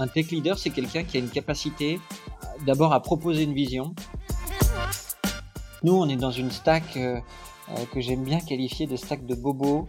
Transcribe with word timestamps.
Un 0.00 0.06
tech 0.06 0.30
leader, 0.30 0.56
c'est 0.56 0.70
quelqu'un 0.70 1.02
qui 1.02 1.16
a 1.16 1.20
une 1.20 1.28
capacité 1.28 2.00
d'abord 2.64 2.92
à 2.92 3.00
proposer 3.00 3.42
une 3.42 3.52
vision. 3.52 3.96
Nous, 5.82 5.92
on 5.92 6.08
est 6.08 6.16
dans 6.16 6.30
une 6.30 6.52
stack 6.52 6.96
euh, 6.96 7.20
euh, 7.70 7.84
que 7.92 8.00
j'aime 8.00 8.22
bien 8.22 8.38
qualifier 8.38 8.86
de 8.86 8.94
stack 8.94 9.26
de 9.26 9.34
bobo. 9.34 9.88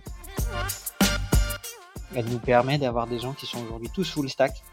Elle 2.15 2.25
nous 2.25 2.39
permet 2.39 2.79
d'avoir 2.79 3.05
des 3.05 3.19
gens 3.19 3.33
qui 3.33 3.45
sont 3.45 3.63
aujourd'hui 3.63 3.89
tous 3.93 4.09
full 4.09 4.27
stack. 4.27 4.63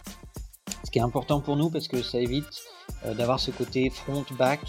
Ce 0.84 0.90
qui 0.90 0.98
est 0.98 1.02
important 1.02 1.42
pour 1.42 1.56
nous 1.56 1.68
parce 1.68 1.86
que 1.86 2.02
ça 2.02 2.18
évite 2.18 2.62
euh, 3.04 3.12
d'avoir 3.12 3.38
ce 3.38 3.50
côté 3.50 3.90
front-back 3.90 4.60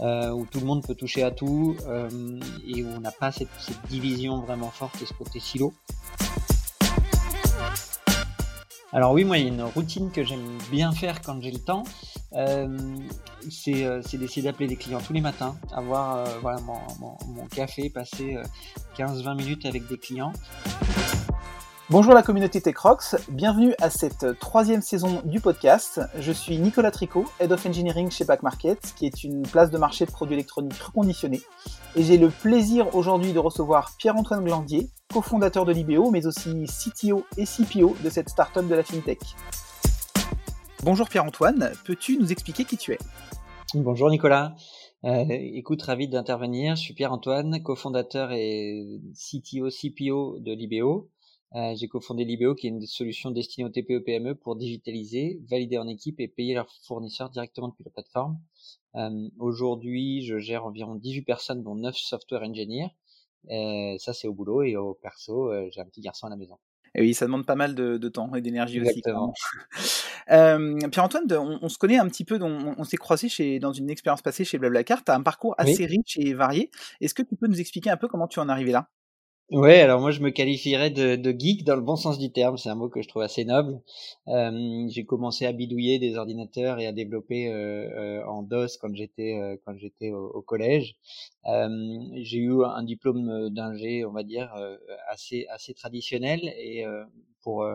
où 0.00 0.46
tout 0.46 0.60
le 0.60 0.66
monde 0.66 0.84
peut 0.86 0.94
toucher 0.94 1.24
à 1.24 1.32
tout 1.32 1.76
et 2.68 2.84
où 2.84 2.88
on 2.88 3.00
n'a 3.00 3.10
pas 3.10 3.32
cette, 3.32 3.48
cette 3.58 3.84
division 3.88 4.40
vraiment 4.40 4.70
forte 4.70 5.02
et 5.02 5.06
ce 5.06 5.12
côté 5.12 5.40
silo. 5.40 5.72
Alors 8.90 9.12
oui, 9.12 9.24
moi, 9.24 9.36
il 9.36 9.44
y 9.44 9.50
a 9.50 9.52
une 9.52 9.62
routine 9.62 10.10
que 10.10 10.24
j'aime 10.24 10.56
bien 10.70 10.92
faire 10.92 11.20
quand 11.20 11.42
j'ai 11.42 11.50
le 11.50 11.58
temps. 11.58 11.82
Euh, 12.32 12.66
euh, 13.68 14.02
c'est 14.02 14.16
d'essayer 14.16 14.42
d'appeler 14.42 14.66
des 14.66 14.76
clients 14.76 15.00
tous 15.06 15.12
les 15.12 15.20
matins, 15.20 15.56
avoir 15.72 16.16
euh, 16.16 16.24
voilà, 16.40 16.60
mon, 16.60 16.78
mon, 17.26 17.46
café, 17.46 17.90
passer 17.90 18.38
15-20 18.96 19.36
minutes 19.36 19.66
avec 19.66 19.86
des 19.88 19.98
clients. 19.98 20.32
Bonjour 21.90 22.14
la 22.14 22.22
communauté 22.22 22.62
TechRox, 22.62 23.16
bienvenue 23.30 23.74
à 23.80 23.90
cette 23.90 24.38
troisième 24.38 24.82
saison 24.82 25.20
du 25.24 25.40
podcast. 25.40 26.00
Je 26.18 26.32
suis 26.32 26.58
Nicolas 26.58 26.90
Tricot, 26.90 27.26
Head 27.40 27.52
of 27.52 27.64
Engineering 27.66 28.10
chez 28.10 28.24
Back 28.24 28.42
Market, 28.42 28.94
qui 28.96 29.04
est 29.04 29.22
une 29.22 29.42
place 29.42 29.70
de 29.70 29.78
marché 29.78 30.06
de 30.06 30.10
produits 30.10 30.34
électroniques 30.34 30.80
reconditionnés. 30.80 31.42
Et 31.94 32.02
j'ai 32.02 32.16
le 32.16 32.30
plaisir 32.30 32.94
aujourd'hui 32.94 33.32
de 33.34 33.38
recevoir 33.38 33.92
Pierre-Antoine 33.98 34.44
Glandier, 34.44 34.88
cofondateur 35.12 35.64
de 35.64 35.72
Libéo, 35.72 36.10
mais 36.10 36.26
aussi 36.26 36.64
CTO 36.66 37.24
et 37.36 37.44
CPO 37.44 37.96
de 38.04 38.10
cette 38.10 38.28
startup 38.28 38.68
de 38.68 38.74
la 38.74 38.82
FinTech. 38.82 39.18
Bonjour 40.84 41.08
Pierre-Antoine, 41.08 41.72
peux-tu 41.84 42.18
nous 42.18 42.30
expliquer 42.30 42.64
qui 42.64 42.76
tu 42.76 42.92
es? 42.92 42.98
Bonjour 43.74 44.10
Nicolas. 44.10 44.54
Euh, 45.04 45.24
écoute, 45.28 45.82
ravi 45.82 46.08
d'intervenir. 46.08 46.76
Je 46.76 46.82
suis 46.82 46.94
Pierre-Antoine, 46.94 47.62
cofondateur 47.62 48.32
et 48.32 49.00
CTO, 49.14 49.68
CPO 49.70 50.40
de 50.40 50.52
Libéo. 50.52 51.10
Euh, 51.54 51.74
j'ai 51.76 51.88
cofondé 51.88 52.24
Libéo, 52.24 52.54
qui 52.54 52.66
est 52.66 52.70
une 52.70 52.84
solution 52.84 53.30
destinée 53.30 53.64
aux 53.64 53.70
TPE 53.70 54.04
PME 54.04 54.34
pour 54.34 54.56
digitaliser, 54.56 55.40
valider 55.48 55.78
en 55.78 55.88
équipe 55.88 56.20
et 56.20 56.28
payer 56.28 56.54
leurs 56.54 56.70
fournisseurs 56.82 57.30
directement 57.30 57.68
depuis 57.68 57.84
la 57.84 57.90
plateforme. 57.90 58.38
Euh, 58.96 59.28
Aujourd'hui, 59.38 60.22
je 60.22 60.38
gère 60.38 60.66
environ 60.66 60.94
18 60.96 61.22
personnes, 61.22 61.62
dont 61.62 61.76
9 61.76 61.96
software 61.96 62.42
engineers. 62.42 62.90
Euh, 63.50 63.96
ça, 63.98 64.12
c'est 64.12 64.28
au 64.28 64.34
boulot 64.34 64.62
et 64.62 64.76
au 64.76 64.94
perso, 64.94 65.52
euh, 65.52 65.68
j'ai 65.72 65.80
un 65.80 65.86
petit 65.86 66.00
garçon 66.00 66.26
à 66.26 66.30
la 66.30 66.36
maison. 66.36 66.58
Et 66.94 67.02
oui, 67.02 67.14
ça 67.14 67.26
demande 67.26 67.46
pas 67.46 67.54
mal 67.54 67.74
de, 67.74 67.96
de 67.96 68.08
temps 68.08 68.34
et 68.34 68.40
d'énergie 68.40 68.80
aussi. 68.80 69.02
euh, 70.30 70.78
Pierre-Antoine, 70.90 71.26
on, 71.32 71.58
on, 71.62 71.68
se 71.68 71.78
connaît 71.78 71.98
un 71.98 72.08
petit 72.08 72.24
peu, 72.24 72.38
on, 72.40 72.74
on 72.76 72.84
s'est 72.84 72.96
croisé 72.96 73.28
chez, 73.28 73.58
dans 73.58 73.72
une 73.72 73.90
expérience 73.90 74.22
passée 74.22 74.44
chez 74.44 74.58
Blablacar. 74.58 75.04
Tu 75.04 75.12
as 75.12 75.14
un 75.14 75.22
parcours 75.22 75.54
assez 75.58 75.86
riche 75.86 76.16
et 76.16 76.32
varié. 76.34 76.70
Est-ce 77.00 77.14
que 77.14 77.22
tu 77.22 77.36
peux 77.36 77.46
nous 77.46 77.60
expliquer 77.60 77.90
un 77.90 77.96
peu 77.96 78.08
comment 78.08 78.26
tu 78.26 78.40
en 78.40 78.48
es 78.48 78.52
arrivé 78.52 78.72
là? 78.72 78.88
Ouais, 79.50 79.80
alors 79.80 80.00
moi 80.02 80.10
je 80.10 80.20
me 80.20 80.28
qualifierais 80.28 80.90
de, 80.90 81.16
de, 81.16 81.30
geek 81.38 81.64
dans 81.64 81.74
le 81.74 81.80
bon 81.80 81.96
sens 81.96 82.18
du 82.18 82.30
terme. 82.30 82.58
C'est 82.58 82.68
un 82.68 82.74
mot 82.74 82.90
que 82.90 83.00
je 83.00 83.08
trouve 83.08 83.22
assez 83.22 83.46
noble. 83.46 83.80
Euh, 84.28 84.86
j'ai 84.90 85.06
commencé 85.06 85.46
à 85.46 85.52
bidouiller 85.52 85.98
des 85.98 86.16
ordinateurs 86.18 86.78
et 86.80 86.86
à 86.86 86.92
développer 86.92 87.48
euh, 87.48 88.20
euh, 88.20 88.26
en 88.26 88.42
DOS 88.42 88.76
quand 88.78 88.94
j'étais 88.94 89.38
euh, 89.40 89.56
quand 89.64 89.74
j'étais 89.78 90.10
au, 90.10 90.26
au, 90.26 90.42
collège. 90.42 90.96
Euh, 91.46 91.68
j'ai 92.16 92.38
eu 92.38 92.62
un 92.62 92.82
diplôme 92.82 93.48
d'ingé, 93.48 94.04
on 94.04 94.12
va 94.12 94.22
dire 94.22 94.54
assez 95.08 95.46
assez 95.48 95.72
traditionnel 95.72 96.40
et 96.44 96.84
pour 97.42 97.66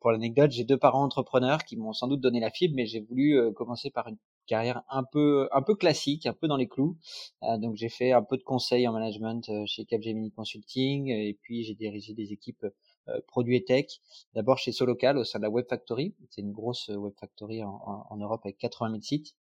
pour 0.00 0.10
l'anecdote, 0.12 0.50
j'ai 0.50 0.64
deux 0.64 0.76
parents 0.78 1.04
entrepreneurs 1.04 1.64
qui 1.64 1.76
m'ont 1.76 1.94
sans 1.94 2.08
doute 2.08 2.20
donné 2.20 2.40
la 2.40 2.50
fibre, 2.50 2.74
mais 2.76 2.84
j'ai 2.86 3.00
voulu 3.00 3.40
commencer 3.54 3.90
par 3.90 4.08
une 4.08 4.18
carrière 4.50 4.82
un 4.90 5.04
peu 5.04 5.48
un 5.52 5.62
peu 5.62 5.76
classique, 5.76 6.26
un 6.26 6.32
peu 6.32 6.48
dans 6.48 6.56
les 6.56 6.66
clous. 6.66 6.98
Euh, 7.44 7.56
donc 7.56 7.76
j'ai 7.76 7.88
fait 7.88 8.10
un 8.12 8.22
peu 8.22 8.36
de 8.36 8.42
conseil 8.42 8.86
en 8.88 8.92
management 8.92 9.48
euh, 9.48 9.62
chez 9.66 9.84
Capgemini 9.84 10.32
Consulting 10.32 11.08
et 11.08 11.38
puis 11.40 11.62
j'ai 11.62 11.74
dirigé 11.74 12.14
des 12.14 12.32
équipes 12.32 12.66
euh, 13.08 13.20
produits 13.28 13.56
et 13.56 13.64
tech. 13.64 13.86
D'abord 14.34 14.58
chez 14.58 14.72
Solocal 14.72 15.16
au 15.18 15.24
sein 15.24 15.38
de 15.38 15.44
la 15.44 15.50
Web 15.50 15.66
Factory, 15.68 16.14
c'est 16.30 16.40
une 16.40 16.50
grosse 16.50 16.88
Web 16.88 17.14
Factory 17.18 17.62
en, 17.62 17.80
en, 18.10 18.16
Europe 18.16 18.40
avec 18.44 18.58
80 18.58 18.90
000 18.90 19.02
sites. 19.02 19.36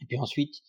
Et 0.00 0.06
puis 0.06 0.18
ensuite 0.18 0.62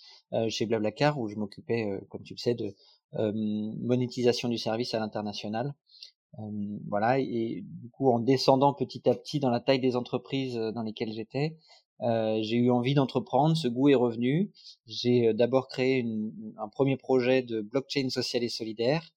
chez 0.49 0.65
Blablacar 0.65 1.17
où 1.17 1.29
je 1.29 1.35
m'occupais, 1.37 1.87
comme 2.09 2.23
tu 2.23 2.33
le 2.33 2.39
sais, 2.39 2.55
de 2.55 2.75
monétisation 3.13 4.49
du 4.49 4.57
service 4.57 4.93
à 4.93 4.99
l'international. 4.99 5.73
voilà, 6.89 7.19
et 7.19 7.63
du 7.63 7.89
coup, 7.89 8.11
en 8.11 8.19
descendant 8.19 8.73
petit 8.73 9.07
à 9.09 9.15
petit 9.15 9.39
dans 9.39 9.49
la 9.49 9.61
taille 9.61 9.79
des 9.79 9.95
entreprises 9.95 10.55
dans 10.55 10.83
lesquelles 10.83 11.13
j'étais, 11.13 11.57
euh, 12.01 12.39
j'ai 12.41 12.57
eu 12.57 12.71
envie 12.71 12.93
d'entreprendre, 12.93 13.55
ce 13.55 13.67
goût 13.67 13.89
est 13.89 13.95
revenu. 13.95 14.51
J'ai 14.87 15.29
euh, 15.29 15.33
d'abord 15.33 15.67
créé 15.67 15.99
une, 15.99 16.53
un 16.57 16.67
premier 16.67 16.97
projet 16.97 17.41
de 17.41 17.61
blockchain 17.61 18.09
social 18.09 18.43
et 18.43 18.49
solidaire 18.49 19.11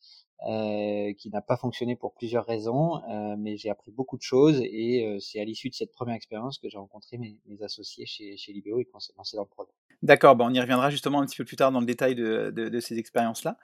euh, 0.47 1.15
qui 1.15 1.31
n'a 1.31 1.41
pas 1.41 1.57
fonctionné 1.57 1.97
pour 1.97 2.13
plusieurs 2.13 2.45
raisons, 2.45 3.03
euh, 3.11 3.37
mais 3.39 3.57
j'ai 3.57 3.71
appris 3.71 3.91
beaucoup 3.91 4.19
de 4.19 4.23
choses 4.23 4.61
et 4.61 5.07
euh, 5.07 5.19
c'est 5.19 5.41
à 5.41 5.45
l'issue 5.45 5.71
de 5.71 5.75
cette 5.75 5.93
première 5.93 6.15
expérience 6.15 6.59
que 6.59 6.69
j'ai 6.69 6.77
rencontré 6.77 7.17
mes, 7.17 7.41
mes, 7.47 7.63
associés 7.63 8.05
chez, 8.05 8.37
chez 8.37 8.53
Libéo 8.53 8.79
et 8.79 8.85
qu'on 8.85 9.01
s'est 9.01 9.15
lancé 9.17 9.39
dans 9.39 9.45
le 9.45 9.49
projet. 9.49 9.71
D'accord, 10.03 10.37
bon, 10.37 10.49
on 10.49 10.53
y 10.53 10.61
reviendra 10.61 10.91
justement 10.91 11.23
un 11.23 11.27
petit 11.27 11.39
peu 11.39 11.47
plus 11.47 11.57
tard 11.57 11.73
dans 11.73 11.81
le 11.81 11.87
détail 11.87 12.15
de, 12.15 12.53
de, 12.55 12.69
de 12.69 12.81
ces 12.81 12.99
expériences-là. 12.99 13.57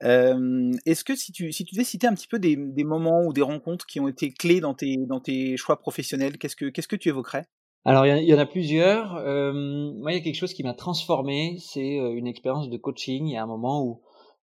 Est-ce 0.00 1.04
que 1.04 1.14
si 1.14 1.30
tu, 1.30 1.52
si 1.52 1.64
tu 1.64 1.76
devais 1.76 1.84
citer 1.84 2.08
un 2.08 2.14
petit 2.14 2.28
peu 2.28 2.40
des, 2.40 2.56
des, 2.56 2.84
moments 2.84 3.22
ou 3.24 3.32
des 3.32 3.42
rencontres 3.42 3.86
qui 3.86 4.00
ont 4.00 4.08
été 4.08 4.32
clés 4.32 4.58
dans 4.58 4.74
tes, 4.74 4.96
dans 4.96 5.20
tes 5.20 5.56
choix 5.56 5.78
professionnels, 5.78 6.38
que, 6.38 6.70
qu'est-ce 6.70 6.88
que 6.88 6.96
tu 6.96 7.08
évoquerais? 7.08 7.46
Alors 7.86 8.06
il 8.06 8.28
y, 8.28 8.34
en 8.34 8.38
a 8.38 8.46
plusieurs. 8.46 9.16
Euh, 9.16 9.52
moi, 9.94 10.12
il 10.12 10.16
y 10.16 10.18
a 10.18 10.20
quelque 10.20 10.34
chose 10.34 10.52
qui 10.52 10.62
m'a 10.62 10.74
transformé, 10.74 11.56
c'est 11.60 11.98
euh, 11.98 12.14
une 12.14 12.26
expérience 12.26 12.68
de 12.68 12.76
coaching. 12.76 13.26
Il 13.26 13.32
y 13.32 13.36
a 13.36 13.42
un 13.42 13.46
moment 13.46 13.82
où 13.82 14.02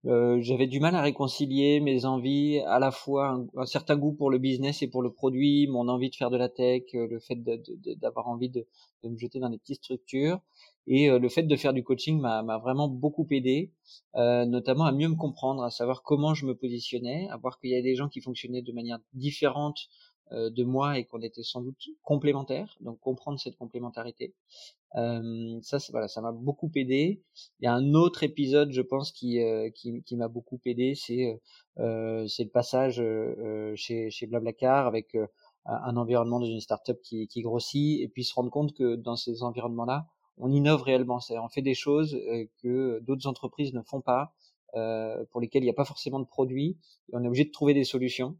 euh, 0.05 0.37
j'avais 0.41 0.67
du 0.67 0.79
mal 0.79 0.95
à 0.95 1.01
réconcilier 1.01 1.79
mes 1.81 2.05
envies, 2.05 2.59
à 2.59 2.79
la 2.79 2.91
fois 2.91 3.45
un, 3.55 3.65
certain 3.65 3.97
goût 3.97 4.13
pour 4.13 4.29
le 4.29 4.37
business 4.37 4.81
et 4.81 4.87
pour 4.87 5.01
le 5.01 5.11
produit, 5.11 5.67
mon 5.67 5.89
envie 5.89 6.09
de 6.09 6.15
faire 6.15 6.29
de 6.29 6.37
la 6.37 6.49
tech, 6.49 6.83
euh, 6.93 7.07
le 7.07 7.19
fait 7.19 7.35
d'avoir 7.99 8.27
envie 8.27 8.49
de, 8.49 8.65
me 9.03 9.17
jeter 9.17 9.39
dans 9.39 9.49
des 9.49 9.57
petites 9.57 9.83
structures. 9.83 10.39
Et 10.85 11.09
euh, 11.09 11.19
le 11.19 11.27
fait 11.27 11.43
de 11.43 11.55
faire 11.57 11.73
du 11.73 11.83
coaching 11.83 12.21
m'a 12.21 12.57
vraiment 12.59 12.87
beaucoup 12.87 13.27
aidé, 13.31 13.73
notamment 14.15 14.85
à 14.85 14.93
mieux 14.93 15.09
me 15.09 15.15
comprendre, 15.15 15.63
à 15.63 15.71
savoir 15.71 16.03
comment 16.03 16.33
je 16.33 16.45
me 16.45 16.55
positionnais, 16.55 17.27
à 17.29 17.37
voir 17.37 17.59
qu'il 17.59 17.71
y 17.71 17.75
a 17.75 17.81
des 17.81 17.95
gens 17.95 18.07
qui 18.07 18.21
fonctionnaient 18.21 18.61
de 18.61 18.71
manière 18.71 18.99
différente 19.13 19.89
de 20.31 20.63
moi 20.63 20.97
et 20.97 21.05
qu'on 21.05 21.21
était 21.21 21.43
sans 21.43 21.61
doute 21.61 21.77
complémentaires, 22.03 22.75
donc 22.81 22.99
comprendre 22.99 23.39
cette 23.39 23.55
complémentarité. 23.55 24.33
Euh, 24.95 25.59
ça, 25.61 25.77
voilà, 25.91 26.07
ça 26.07 26.21
m'a 26.21 26.31
beaucoup 26.31 26.71
aidé. 26.75 27.21
Il 27.59 27.65
y 27.65 27.67
a 27.67 27.73
un 27.73 27.93
autre 27.93 28.23
épisode, 28.23 28.71
je 28.71 28.81
pense, 28.81 29.11
qui 29.11 29.41
euh, 29.41 29.69
qui, 29.69 30.01
qui 30.03 30.15
m'a 30.15 30.27
beaucoup 30.27 30.59
aidé, 30.65 30.95
c'est 30.95 31.39
euh, 31.79 32.25
c'est 32.27 32.43
le 32.43 32.49
passage 32.49 33.03
chez 33.75 34.09
chez 34.09 34.27
Blablacar 34.27 34.87
avec 34.87 35.15
un 35.65 35.97
environnement 35.97 36.39
dans 36.39 36.45
une 36.45 36.61
startup 36.61 37.01
qui 37.01 37.27
qui 37.27 37.41
grossit 37.41 38.01
et 38.01 38.07
puis 38.07 38.23
se 38.23 38.33
rendre 38.33 38.49
compte 38.49 38.73
que 38.73 38.95
dans 38.95 39.15
ces 39.15 39.43
environnements-là, 39.43 40.07
on 40.37 40.51
innove 40.51 40.81
réellement, 40.83 41.19
c'est-à-dire 41.19 41.43
on 41.43 41.49
fait 41.49 41.61
des 41.61 41.73
choses 41.75 42.17
que 42.63 42.99
d'autres 43.01 43.27
entreprises 43.27 43.73
ne 43.73 43.81
font 43.81 44.01
pas, 44.01 44.33
pour 45.31 45.41
lesquelles 45.41 45.63
il 45.63 45.65
n'y 45.65 45.71
a 45.71 45.73
pas 45.73 45.85
forcément 45.85 46.19
de 46.19 46.25
produits, 46.25 46.77
et 47.09 47.15
on 47.15 47.23
est 47.23 47.27
obligé 47.27 47.45
de 47.45 47.51
trouver 47.51 47.73
des 47.73 47.83
solutions. 47.83 48.37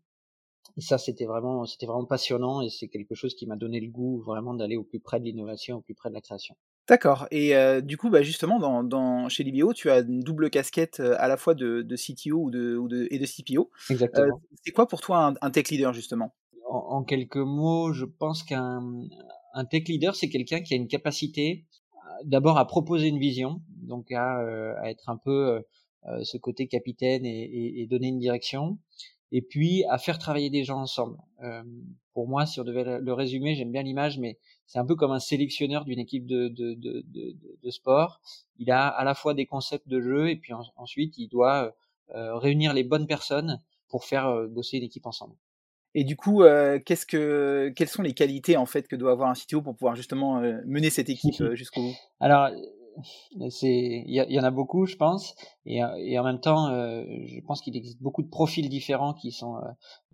Et 0.76 0.82
ça, 0.82 0.98
c'était 0.98 1.26
vraiment, 1.26 1.66
c'était 1.66 1.86
vraiment 1.86 2.06
passionnant 2.06 2.62
et 2.62 2.70
c'est 2.70 2.88
quelque 2.88 3.16
chose 3.16 3.36
qui 3.36 3.48
m'a 3.48 3.56
donné 3.56 3.80
le 3.80 3.90
goût 3.90 4.22
vraiment 4.22 4.54
d'aller 4.54 4.76
au 4.76 4.84
plus 4.84 5.00
près 5.00 5.20
de 5.20 5.26
l'innovation, 5.26 5.78
au 5.78 5.82
plus 5.82 5.96
près 5.96 6.10
de 6.10 6.14
la 6.14 6.22
création. 6.22 6.56
D'accord. 6.88 7.28
Et 7.32 7.56
euh, 7.56 7.82
du 7.82 7.98
coup, 7.98 8.10
bah 8.10 8.22
justement, 8.22 8.60
dans, 8.60 8.84
dans, 8.84 9.28
chez 9.28 9.44
Libio, 9.44 9.74
tu 9.74 9.90
as 9.90 10.00
une 10.00 10.22
double 10.22 10.50
casquette 10.50 11.00
euh, 11.00 11.16
à 11.20 11.28
la 11.28 11.36
fois 11.36 11.54
de, 11.54 11.82
de 11.82 11.96
CTO 11.96 12.38
ou 12.38 12.50
de, 12.50 12.78
ou 12.78 12.88
de, 12.88 13.08
et 13.12 13.20
de 13.20 13.26
CPO. 13.26 13.70
Exactement. 13.90 14.36
Euh, 14.36 14.58
c'est 14.64 14.72
quoi 14.72 14.88
pour 14.88 15.02
toi 15.02 15.26
un, 15.26 15.34
un 15.42 15.52
tech 15.52 15.70
leader, 15.70 15.94
justement? 15.94 16.34
En, 16.70 16.78
en, 16.78 17.04
quelques 17.04 17.36
mots, 17.38 17.92
je 17.92 18.06
pense 18.06 18.44
qu'un 18.44 18.82
un 19.54 19.66
tech 19.66 19.84
leader, 19.88 20.16
c'est 20.16 20.30
quelqu'un 20.30 20.62
qui 20.62 20.74
a 20.74 20.78
une 20.78 20.88
capacité 20.88 21.66
d'abord 22.24 22.58
à 22.58 22.66
proposer 22.66 23.08
une 23.08 23.20
vision, 23.20 23.62
donc 23.70 24.12
à, 24.12 24.40
à 24.82 24.90
être 24.90 25.10
un 25.10 25.18
peu 25.18 25.62
ce 26.24 26.38
côté 26.38 26.68
capitaine 26.68 27.26
et, 27.26 27.44
et, 27.44 27.82
et 27.82 27.88
donner 27.88 28.08
une 28.08 28.20
direction 28.20 28.78
et 29.32 29.42
puis 29.42 29.84
à 29.86 29.98
faire 29.98 30.18
travailler 30.18 30.50
des 30.50 30.64
gens 30.64 30.80
ensemble. 30.80 31.18
Euh, 31.44 31.64
pour 32.14 32.28
moi, 32.28 32.46
si 32.46 32.60
on 32.60 32.64
devait 32.64 33.00
le 33.00 33.14
résumer, 33.14 33.56
j'aime 33.56 33.72
bien 33.72 33.84
l'image, 33.84 34.18
mais 34.18 34.38
c'est 34.66 34.80
un 34.80 34.86
peu 34.86 34.96
comme 34.96 35.12
un 35.12 35.20
sélectionneur 35.20 35.86
d'une 35.86 36.00
équipe 36.00 36.26
de, 36.26 36.48
de, 36.48 36.74
de, 36.74 37.04
de, 37.08 37.36
de 37.62 37.70
sport. 37.70 38.22
Il 38.58 38.72
a 38.72 38.88
à 38.88 39.04
la 39.04 39.14
fois 39.14 39.34
des 39.34 39.46
concepts 39.46 39.88
de 39.88 40.02
jeu 40.02 40.30
et 40.30 40.36
puis 40.36 40.54
ensuite 40.76 41.18
il 41.18 41.28
doit 41.28 41.76
euh, 42.16 42.36
réunir 42.36 42.74
les 42.74 42.84
bonnes 42.84 43.08
personnes 43.08 43.62
pour 43.90 44.06
faire 44.06 44.28
euh, 44.28 44.48
bosser 44.48 44.80
l'équipe 44.80 45.06
ensemble. 45.06 45.36
Et 46.00 46.04
du 46.04 46.16
coup, 46.16 46.44
euh, 46.44 46.80
qu'est-ce 46.80 47.08
que, 47.08 47.74
quelles 47.76 47.88
sont 47.88 48.04
les 48.04 48.14
qualités 48.14 48.56
en 48.56 48.68
fait 48.68 48.88
que 48.88 48.96
doit 48.96 49.12
avoir 49.12 49.30
un 49.30 49.34
CTO 49.34 49.64
pour 49.64 49.76
pouvoir 49.76 49.96
justement 49.96 50.38
euh, 50.38 50.60
mener 50.68 50.92
cette 50.92 51.10
équipe 51.10 51.40
euh, 51.42 51.56
jusqu'au 51.56 51.82
bout? 51.82 51.96
Alors, 52.20 52.52
c'est 53.50 54.04
il 54.06 54.14
y, 54.14 54.40
en 54.40 54.44
a 54.44 54.52
beaucoup 54.52 54.86
je 54.86 54.96
pense 54.96 55.36
et, 55.66 55.84
en 55.84 56.24
même 56.24 56.40
temps 56.40 56.68
euh, 56.68 57.04
je 57.26 57.40
pense 57.42 57.62
qu'il 57.62 57.76
existe 57.76 58.02
beaucoup 58.02 58.24
de 58.24 58.30
profils 58.30 58.68
différents 58.70 59.14
qui 59.14 59.32
sont 59.32 59.58
euh, 59.58 59.62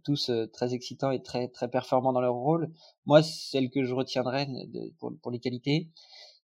tous 0.04 0.32
très 0.52 0.74
excitants 0.74 1.12
et 1.12 1.22
très 1.22 1.48
très 1.48 1.70
performants 1.70 2.12
dans 2.12 2.20
leur 2.20 2.34
rôle. 2.34 2.74
Moi, 3.06 3.24
celle 3.24 3.70
que 3.70 3.86
je 3.86 3.94
retiendrai 3.94 4.48
pour, 5.00 5.14
pour 5.22 5.32
les 5.32 5.40
qualités, 5.40 5.88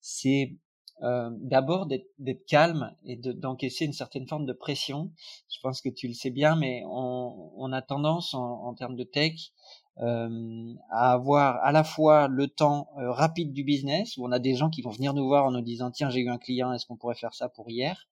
c'est 0.00 0.56
euh, 1.02 1.30
d'abord 1.38 1.86
d'être 1.86 2.46
calme 2.46 2.92
et 3.04 3.16
d'encaisser 3.16 3.84
une 3.84 3.92
certaine 3.92 4.26
forme 4.26 4.46
de 4.46 4.52
pression. 4.52 5.12
Je 5.48 5.58
pense 5.62 5.80
que 5.80 5.88
tu 5.88 6.08
le 6.08 6.14
sais 6.14 6.30
bien, 6.30 6.56
mais 6.56 6.82
on, 6.86 7.72
a 7.72 7.82
tendance 7.82 8.34
en, 8.34 8.64
en, 8.64 8.74
termes 8.74 8.96
de 8.96 9.04
tech 9.04 9.52
euh, 10.00 10.74
à 10.90 11.12
avoir 11.12 11.56
à 11.64 11.72
la 11.72 11.84
fois 11.84 12.28
le 12.28 12.46
temps 12.48 12.88
euh, 12.98 13.10
rapide 13.10 13.52
du 13.52 13.64
business, 13.64 14.16
où 14.16 14.26
on 14.26 14.32
a 14.32 14.38
des 14.38 14.54
gens 14.54 14.70
qui 14.70 14.82
vont 14.82 14.90
venir 14.90 15.14
nous 15.14 15.26
voir 15.26 15.44
en 15.44 15.50
nous 15.50 15.60
disant 15.60 15.90
tiens 15.90 16.10
j'ai 16.10 16.20
eu 16.20 16.28
un 16.28 16.38
client, 16.38 16.72
est-ce 16.72 16.86
qu'on 16.86 16.96
pourrait 16.96 17.14
faire 17.14 17.34
ça 17.34 17.48
pour 17.48 17.68
hier? 17.70 18.08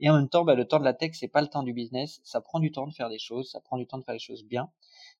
Et 0.00 0.10
en 0.10 0.14
même 0.16 0.28
temps, 0.28 0.44
bah, 0.44 0.54
le 0.54 0.66
temps 0.66 0.78
de 0.78 0.84
la 0.84 0.94
tech 0.94 1.12
c'est 1.14 1.28
pas 1.28 1.40
le 1.40 1.48
temps 1.48 1.62
du 1.62 1.72
business, 1.72 2.20
ça 2.24 2.40
prend 2.40 2.60
du 2.60 2.70
temps 2.72 2.86
de 2.86 2.92
faire 2.92 3.08
des 3.08 3.18
choses, 3.18 3.50
ça 3.50 3.60
prend 3.60 3.78
du 3.78 3.86
temps 3.86 3.98
de 3.98 4.04
faire 4.04 4.14
les 4.14 4.18
choses 4.18 4.44
bien. 4.44 4.70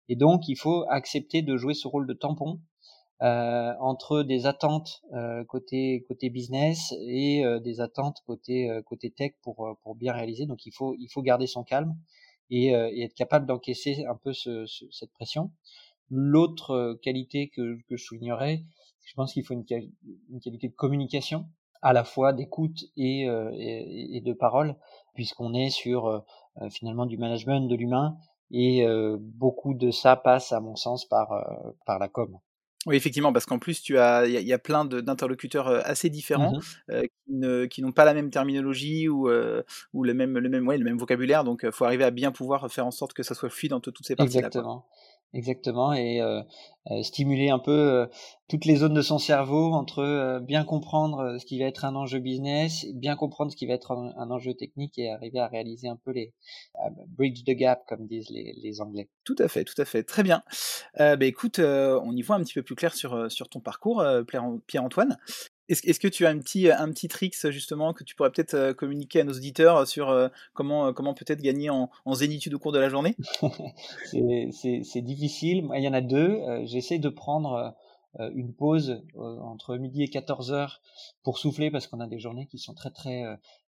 Et 0.09 0.17
donc 0.17 0.49
il 0.49 0.57
faut 0.57 0.85
accepter 0.89 1.43
de 1.43 1.57
jouer 1.57 1.75
ce 1.75 1.89
rôle 1.89 2.07
de 2.07 2.15
tampon 2.15 2.61
euh, 3.23 3.73
entre 3.81 4.23
des 4.23 4.45
attentes 4.45 5.01
euh, 5.15 5.43
côté 5.45 6.05
côté 6.07 6.29
business 6.29 6.93
et 7.01 7.47
euh, 7.47 7.61
des 7.61 7.81
attentes 7.81 8.23
côté 8.27 8.71
côté 8.85 9.11
tech 9.11 9.33
pour 9.43 9.79
pour 9.83 9.95
bien 9.95 10.13
réaliser. 10.13 10.45
Donc 10.45 10.67
il 10.67 10.73
faut 10.73 10.95
il 10.99 11.09
faut 11.09 11.23
garder 11.23 11.47
son 11.47 11.65
calme 11.65 11.97
et, 12.51 12.67
et 12.69 13.03
être 13.05 13.15
capable 13.15 13.47
d'encaisser 13.47 14.05
un 14.07 14.17
peu 14.17 14.33
ce, 14.33 14.67
cette 14.91 15.13
pression. 15.13 15.51
L'autre 16.11 16.99
qualité 17.03 17.49
que, 17.49 17.79
que 17.89 17.97
je 17.97 18.05
soulignerais, 18.05 18.65
je 19.05 19.15
pense 19.15 19.33
qu'il 19.33 19.45
faut 19.45 19.55
une, 19.55 19.65
une, 20.31 20.41
qualité 20.41 20.69
de 20.69 20.75
communication, 20.75 21.47
à 21.83 21.93
la 21.93 22.05
fois 22.05 22.33
d'écoute 22.33 22.85
et, 22.97 23.23
et, 23.23 24.17
et, 24.17 24.21
de 24.21 24.33
parole, 24.33 24.77
puisqu'on 25.15 25.55
est 25.55 25.71
sur 25.71 26.25
finalement 26.71 27.07
du 27.07 27.19
management 27.19 27.69
de 27.69 27.77
l'humain 27.77 28.17
et 28.51 28.85
beaucoup 29.21 29.75
de 29.75 29.91
ça 29.91 30.17
passe 30.17 30.53
à 30.53 30.61
mon 30.61 30.75
sens 30.75 31.05
par 31.05 31.29
par 31.85 31.99
la 31.99 32.09
com. 32.09 32.39
Oui, 32.87 32.95
effectivement, 32.95 33.33
parce 33.33 33.47
qu'en 33.47 33.59
plus, 33.59 33.83
tu 33.83 33.99
as, 33.99 34.27
il 34.27 34.47
y, 34.47 34.53
a 34.53 34.59
plein 34.61 34.85
d'interlocuteurs 34.85 35.67
assez 35.85 36.09
différents 36.09 36.59
mmh 36.89 37.67
qui, 37.69 37.83
n'ont 37.83 37.91
pas 37.91 38.05
la 38.05 38.15
même 38.15 38.31
terminologie 38.31 39.09
ou, 39.09 39.29
ou 39.93 40.05
le 40.05 40.15
même, 40.15 40.39
le 40.39 40.49
même, 40.49 40.67
ouais, 40.69 40.79
le 40.79 40.85
même 40.85 40.97
vocabulaire. 40.97 41.43
Donc, 41.43 41.63
il 41.65 41.73
faut 41.73 41.85
arriver 41.85 42.05
à 42.05 42.13
bien 42.13 42.31
pouvoir 42.31 42.71
faire 42.71 42.87
en 42.87 42.93
sorte 42.93 43.13
que 43.13 43.25
ça 43.25 43.35
soit 43.35 43.51
fluide 43.51 43.73
entre 43.73 43.91
toutes 43.91 44.07
ces 44.07 44.15
parties-là. 44.15 44.47
Exactement. 44.47 44.87
Exactement, 45.37 45.93
et 45.93 46.23
euh, 46.23 46.41
euh, 46.91 47.03
stimuler 47.03 47.51
un 47.51 47.59
peu 47.59 47.71
euh, 47.71 48.07
toutes 48.49 48.65
les 48.65 48.77
zones 48.77 48.95
de 48.95 49.03
son 49.03 49.19
cerveau 49.19 49.75
entre 49.75 50.41
bien 50.41 50.65
comprendre 50.65 51.37
ce 51.39 51.45
qui 51.45 51.59
va 51.59 51.67
être 51.67 51.85
un 51.85 51.95
enjeu 51.95 52.21
business, 52.21 52.87
bien 52.95 53.17
comprendre 53.17 53.53
ce 53.53 53.57
qui 53.57 53.67
va 53.67 53.75
être 53.75 53.93
un, 53.93 54.31
enjeu 54.31 54.55
technique 54.55 54.99
et 54.99 55.11
arriver 55.11 55.39
à 55.39 55.47
réaliser 55.47 55.89
un 55.89 55.99
peu 56.03 56.13
les 56.13 56.33
bridge 57.09 57.45
the 57.45 57.51
gap 57.51 57.83
comme 57.87 58.07
disent 58.07 58.31
les, 58.31 58.81
Anglais. 58.81 59.11
Tout 59.25 59.37
à 59.39 59.49
fait, 59.49 59.65
tout 59.65 59.79
à 59.79 59.85
fait, 59.85 60.05
très 60.05 60.23
bien. 60.23 60.43
bah 60.99 61.27
écoute, 61.27 61.59
on 61.59 62.17
y 62.17 62.23
voit 62.23 62.37
un 62.37 62.43
petit 62.43 62.55
peu 62.55 62.63
plus 62.63 62.77
clair 62.77 62.95
sur 62.95 63.31
sur 63.31 63.51
ton 63.51 63.61
parcours, 63.61 64.03
Pierre-Antoine. 64.67 65.19
Est-ce 65.69 65.99
que 65.99 66.09
tu 66.09 66.27
as 66.27 66.31
un 66.31 66.39
petit, 66.39 66.71
un 66.71 66.91
petit 66.93 67.09
justement 67.51 67.93
que 67.93 68.05
tu 68.05 68.15
pourrais 68.15 68.31
peut-être 68.31 68.55
euh, 68.55 68.73
communiquer 68.73 69.21
à 69.21 69.25
nos 69.25 69.33
auditeurs 69.33 69.87
sur 69.87 70.11
euh, 70.11 70.29
comment, 70.55 70.87
euh, 70.87 70.93
comment 70.93 71.13
peut-être 71.13 71.43
gagner 71.43 71.71
en, 71.71 71.91
en, 72.05 72.15
zénitude 72.15 72.55
au 72.55 72.59
cours 72.59 72.73
de 72.73 72.79
la 72.79 72.89
journée? 72.89 73.17
C'est 74.05 75.03
difficile. 75.03 75.69
Il 75.75 75.83
y 75.83 75.89
en 75.89 75.93
a 75.93 76.01
deux. 76.01 76.41
J'essaie 76.65 76.99
de 76.99 77.09
prendre 77.09 77.75
une 78.35 78.55
pause 78.55 79.03
entre 79.15 79.77
midi 79.77 80.03
et 80.03 80.09
14 80.09 80.53
heures 80.53 80.81
pour 81.23 81.39
souffler 81.39 81.71
parce 81.71 81.87
qu'on 81.87 82.01
a 82.01 82.07
des 82.07 82.19
journées 82.19 82.47
qui 82.47 82.59
sont 82.59 82.73
très 82.73 82.91
très 82.91 83.25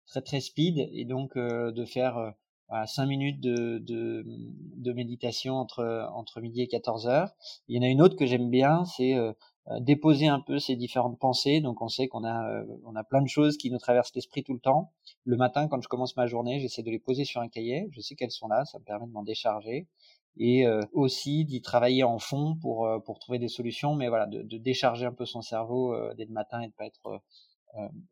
très 0.06 0.20
très 0.20 0.40
speed 0.40 0.78
et 0.78 1.04
donc 1.04 1.36
de 1.36 1.84
faire 1.84 2.34
à 2.68 2.86
5 2.86 3.06
minutes 3.06 3.40
de, 3.40 3.78
de, 3.78 4.24
de, 4.26 4.92
méditation 4.92 5.54
entre, 5.54 6.08
entre 6.12 6.40
midi 6.40 6.62
et 6.62 6.68
14 6.68 7.06
heures. 7.06 7.30
Il 7.68 7.76
y 7.76 7.78
en 7.78 7.82
a 7.82 7.90
une 7.90 8.02
autre 8.02 8.16
que 8.16 8.26
j'aime 8.26 8.50
bien, 8.50 8.84
c'est 8.84 9.14
euh, 9.14 9.32
déposer 9.80 10.28
un 10.28 10.40
peu 10.40 10.58
ces 10.58 10.76
différentes 10.76 11.18
pensées. 11.18 11.60
Donc 11.60 11.82
on 11.82 11.88
sait 11.88 12.08
qu'on 12.08 12.24
a 12.24 12.50
euh, 12.50 12.64
on 12.84 12.94
a 12.94 13.04
plein 13.04 13.22
de 13.22 13.28
choses 13.28 13.56
qui 13.56 13.70
nous 13.70 13.78
traversent 13.78 14.14
l'esprit 14.14 14.44
tout 14.44 14.54
le 14.54 14.60
temps. 14.60 14.92
Le 15.24 15.36
matin, 15.36 15.68
quand 15.68 15.80
je 15.82 15.88
commence 15.88 16.16
ma 16.16 16.26
journée, 16.26 16.60
j'essaie 16.60 16.82
de 16.82 16.90
les 16.90 16.98
poser 16.98 17.24
sur 17.24 17.40
un 17.40 17.48
cahier. 17.48 17.88
Je 17.90 18.00
sais 18.00 18.14
qu'elles 18.14 18.30
sont 18.30 18.48
là, 18.48 18.64
ça 18.64 18.78
me 18.78 18.84
permet 18.84 19.06
de 19.06 19.12
m'en 19.12 19.22
décharger 19.22 19.88
et 20.38 20.66
euh, 20.66 20.82
aussi 20.92 21.44
d'y 21.44 21.62
travailler 21.62 22.04
en 22.04 22.18
fond 22.18 22.56
pour 22.60 22.88
pour 23.04 23.18
trouver 23.18 23.38
des 23.38 23.48
solutions. 23.48 23.94
Mais 23.94 24.08
voilà, 24.08 24.26
de, 24.26 24.42
de 24.42 24.58
décharger 24.58 25.06
un 25.06 25.12
peu 25.12 25.26
son 25.26 25.42
cerveau 25.42 25.96
dès 26.14 26.24
le 26.24 26.32
matin 26.32 26.60
et 26.60 26.68
de 26.68 26.72
pas 26.72 26.86
être 26.86 27.22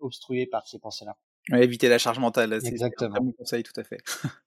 obstrué 0.00 0.46
par 0.46 0.66
ces 0.66 0.78
pensées-là. 0.78 1.16
Ouais, 1.50 1.62
éviter 1.62 1.88
la 1.88 1.98
charge 1.98 2.18
mentale, 2.18 2.58
c'est 2.60 3.02
un 3.02 3.08
bon 3.10 3.32
conseil, 3.32 3.62
tout 3.62 3.78
à 3.78 3.84
fait. 3.84 3.98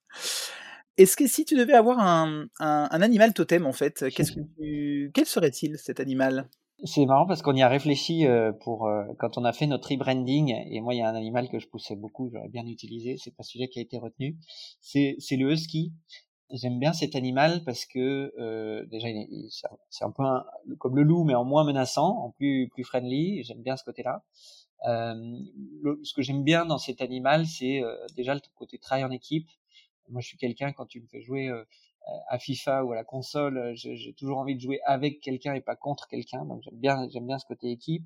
Est-ce 0.98 1.16
que 1.16 1.28
si 1.28 1.46
tu 1.46 1.56
devais 1.56 1.74
avoir 1.74 2.00
un, 2.00 2.48
un, 2.60 2.88
un 2.90 3.02
animal 3.02 3.34
totem, 3.34 3.66
en 3.68 3.72
fait, 3.72 4.06
qu'est-ce 4.16 4.32
que 4.32 4.42
tu... 4.60 5.12
quel 5.14 5.26
serait-il 5.26 5.78
cet 5.78 6.00
animal? 6.00 6.50
C'est 6.84 7.06
marrant 7.06 7.26
parce 7.26 7.42
qu'on 7.42 7.56
y 7.56 7.64
a 7.64 7.68
réfléchi 7.68 8.26
euh, 8.28 8.52
pour 8.52 8.88
euh, 8.88 9.04
quand 9.18 9.38
on 9.38 9.46
a 9.46 9.54
fait 9.54 9.66
notre 9.66 9.90
rebranding 9.90 10.54
et 10.70 10.80
moi 10.80 10.94
il 10.94 10.98
y 10.98 11.02
a 11.02 11.10
un 11.10 11.16
animal 11.16 11.50
que 11.50 11.60
je 11.60 11.68
poussais 11.68 11.96
beaucoup, 11.96 12.30
j'aurais 12.32 12.50
bien 12.50 12.66
utilisé, 12.68 13.18
c'est 13.18 13.36
pas 13.36 13.44
celui 13.44 13.68
qui 13.70 13.80
a 13.80 13.82
été 13.82 13.98
retenu. 13.98 14.38
C'est 14.82 15.16
c'est 15.20 15.38
le 15.38 15.52
husky. 15.52 15.94
J'aime 16.52 16.80
bien 16.80 16.94
cet 16.94 17.16
animal 17.16 17.64
parce 17.66 17.86
que 17.86 18.32
euh, 18.40 18.86
déjà 18.86 19.08
c'est 19.90 20.06
un 20.06 20.12
peu 20.12 20.24
comme 20.78 20.96
le 20.96 21.04
loup 21.04 21.24
mais 21.24 21.36
en 21.36 21.44
moins 21.44 21.66
menaçant, 21.66 22.10
en 22.20 22.32
plus 22.32 22.70
plus 22.70 22.84
friendly. 22.84 23.44
J'aime 23.44 23.62
bien 23.64 23.76
ce 23.76 23.84
côté-là. 23.84 24.24
ce 24.84 26.14
que 26.14 26.22
j'aime 26.22 26.44
bien 26.44 26.66
dans 26.66 26.78
cet 26.78 27.02
animal, 27.02 27.48
c'est 27.48 27.82
déjà 28.16 28.34
le 28.36 28.42
côté 28.56 28.78
travail 28.78 29.04
en 29.04 29.12
équipe. 29.12 29.50
Moi, 30.10 30.22
je 30.22 30.28
suis 30.28 30.38
quelqu'un 30.38 30.72
quand 30.72 30.86
tu 30.86 31.02
me 31.02 31.08
fais 31.08 31.22
jouer 31.22 31.52
à 32.28 32.40
FIFA 32.40 32.84
ou 32.86 32.92
à 32.92 32.96
la 32.96 33.04
console, 33.04 33.58
euh, 33.58 33.72
j'ai 33.76 34.14
toujours 34.14 34.38
envie 34.38 34.56
de 34.56 34.62
jouer 34.62 34.80
avec 34.86 35.20
quelqu'un 35.22 35.54
et 35.54 35.62
pas 35.62 35.76
contre 35.76 36.08
quelqu'un. 36.08 36.46
Donc 36.46 36.62
j'aime 36.64 36.78
bien, 36.78 37.08
j'aime 37.10 37.28
bien 37.28 37.40
ce 37.40 37.46
côté 37.46 37.72
équipe. 37.72 38.06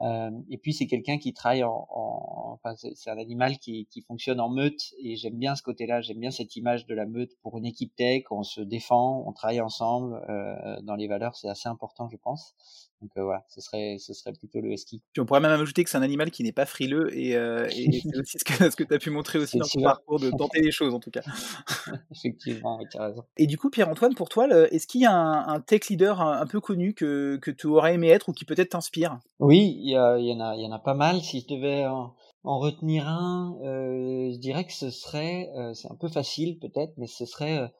Euh, 0.00 0.30
et 0.48 0.58
puis 0.58 0.72
c'est 0.72 0.86
quelqu'un 0.86 1.18
qui 1.18 1.32
travaille 1.32 1.64
en, 1.64 1.88
en 1.90 2.52
enfin 2.52 2.76
c'est 2.76 3.10
un 3.10 3.18
animal 3.18 3.58
qui, 3.58 3.86
qui 3.86 4.00
fonctionne 4.00 4.38
en 4.38 4.48
meute 4.48 4.94
et 5.02 5.16
j'aime 5.16 5.34
bien 5.34 5.56
ce 5.56 5.62
côté-là, 5.64 6.00
j'aime 6.02 6.20
bien 6.20 6.30
cette 6.30 6.54
image 6.54 6.86
de 6.86 6.94
la 6.94 7.04
meute 7.04 7.32
pour 7.42 7.58
une 7.58 7.66
équipe 7.66 7.96
tech, 7.96 8.22
on 8.30 8.44
se 8.44 8.60
défend, 8.60 9.24
on 9.26 9.32
travaille 9.32 9.60
ensemble 9.60 10.22
euh, 10.28 10.80
dans 10.82 10.94
les 10.94 11.08
valeurs, 11.08 11.34
c'est 11.34 11.48
assez 11.48 11.68
important 11.68 12.08
je 12.08 12.16
pense. 12.16 12.54
Donc 13.00 13.12
euh, 13.16 13.22
voilà, 13.22 13.44
ce 13.48 13.60
serait, 13.60 13.96
ce 14.00 14.12
serait 14.12 14.32
plutôt 14.32 14.60
le 14.60 14.72
husky. 14.72 15.00
on 15.18 15.24
pourrait 15.24 15.40
même 15.40 15.52
ajouter 15.52 15.84
que 15.84 15.90
c'est 15.90 15.98
un 15.98 16.02
animal 16.02 16.32
qui 16.32 16.42
n'est 16.42 16.52
pas 16.52 16.66
frileux 16.66 17.16
et, 17.16 17.36
euh, 17.36 17.68
et 17.70 18.00
c'est 18.00 18.18
aussi 18.18 18.38
ce 18.38 18.44
que, 18.44 18.70
ce 18.70 18.74
que 18.74 18.82
tu 18.82 18.92
as 18.92 18.98
pu 18.98 19.10
montrer 19.10 19.38
aussi 19.38 19.56
dans 19.58 19.66
ton 19.66 19.82
parcours 19.82 20.18
de 20.18 20.30
tenter 20.30 20.60
les 20.60 20.72
choses 20.72 20.94
en 20.94 20.98
tout 20.98 21.10
cas. 21.10 21.22
Effectivement, 22.10 22.80
tu 22.90 22.98
as 22.98 23.04
raison. 23.04 23.22
Et 23.36 23.46
du 23.46 23.56
coup, 23.56 23.70
Pierre-Antoine, 23.70 24.14
pour 24.14 24.28
toi, 24.28 24.48
est-ce 24.72 24.88
qu'il 24.88 25.02
y 25.02 25.06
a 25.06 25.12
un, 25.12 25.60
tech 25.60 25.88
leader 25.88 26.20
un, 26.20 26.46
peu 26.46 26.60
connu 26.60 26.94
que, 26.94 27.36
que 27.36 27.52
tu 27.52 27.68
aurais 27.68 27.94
aimé 27.94 28.08
être 28.08 28.30
ou 28.30 28.32
qui 28.32 28.44
peut-être 28.44 28.70
t'inspire? 28.70 29.18
Oui, 29.38 29.76
il 29.78 29.90
y, 29.90 29.96
a, 29.96 30.18
y, 30.18 30.32
en 30.32 30.40
a, 30.40 30.56
y 30.56 30.66
en 30.66 30.72
a 30.72 30.78
pas 30.80 30.94
mal. 30.94 31.20
Si 31.20 31.40
je 31.40 31.54
devais 31.54 31.86
en, 31.86 32.14
en 32.42 32.58
retenir 32.58 33.06
un, 33.06 33.56
euh, 33.62 34.32
je 34.32 34.38
dirais 34.38 34.64
que 34.66 34.72
ce 34.72 34.90
serait, 34.90 35.50
c'est 35.74 35.90
un 35.90 35.96
peu 35.96 36.08
facile 36.08 36.58
peut-être, 36.58 36.94
mais 36.96 37.06
ce 37.06 37.26
serait 37.26 37.70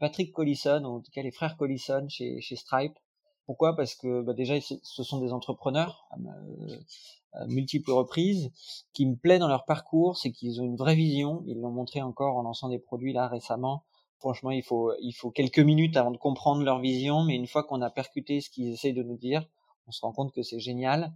Patrick 0.00 0.32
Collison, 0.32 0.84
ou 0.84 0.96
en 0.96 1.00
tout 1.00 1.10
cas 1.12 1.22
les 1.22 1.30
frères 1.30 1.56
Collison 1.56 2.06
chez, 2.10 2.42
chez 2.42 2.56
Stripe. 2.56 2.98
Pourquoi? 3.46 3.76
Parce 3.76 3.94
que 3.94 4.22
bah 4.22 4.32
déjà, 4.34 4.60
ce 4.60 5.02
sont 5.02 5.20
des 5.20 5.32
entrepreneurs 5.32 6.08
à 6.10 7.46
multiples 7.46 7.90
reprises. 7.90 8.50
qui 8.92 9.06
me 9.06 9.16
plaît 9.16 9.38
dans 9.38 9.48
leur 9.48 9.64
parcours, 9.64 10.16
c'est 10.16 10.32
qu'ils 10.32 10.60
ont 10.60 10.64
une 10.64 10.76
vraie 10.76 10.94
vision. 10.94 11.42
Ils 11.46 11.60
l'ont 11.60 11.70
montré 11.70 12.02
encore 12.02 12.36
en 12.36 12.42
lançant 12.42 12.68
des 12.68 12.78
produits 12.78 13.12
là 13.12 13.28
récemment. 13.28 13.84
Franchement, 14.18 14.50
il 14.50 14.62
faut, 14.62 14.90
quelques 15.34 15.58
minutes 15.58 15.96
avant 15.96 16.10
de 16.10 16.16
comprendre 16.16 16.62
leur 16.64 16.80
vision, 16.80 17.22
mais 17.22 17.36
une 17.36 17.46
fois 17.46 17.64
qu'on 17.64 17.82
a 17.82 17.90
percuté 17.90 18.40
ce 18.40 18.48
qu'ils 18.48 18.72
essayent 18.72 18.94
de 18.94 19.02
nous 19.02 19.18
dire, 19.18 19.46
on 19.86 19.92
se 19.92 20.00
rend 20.00 20.12
compte 20.12 20.32
que 20.32 20.42
c'est 20.42 20.58
génial. 20.58 21.12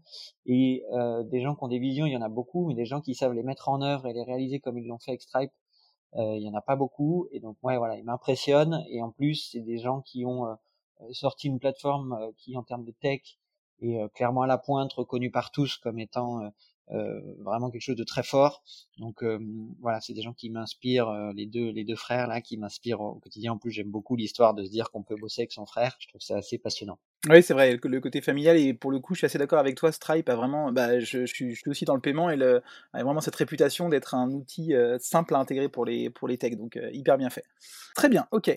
Et 0.46 0.84
euh, 0.92 1.25
des 1.25 1.40
gens 1.40 1.54
qui 1.54 1.64
ont 1.64 1.68
des 1.68 1.78
visions, 1.78 2.06
il 2.06 2.12
y 2.12 2.16
en 2.16 2.22
a 2.22 2.28
beaucoup, 2.28 2.66
mais 2.66 2.75
des 2.75 2.84
gens 2.84 3.00
qui 3.00 3.14
savent 3.14 3.32
les 3.32 3.42
mettre 3.42 3.68
en 3.68 3.80
œuvre 3.80 4.06
et 4.06 4.12
les 4.12 4.22
réaliser 4.22 4.60
comme 4.60 4.78
ils 4.78 4.87
l'ont 4.87 4.99
fait 4.99 5.12
avec 5.12 5.22
Stripe, 5.22 5.52
euh, 6.16 6.37
il 6.37 6.42
y 6.42 6.49
en 6.49 6.54
a 6.54 6.60
pas 6.60 6.76
beaucoup. 6.76 7.26
Et 7.32 7.40
donc, 7.40 7.56
ouais, 7.62 7.78
voilà, 7.78 7.96
ils 7.96 8.04
m'impressionnent. 8.04 8.84
Et 8.90 9.02
en 9.02 9.10
plus, 9.10 9.49
c'est 9.50 9.60
des 9.60 9.78
gens 9.78 10.02
qui 10.02 10.25
ont 10.26 10.46
euh, 10.46 10.50
euh, 10.50 10.54
sorti 11.12 11.49
une 11.49 11.59
plateforme 11.59 12.12
euh, 12.12 12.30
qui, 12.37 12.57
en 12.57 12.62
termes 12.62 12.85
de 12.85 12.92
tech, 12.92 13.38
est 13.80 13.97
euh, 13.97 14.09
clairement 14.09 14.42
à 14.42 14.47
la 14.47 14.59
pointe, 14.59 14.92
reconnue 14.92 15.30
par 15.30 15.50
tous 15.50 15.76
comme 15.76 15.99
étant 15.99 16.52
vraiment 17.38 17.71
quelque 17.71 17.83
chose 17.83 17.97
de 17.97 18.02
très 18.02 18.25
fort. 18.25 18.64
Donc 18.99 19.23
voilà, 19.80 20.00
c'est 20.00 20.12
des 20.12 20.23
gens 20.23 20.33
qui 20.33 20.50
m'inspirent, 20.50 21.33
les 21.35 21.47
deux 21.47 21.71
les 21.71 21.85
deux 21.85 21.95
frères 21.95 22.26
là, 22.26 22.40
qui 22.40 22.57
m'inspirent 22.57 23.00
au 23.00 23.21
quotidien. 23.21 23.52
En 23.52 23.59
plus, 23.59 23.71
j'aime 23.71 23.90
beaucoup 23.90 24.16
l'histoire 24.16 24.54
de 24.54 24.64
se 24.64 24.71
dire 24.71 24.90
qu'on 24.90 25.04
peut 25.04 25.14
bosser 25.14 25.42
avec 25.42 25.52
son 25.52 25.66
frère. 25.66 25.97
Je 26.00 26.09
trouve 26.09 26.21
ça 26.21 26.37
assez 26.37 26.59
passionnant. 26.59 26.99
Oui, 27.28 27.42
c'est 27.42 27.52
vrai, 27.52 27.78
le 27.84 28.00
côté 28.00 28.22
familial, 28.22 28.56
et 28.56 28.72
pour 28.72 28.90
le 28.90 28.98
coup, 28.98 29.12
je 29.12 29.18
suis 29.18 29.26
assez 29.26 29.36
d'accord 29.36 29.58
avec 29.58 29.76
toi, 29.76 29.92
Stripe 29.92 30.26
a 30.30 30.36
vraiment, 30.36 30.72
bah, 30.72 31.00
je, 31.00 31.26
je, 31.26 31.26
suis, 31.26 31.54
je, 31.54 31.60
suis, 31.60 31.70
aussi 31.70 31.84
dans 31.84 31.94
le 31.94 32.00
paiement, 32.00 32.30
et 32.30 32.36
le, 32.36 32.62
a 32.94 33.04
vraiment 33.04 33.20
cette 33.20 33.36
réputation 33.36 33.90
d'être 33.90 34.14
un 34.14 34.30
outil 34.30 34.72
euh, 34.74 34.96
simple 34.98 35.34
à 35.34 35.38
intégrer 35.38 35.68
pour 35.68 35.84
les, 35.84 36.08
pour 36.08 36.28
les 36.28 36.38
techs, 36.38 36.56
donc 36.56 36.78
euh, 36.78 36.88
hyper 36.92 37.18
bien 37.18 37.28
fait. 37.28 37.44
Très 37.94 38.08
bien, 38.08 38.26
ok. 38.30 38.56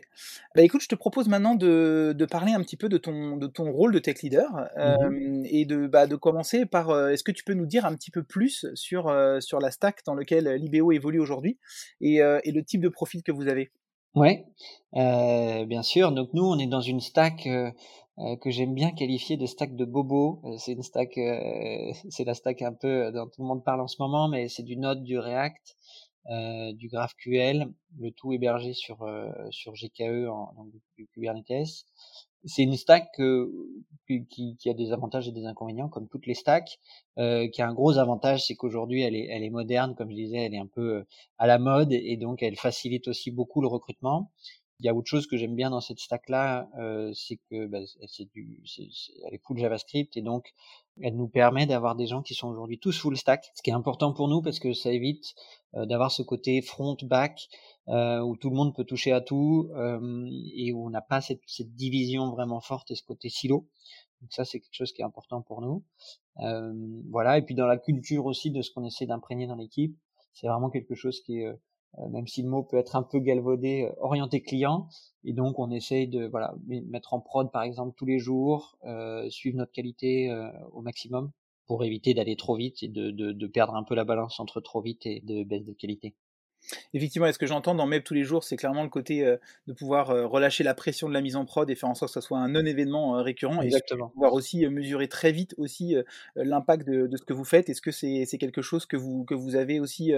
Bah 0.56 0.62
écoute, 0.62 0.80
je 0.82 0.88
te 0.88 0.96
propose 0.96 1.28
maintenant 1.28 1.56
de, 1.56 2.14
de 2.18 2.26
parler 2.26 2.54
un 2.54 2.62
petit 2.62 2.78
peu 2.78 2.88
de 2.88 2.98
ton, 2.98 3.36
de 3.36 3.48
ton 3.48 3.70
rôle 3.70 3.92
de 3.92 4.00
tech 4.00 4.22
leader, 4.22 4.50
mmh 4.54 4.80
euh, 4.80 5.44
et 5.44 5.66
de, 5.66 5.86
bah, 5.86 6.08
de 6.08 6.16
commencer 6.16 6.66
par, 6.66 7.10
est-ce 7.10 7.26
que 7.26 7.34
tu 7.34 7.44
peux 7.44 7.56
nous 7.56 7.66
dire 7.66 7.86
un 7.86 7.94
petit 7.96 8.12
peu 8.12 8.24
plus 8.24 8.66
sur, 8.76 9.14
sur 9.42 9.60
la 9.60 9.72
stack 9.72 10.06
dans 10.06 10.16
lequel 10.16 10.48
l'IBO 10.56 10.94
évolue 10.94 11.20
aujourd'hui, 11.20 11.58
et, 12.00 12.20
et 12.20 12.52
le 12.54 12.64
type 12.64 12.80
de 12.80 12.88
profil 12.90 13.24
que 13.24 13.34
vous 13.34 13.50
avez? 13.50 13.72
Ouais, 14.16 14.46
euh, 14.96 15.66
bien 15.66 15.82
sûr. 15.82 16.12
Donc 16.12 16.30
nous, 16.34 16.44
on 16.44 16.60
est 16.60 16.68
dans 16.68 16.82
une 16.82 17.00
stack 17.00 17.48
euh, 17.48 17.72
euh, 18.20 18.36
que 18.38 18.52
j'aime 18.52 18.76
bien 18.76 18.92
qualifier 18.92 19.38
de 19.38 19.48
stack 19.48 19.76
de 19.76 19.86
bobo. 19.86 20.42
c'est 20.60 20.74
une 20.74 20.84
stack, 20.84 21.14
c'est 22.10 22.24
la 22.24 22.36
stack 22.36 22.62
un 22.62 22.74
peu 22.74 23.12
dont 23.12 23.26
tout 23.28 23.42
le 23.42 23.48
monde 23.48 23.64
parle 23.64 23.82
en 23.82 23.88
ce 23.88 23.98
moment, 24.00 24.28
mais 24.28 24.50
c'est 24.50 24.64
du 24.64 24.78
Node, 24.78 25.04
du 25.04 25.18
React, 25.18 25.78
du 26.76 26.90
GraphQL, 26.90 27.74
le 28.00 28.12
tout 28.12 28.32
hébergé 28.34 28.74
sur 28.74 28.98
sur 29.50 29.74
GKE 29.74 30.28
en 30.30 30.54
donc 30.54 30.68
du 30.98 31.08
Kubernetes 31.08 31.86
c'est 32.46 32.64
une 32.64 32.76
stack 32.76 33.10
qui, 33.16 34.70
a 34.70 34.74
des 34.74 34.92
avantages 34.92 35.28
et 35.28 35.32
des 35.32 35.46
inconvénients 35.46 35.90
comme 35.90 36.08
toutes 36.08 36.26
les 36.26 36.34
stacks. 36.34 36.80
Euh, 37.20 37.48
qui 37.48 37.62
a 37.62 37.68
un 37.68 37.74
gros 37.74 38.00
avantage, 38.00 38.48
c'est 38.48 38.56
qu'aujourd'hui 38.56 39.02
elle 39.04 39.16
est, 39.16 39.28
elle 39.30 39.44
est 39.44 39.52
moderne, 39.52 39.94
comme 39.96 40.10
je 40.10 40.16
disais, 40.16 40.38
elle 40.38 40.56
est 40.56 40.60
un 40.60 40.66
peu 40.66 40.96
euh, 40.96 41.08
à 41.38 41.46
la 41.46 41.60
mode 41.60 41.92
et 41.92 42.18
donc 42.18 42.42
elle 42.42 42.56
facilite 42.56 43.08
aussi 43.08 43.30
beaucoup 43.30 43.62
le 43.62 43.68
recrutement. 43.68 44.32
Il 44.80 44.86
y 44.86 44.90
a 44.90 44.94
autre 44.94 45.08
chose 45.08 45.28
que 45.28 45.38
j'aime 45.38 45.56
bien 45.56 45.70
dans 45.70 45.82
cette 45.82 46.00
stack 46.00 46.30
là, 46.30 46.68
euh, 46.80 47.14
c'est 47.14 47.38
que 47.50 47.68
bah, 47.68 47.80
c'est 48.08 48.30
du, 48.34 48.62
elle 49.26 49.34
est 49.34 49.42
full 49.46 49.58
JavaScript 49.58 50.18
et 50.18 50.22
donc 50.22 50.54
elle 51.02 51.16
nous 51.16 51.28
permet 51.28 51.66
d'avoir 51.66 51.96
des 51.96 52.06
gens 52.06 52.22
qui 52.22 52.34
sont 52.34 52.50
aujourd'hui 52.50 52.80
tous 52.80 53.00
full 53.00 53.16
stack, 53.16 53.52
ce 53.56 53.62
qui 53.62 53.70
est 53.70 53.74
important 53.74 54.14
pour 54.14 54.28
nous 54.28 54.42
parce 54.42 54.60
que 54.60 54.74
ça 54.74 54.92
évite 54.92 55.36
euh, 55.76 55.86
d'avoir 55.86 56.12
ce 56.12 56.22
côté 56.22 56.62
front 56.62 56.98
back 57.04 57.48
euh, 57.88 58.20
où 58.20 58.36
tout 58.36 58.50
le 58.50 58.56
monde 58.56 58.76
peut 58.76 58.84
toucher 58.84 59.12
à 59.12 59.22
tout 59.22 59.70
euh, 59.76 60.30
et 60.56 60.72
où 60.74 60.86
on 60.86 60.90
n'a 60.90 61.02
pas 61.02 61.22
cette, 61.22 61.42
cette, 61.48 61.76
division 61.76 62.32
vraiment 62.32 62.62
forte 62.62 62.92
et 62.92 62.96
ce 62.96 63.04
côté 63.04 63.30
silo. 63.30 63.68
Donc 64.22 64.32
ça, 64.32 64.46
c'est 64.46 64.62
quelque 64.62 64.74
chose 64.74 64.94
qui 64.94 65.02
est 65.02 65.06
important 65.06 65.42
pour 65.42 65.62
nous. 65.62 65.84
Euh, 66.40 66.74
voilà. 67.10 67.38
Et 67.38 67.42
puis 67.42 67.56
dans 67.56 67.68
la 67.68 67.78
culture 67.78 68.26
aussi 68.26 68.52
de 68.52 68.62
ce 68.62 68.72
qu'on 68.72 68.86
essaie 68.86 69.06
d'imprégner 69.06 69.48
dans 69.48 69.56
l'équipe, 69.56 69.98
c'est 70.34 70.48
vraiment 70.48 70.70
quelque 70.70 70.96
chose 70.96 71.22
qui 71.22 71.40
est, 71.40 71.48
euh, 71.48 71.56
même 72.10 72.28
si 72.28 72.42
le 72.42 72.50
mot 72.50 72.64
peut 72.64 72.78
être 72.78 72.96
un 72.96 73.04
peu 73.04 73.20
galvaudé, 73.20 73.84
euh, 73.84 73.94
orienté 74.00 74.42
client. 74.42 74.88
Et 75.24 75.34
donc 75.34 75.60
on 75.60 75.72
essaye 75.72 76.08
de 76.08 76.28
voilà 76.28 76.54
mettre 76.68 77.14
en 77.14 77.20
prod 77.20 77.52
par 77.52 77.64
exemple 77.64 77.96
tous 77.98 78.06
les 78.06 78.20
jours, 78.20 78.78
suivre 79.30 79.58
notre 79.58 79.72
qualité 79.72 80.30
au 80.74 80.82
maximum 80.82 81.32
pour 81.66 81.84
éviter 81.86 82.14
d'aller 82.14 82.36
trop 82.36 82.58
vite 82.58 82.84
et 82.84 82.90
de, 82.90 83.12
de, 83.12 83.32
de, 83.32 83.48
perdre 83.48 83.76
un 83.76 83.84
peu 83.84 83.96
la 83.96 84.04
balance 84.04 84.40
entre 84.40 84.60
trop 84.60 84.82
vite 84.82 85.06
et 85.06 85.22
de 85.22 85.44
baisse 85.44 85.64
de 85.64 85.74
qualité. 85.74 86.14
Effectivement, 86.94 87.28
et 87.28 87.34
ce 87.34 87.40
que 87.40 87.46
j'entends 87.46 87.76
dans 87.76 87.86
Meb 87.86 88.04
tous 88.04 88.14
les 88.14 88.24
jours, 88.24 88.44
c'est 88.44 88.56
clairement 88.56 88.84
le 88.84 88.90
côté 88.90 89.26
euh, 89.26 89.38
de 89.68 89.74
pouvoir 89.74 90.10
euh, 90.10 90.26
relâcher 90.28 90.64
la 90.64 90.74
pression 90.74 91.08
de 91.08 91.14
la 91.14 91.22
mise 91.22 91.36
en 91.36 91.46
prod 91.46 91.70
et 91.70 91.76
faire 91.76 91.90
en 91.90 91.96
sorte 91.96 92.14
que 92.14 92.22
ce 92.22 92.26
soit 92.26 92.40
un 92.40 92.50
non-événement 92.50 93.18
euh, 93.18 93.22
récurrent 93.22 93.62
Exactement. 93.62 94.08
et 94.08 94.14
pouvoir 94.14 94.34
aussi 94.34 94.66
mesurer 94.68 95.08
très 95.08 95.32
vite 95.32 95.56
aussi 95.58 95.96
l'impact 96.36 96.88
de, 96.88 97.08
de, 97.08 97.18
ce 97.18 97.24
que 97.24 97.34
vous 97.34 97.46
faites. 97.46 97.70
Est-ce 97.70 97.82
que 97.82 97.92
c'est 97.92 98.38
quelque 98.38 98.62
chose 98.62 98.86
que 98.86 98.98
vous, 98.98 99.26
que 99.26 99.34
vous 99.34 99.56
avez 99.56 99.80
aussi 99.80 100.14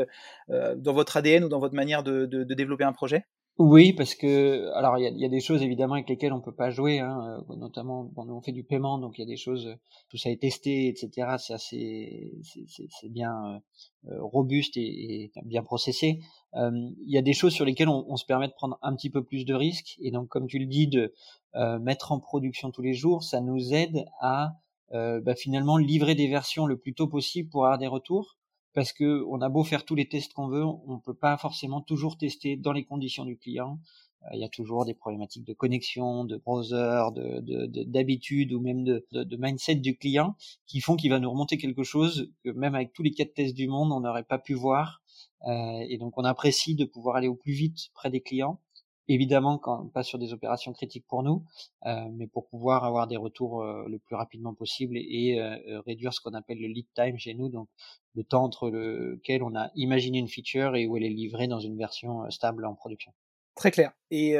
dans 0.50 0.94
votre 0.94 1.18
ADN 1.18 1.44
ou 1.44 1.50
dans 1.50 1.60
votre 1.60 1.76
manière 1.76 2.04
de, 2.04 2.26
de 2.26 2.54
développer 2.54 2.84
un 2.84 2.94
projet? 2.94 3.26
Oui, 3.58 3.94
parce 3.94 4.16
que 4.16 4.70
alors 4.74 4.98
il 4.98 5.18
y 5.18 5.26
a, 5.26 5.30
des 5.30 5.40
choses 5.40 5.62
évidemment 5.62 5.94
avec 5.94 6.10
lesquelles 6.10 6.34
on 6.34 6.42
peut 6.42 6.54
pas 6.54 6.72
jouer, 6.72 7.00
hein, 7.00 7.42
euh, 7.50 7.56
notamment 7.56 8.04
bon, 8.04 8.30
on 8.30 8.42
fait 8.42 8.52
du 8.52 8.66
paiement, 8.66 8.98
donc 8.98 9.18
il 9.18 9.22
y 9.22 9.24
a 9.24 9.28
des 9.28 9.38
choses, 9.38 9.78
tout 10.10 10.18
ça 10.18 10.30
est 10.30 10.42
testé, 10.42 10.90
etc. 10.90 11.38
C'est 11.38 11.54
assez, 11.54 12.34
c'est 12.44 13.10
bien 13.10 13.62
euh, 14.10 14.22
robuste 14.22 14.76
et, 14.76 15.32
bien 15.46 15.64
processé. 15.64 16.20
Euh, 16.56 16.70
il 17.06 17.14
y 17.14 17.18
a 17.18 17.22
des 17.22 17.32
choses 17.32 17.54
sur 17.54 17.64
lesquelles 17.64 17.88
on, 17.88 18.18
se 18.18 18.26
permet 18.26 18.50
de 18.50 18.54
prendre 18.54 18.78
un 18.82 18.94
petit 18.94 19.10
peu 19.10 19.24
plus 19.24 19.46
de 19.46 19.54
risques, 19.54 19.96
et 20.02 20.12
donc 20.12 20.28
comme 20.28 20.48
tu 20.48 20.60
le 20.60 20.66
dis, 20.66 20.88
de 20.88 21.14
euh, 21.56 21.80
mettre 21.80 22.12
en 22.12 22.20
production 22.20 22.72
tous 22.72 22.82
les 22.82 22.94
jours, 22.94 23.24
ça 23.24 23.40
nous 23.40 23.74
aide 23.74 24.06
à 24.20 24.56
bah, 24.92 25.36
finalement 25.36 25.78
livrer 25.78 26.16
des 26.16 26.28
versions 26.28 26.66
le 26.66 26.78
plus 26.78 26.94
tôt 26.94 27.08
possible 27.08 27.50
pour 27.50 27.66
avoir 27.66 27.78
des 27.78 27.88
retours 27.88 28.38
parce 28.76 28.92
que 28.92 29.24
on 29.30 29.42
a 29.42 29.50
beau 29.50 29.64
faire 29.64 29.86
tous 29.86 29.96
les 29.96 30.08
tests 30.08 30.34
qu'on 30.34 30.50
veut, 30.50 30.64
on 30.64 31.00
peut 31.00 31.16
pas 31.16 31.38
forcément 31.38 31.82
toujours 31.82 32.18
tester 32.18 32.58
dans 32.58 32.74
les 32.74 32.84
conditions 32.84 33.24
du 33.24 33.38
client. 33.38 33.80
Euh, 34.24 34.30
il 34.34 34.42
y 34.42 34.44
a 34.44 34.50
toujours 34.50 34.86
des 34.86 34.94
problématiques 34.94 35.46
de 35.46 35.54
connexion, 35.54 36.26
de 36.26 36.38
browser, 36.38 37.06
de 37.16 37.84
d'habitude 37.86 38.52
ou 38.52 38.60
même 38.60 38.84
de, 38.84 39.06
de, 39.12 39.38
mindset 39.38 39.76
du 39.76 39.98
client 39.98 40.36
qui 40.68 40.82
font 40.82 40.98
qu'il 40.98 41.10
va 41.10 41.20
nous 41.20 41.32
remonter 41.32 41.58
quelque 41.58 41.84
chose 41.84 42.30
que 42.44 42.50
même 42.50 42.76
avec 42.76 42.92
tous 42.92 43.02
les 43.02 43.12
cas 43.12 43.24
de 43.24 43.30
tests 43.30 43.56
du 43.56 43.68
monde, 43.68 43.92
on 43.94 44.02
n'aurait 44.02 44.24
pas 44.24 44.40
pu 44.40 44.54
voir. 44.54 45.02
Euh, 45.48 45.86
et 45.90 45.98
donc 45.98 46.18
on 46.18 46.26
apprécie 46.26 46.76
de 46.76 46.86
pouvoir 46.86 47.16
aller 47.16 47.30
au 47.30 47.36
plus 47.36 47.54
vite 47.54 47.90
près 47.94 48.10
des 48.10 48.22
clients 48.22 48.60
évidemment 49.08 49.58
quand 49.58 49.92
pas 49.94 50.04
sur 50.04 50.20
des 50.20 50.34
opérations 50.34 50.74
critiques 50.74 51.06
pour 51.08 51.24
nous, 51.24 51.44
euh, 51.86 52.06
mais 52.14 52.28
pour 52.28 52.48
pouvoir 52.48 52.84
avoir 52.84 53.08
des 53.08 53.18
retours 53.18 53.62
euh, 53.62 53.86
le 53.88 54.00
plus 54.00 54.16
rapidement 54.16 54.54
possible 54.54 54.98
et, 54.98 55.40
euh, 55.40 55.82
réduire 55.82 56.14
ce 56.14 56.22
qu'on 56.22 56.34
appelle 56.34 56.60
le 56.60 56.68
lead 56.68 56.88
time 56.96 57.18
chez 57.18 57.34
nous, 57.34 57.50
donc 57.50 57.68
le 58.16 58.24
temps 58.24 58.44
entre 58.44 58.70
lequel 58.70 59.44
on 59.44 59.56
a 59.56 59.72
imaginé 59.76 60.20
une 60.20 60.28
feature 60.28 60.76
et 60.76 60.88
où 60.88 60.98
elle 60.98 61.04
est 61.04 61.10
livrée 61.10 61.48
dans 61.48 61.60
une 61.60 61.78
version 61.78 62.30
stable 62.30 62.66
en 62.66 62.74
production. 62.74 63.12
Très 63.56 63.72
clair. 63.72 63.94
Et, 64.12 64.36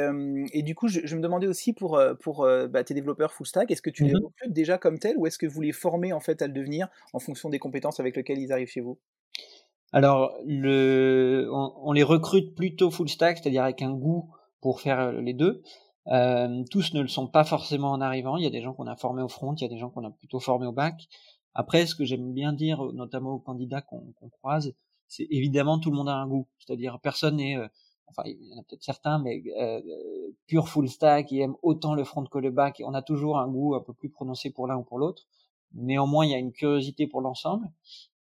et 0.52 0.62
du 0.62 0.74
coup, 0.74 0.88
je, 0.88 1.14
me 1.14 1.22
demandais 1.22 1.46
aussi 1.46 1.72
pour, 1.72 1.98
pour 2.22 2.46
bah, 2.68 2.84
tes 2.84 2.92
développeurs 2.92 3.32
full 3.32 3.46
stack, 3.46 3.70
est-ce 3.70 3.80
que 3.80 3.90
tu 3.90 4.04
les 4.04 4.12
mm-hmm. 4.12 4.24
recrutes 4.24 4.52
déjà 4.52 4.76
comme 4.76 4.98
tels 4.98 5.16
ou 5.16 5.26
est-ce 5.26 5.38
que 5.38 5.46
vous 5.46 5.62
les 5.62 5.72
formez 5.72 6.12
en 6.12 6.20
fait 6.20 6.42
à 6.42 6.46
le 6.46 6.52
devenir 6.52 6.88
en 7.14 7.18
fonction 7.18 7.48
des 7.48 7.58
compétences 7.58 7.98
avec 7.98 8.16
lesquelles 8.16 8.38
ils 8.38 8.52
arrivent 8.52 8.68
chez 8.68 8.80
vous? 8.80 8.98
Alors, 9.92 10.36
le, 10.44 11.48
on, 11.50 11.72
on, 11.82 11.92
les 11.92 12.02
recrute 12.02 12.54
plutôt 12.54 12.90
full 12.90 13.08
stack, 13.08 13.38
c'est-à-dire 13.38 13.62
avec 13.62 13.80
un 13.80 13.92
goût 13.92 14.30
pour 14.60 14.80
faire 14.80 15.00
euh, 15.00 15.20
les 15.20 15.34
deux. 15.34 15.62
Euh, 16.08 16.62
tous 16.70 16.94
ne 16.94 17.02
le 17.02 17.08
sont 17.08 17.26
pas 17.26 17.44
forcément 17.44 17.90
en 17.90 18.00
arrivant. 18.00 18.36
Il 18.36 18.44
y 18.44 18.46
a 18.46 18.50
des 18.50 18.62
gens 18.62 18.72
qu'on 18.72 18.86
a 18.86 18.96
formés 18.96 19.22
au 19.22 19.28
front, 19.28 19.54
il 19.54 19.62
y 19.62 19.64
a 19.64 19.68
des 19.68 19.78
gens 19.78 19.90
qu'on 19.90 20.04
a 20.04 20.10
plutôt 20.10 20.40
formés 20.40 20.66
au 20.66 20.72
bac. 20.72 21.08
Après, 21.54 21.86
ce 21.86 21.94
que 21.94 22.04
j'aime 22.04 22.32
bien 22.32 22.52
dire, 22.52 22.82
notamment 22.92 23.32
aux 23.32 23.38
candidats 23.38 23.80
qu'on 23.80 24.12
croise, 24.30 24.74
c'est 25.08 25.26
évidemment 25.30 25.78
tout 25.78 25.90
le 25.90 25.96
monde 25.96 26.08
a 26.08 26.14
un 26.14 26.28
goût. 26.28 26.46
C'est-à-dire 26.58 27.00
personne 27.00 27.36
n'est, 27.36 27.56
euh, 27.56 27.66
enfin 28.08 28.22
il 28.26 28.48
y 28.48 28.54
en 28.54 28.58
a 28.58 28.62
peut-être 28.62 28.82
certains, 28.82 29.18
mais 29.18 29.42
euh, 29.58 29.80
pur 30.46 30.68
full 30.68 30.88
stack, 30.88 31.28
qui 31.28 31.40
aiment 31.40 31.56
autant 31.62 31.94
le 31.94 32.04
front 32.04 32.24
que 32.24 32.38
le 32.38 32.50
bac. 32.50 32.82
On 32.84 32.94
a 32.94 33.02
toujours 33.02 33.38
un 33.38 33.48
goût 33.48 33.74
un 33.74 33.80
peu 33.80 33.94
plus 33.94 34.10
prononcé 34.10 34.50
pour 34.50 34.66
l'un 34.66 34.76
ou 34.76 34.84
pour 34.84 34.98
l'autre. 34.98 35.26
Néanmoins, 35.72 36.26
il 36.26 36.30
y 36.30 36.34
a 36.34 36.38
une 36.38 36.52
curiosité 36.52 37.06
pour 37.06 37.20
l'ensemble. 37.20 37.70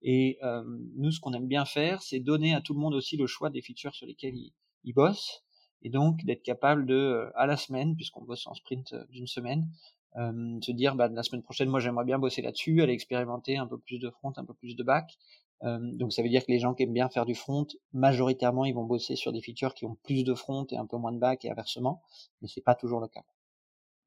Et 0.02 0.38
euh, 0.42 0.62
nous, 0.96 1.10
ce 1.10 1.20
qu'on 1.20 1.32
aime 1.32 1.46
bien 1.46 1.64
faire, 1.64 2.02
c'est 2.02 2.20
donner 2.20 2.54
à 2.54 2.60
tout 2.60 2.74
le 2.74 2.80
monde 2.80 2.94
aussi 2.94 3.16
le 3.16 3.26
choix 3.26 3.50
des 3.50 3.62
features 3.62 3.94
sur 3.94 4.06
lesquelles 4.06 4.36
ils 4.36 4.52
il 4.84 4.92
bossent 4.92 5.42
et 5.82 5.90
donc 5.90 6.24
d'être 6.24 6.42
capable 6.42 6.86
de, 6.86 6.94
euh, 6.94 7.30
à 7.34 7.46
la 7.46 7.56
semaine, 7.56 7.94
puisqu'on 7.96 8.22
bosse 8.22 8.46
en 8.46 8.54
sprint 8.54 8.92
euh, 8.92 9.04
d'une 9.10 9.26
semaine, 9.26 9.68
euh, 10.16 10.58
se 10.60 10.72
dire 10.72 10.94
bah, 10.94 11.08
la 11.08 11.22
semaine 11.22 11.42
prochaine, 11.42 11.68
moi 11.68 11.80
j'aimerais 11.80 12.04
bien 12.04 12.18
bosser 12.18 12.42
là-dessus, 12.42 12.82
aller 12.82 12.92
expérimenter 12.92 13.56
un 13.56 13.66
peu 13.66 13.78
plus 13.78 13.98
de 13.98 14.10
front, 14.10 14.32
un 14.36 14.44
peu 14.44 14.54
plus 14.54 14.76
de 14.76 14.82
back. 14.82 15.18
Euh, 15.62 15.78
donc 15.80 16.12
ça 16.12 16.22
veut 16.22 16.28
dire 16.28 16.44
que 16.44 16.52
les 16.52 16.58
gens 16.58 16.74
qui 16.74 16.82
aiment 16.82 16.92
bien 16.92 17.08
faire 17.08 17.26
du 17.26 17.34
front, 17.34 17.66
majoritairement 17.92 18.64
ils 18.64 18.74
vont 18.74 18.84
bosser 18.84 19.16
sur 19.16 19.32
des 19.32 19.40
features 19.40 19.74
qui 19.74 19.86
ont 19.86 19.96
plus 20.02 20.24
de 20.24 20.34
front 20.34 20.66
et 20.70 20.76
un 20.76 20.86
peu 20.86 20.96
moins 20.96 21.12
de 21.12 21.18
back 21.18 21.44
et 21.44 21.50
inversement, 21.50 22.02
mais 22.42 22.48
c'est 22.48 22.60
pas 22.60 22.74
toujours 22.74 23.00
le 23.00 23.08
cas. 23.08 23.24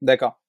D'accord. 0.02 0.40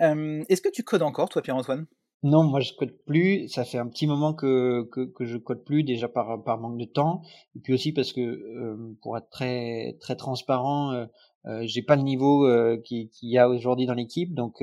Euh, 0.00 0.42
Est-ce 0.48 0.62
que 0.62 0.70
tu 0.70 0.82
codes 0.82 1.02
encore, 1.02 1.28
toi, 1.28 1.42
Pierre-Antoine? 1.42 1.86
Non, 2.22 2.44
moi 2.44 2.60
je 2.60 2.74
code 2.74 2.96
plus. 3.06 3.48
Ça 3.48 3.64
fait 3.64 3.78
un 3.78 3.88
petit 3.88 4.06
moment 4.06 4.34
que, 4.34 4.88
que, 4.92 5.06
que 5.06 5.24
je 5.24 5.38
code 5.38 5.64
plus, 5.64 5.84
déjà 5.84 6.08
par, 6.08 6.42
par 6.44 6.58
manque 6.58 6.78
de 6.78 6.84
temps, 6.84 7.22
et 7.56 7.60
puis 7.60 7.72
aussi 7.72 7.92
parce 7.92 8.12
que 8.12 8.20
euh, 8.20 8.96
pour 9.02 9.16
être 9.16 9.30
très 9.30 9.96
très 10.00 10.16
transparent, 10.16 10.92
euh, 10.92 11.06
euh 11.46 11.62
j'ai 11.64 11.82
pas 11.82 11.96
le 11.96 12.02
niveau 12.02 12.46
euh, 12.46 12.76
qu'il 12.84 13.08
y 13.22 13.38
a 13.38 13.48
aujourd'hui 13.48 13.86
dans 13.86 13.94
l'équipe. 13.94 14.34
Donc 14.34 14.62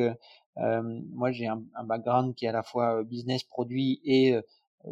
moi 1.13 1.31
j'ai 1.31 1.47
un, 1.47 1.63
un, 1.75 1.83
background 1.83 2.35
qui 2.35 2.45
est 2.45 2.49
à 2.49 2.51
la 2.51 2.63
fois 2.63 3.03
business, 3.03 3.43
produit 3.43 4.01
et 4.03 4.35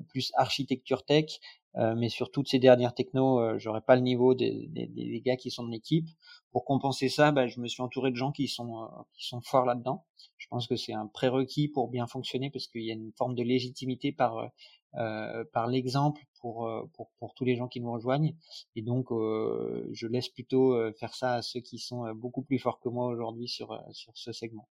plus 0.10 0.32
architecture 0.36 1.04
tech, 1.06 1.40
mais 1.76 2.10
sur 2.10 2.32
toutes 2.32 2.48
ces 2.48 2.60
dernières 2.60 2.94
technos, 2.94 3.58
j'aurais 3.60 3.82
pas 3.82 3.96
le 3.96 4.02
niveau 4.02 4.34
des, 4.34 4.68
des, 4.70 4.88
des, 4.88 5.22
gars 5.22 5.36
qui 5.36 5.52
sont 5.52 5.64
dans 5.64 5.70
l'équipe. 5.70 6.08
Pour 6.52 6.64
compenser 6.64 7.10
ça, 7.10 7.32
bah, 7.32 7.48
je 7.48 7.60
me 7.60 7.68
suis 7.68 7.82
entouré 7.82 8.12
de 8.12 8.16
gens 8.16 8.32
qui 8.32 8.48
sont 8.48 8.88
qui 9.14 9.28
sont 9.28 9.42
forts 9.42 9.66
là-dedans. 9.66 10.06
Je 10.38 10.48
pense 10.48 10.68
que 10.68 10.76
c'est 10.76 10.94
un 10.94 11.08
prérequis 11.08 11.68
pour 11.68 11.90
bien 11.90 12.08
fonctionner 12.08 12.50
parce 12.50 12.68
qu'il 12.68 12.84
y 12.84 12.92
a 12.92 12.94
une 12.94 13.12
forme 13.18 13.36
de 13.36 13.44
légitimité 13.44 14.12
par 14.12 14.38
euh, 14.38 14.48
euh 14.96 15.44
par 15.54 15.68
l'exemple 15.68 16.22
pour, 16.40 16.68
euh, 16.68 16.90
pour 16.94 17.10
pour 17.18 17.34
tous 17.34 17.46
les 17.46 17.56
gens 17.56 17.68
qui 17.68 17.82
nous 17.82 17.92
rejoignent 17.92 18.36
et 18.76 18.82
donc 18.82 19.12
euh, 19.12 19.90
je 19.92 20.08
laisse 20.08 20.30
plutôt 20.30 20.78
faire 20.94 21.14
ça 21.14 21.34
à 21.34 21.42
ceux 21.42 21.62
qui 21.62 21.80
sont 21.80 22.14
beaucoup 22.14 22.44
plus 22.44 22.60
forts 22.60 22.80
que 22.80 22.90
moi 22.90 23.08
aujourd'hui 23.08 23.48
sur 23.48 23.82
sur 23.92 24.16
ce 24.16 24.32
segment. 24.32 24.68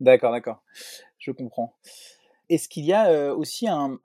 D'accord, 0.00 0.32
d'accord, 0.32 0.62
je 1.18 1.32
comprends. 1.32 1.74
Est-ce 2.48 2.68
qu'il 2.68 2.84
y 2.84 2.92
a 2.92 3.34
aussi 3.34 3.66
un, 3.68 3.98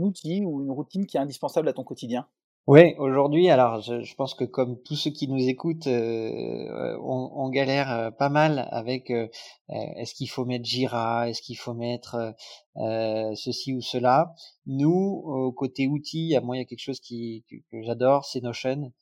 outil 0.00 0.44
ou 0.44 0.62
une 0.62 0.70
routine 0.70 1.06
qui 1.06 1.16
est 1.16 1.20
indispensable 1.20 1.68
à 1.68 1.72
ton 1.72 1.84
quotidien? 1.84 2.26
Oui, 2.68 2.94
aujourd'hui, 2.98 3.50
alors 3.50 3.80
je, 3.80 4.14
pense 4.14 4.34
que 4.34 4.44
comme 4.44 4.80
tous 4.84 4.94
ceux 4.94 5.10
qui 5.10 5.26
nous 5.26 5.48
écoutent, 5.48 5.88
euh, 5.88 6.96
on, 7.02 7.48
galère 7.48 8.12
pas 8.18 8.28
mal 8.28 8.68
avec 8.70 9.10
euh, 9.10 9.26
est-ce 9.68 10.14
qu'il 10.14 10.30
faut 10.30 10.44
mettre 10.44 10.64
Jira, 10.64 11.28
est-ce 11.28 11.42
qu'il 11.42 11.58
faut 11.58 11.74
mettre 11.74 12.34
ceci 12.76 13.74
ou 13.74 13.80
cela? 13.80 14.32
Nous, 14.66 15.22
au 15.24 15.50
côté 15.50 15.88
outils, 15.88 16.36
moi 16.44 16.56
il 16.56 16.60
y 16.60 16.62
a 16.62 16.64
quelque 16.64 16.78
chose 16.78 17.00
qui, 17.00 17.44
que, 17.50 17.56
que 17.70 17.82
j'adore, 17.82 18.24
c'est 18.26 18.42
Notion 18.42 18.92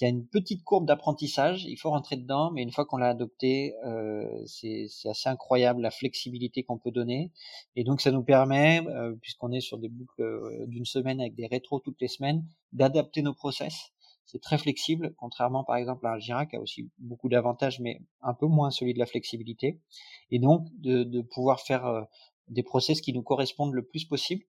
il 0.00 0.04
y 0.04 0.06
a 0.06 0.10
une 0.10 0.26
petite 0.26 0.64
courbe 0.64 0.86
d'apprentissage, 0.86 1.64
il 1.64 1.76
faut 1.76 1.90
rentrer 1.90 2.16
dedans, 2.16 2.50
mais 2.50 2.62
une 2.62 2.72
fois 2.72 2.86
qu'on 2.86 2.96
l'a 2.96 3.08
adopté, 3.08 3.74
euh, 3.84 4.24
c'est 4.46 4.86
assez 5.04 5.28
incroyable 5.28 5.82
la 5.82 5.90
flexibilité 5.90 6.62
qu'on 6.62 6.78
peut 6.78 6.90
donner. 6.90 7.32
Et 7.76 7.84
donc 7.84 8.00
ça 8.00 8.10
nous 8.10 8.22
permet, 8.22 8.80
euh, 8.86 9.14
puisqu'on 9.20 9.52
est 9.52 9.60
sur 9.60 9.76
des 9.76 9.90
boucles 9.90 10.22
euh, 10.22 10.66
d'une 10.66 10.86
semaine 10.86 11.20
avec 11.20 11.34
des 11.34 11.46
rétros 11.46 11.80
toutes 11.80 12.00
les 12.00 12.08
semaines, 12.08 12.46
d'adapter 12.72 13.20
nos 13.20 13.34
process. 13.34 13.92
c'est 14.24 14.40
très 14.40 14.56
flexible, 14.56 15.14
contrairement 15.18 15.64
par 15.64 15.76
exemple 15.76 16.06
à 16.06 16.12
un 16.12 16.18
Jira 16.18 16.46
qui 16.46 16.56
a 16.56 16.60
aussi 16.60 16.88
beaucoup 16.98 17.28
d'avantages, 17.28 17.78
mais 17.80 18.00
un 18.22 18.32
peu 18.32 18.46
moins 18.46 18.70
celui 18.70 18.94
de 18.94 18.98
la 18.98 19.06
flexibilité. 19.06 19.80
Et 20.30 20.38
donc 20.38 20.66
de, 20.78 21.20
pouvoir 21.20 21.60
faire 21.60 22.06
des 22.48 22.62
process 22.62 23.00
qui 23.02 23.12
nous 23.12 23.22
correspondent 23.22 23.74
le 23.74 23.84
plus 23.84 24.06
possible. 24.06 24.44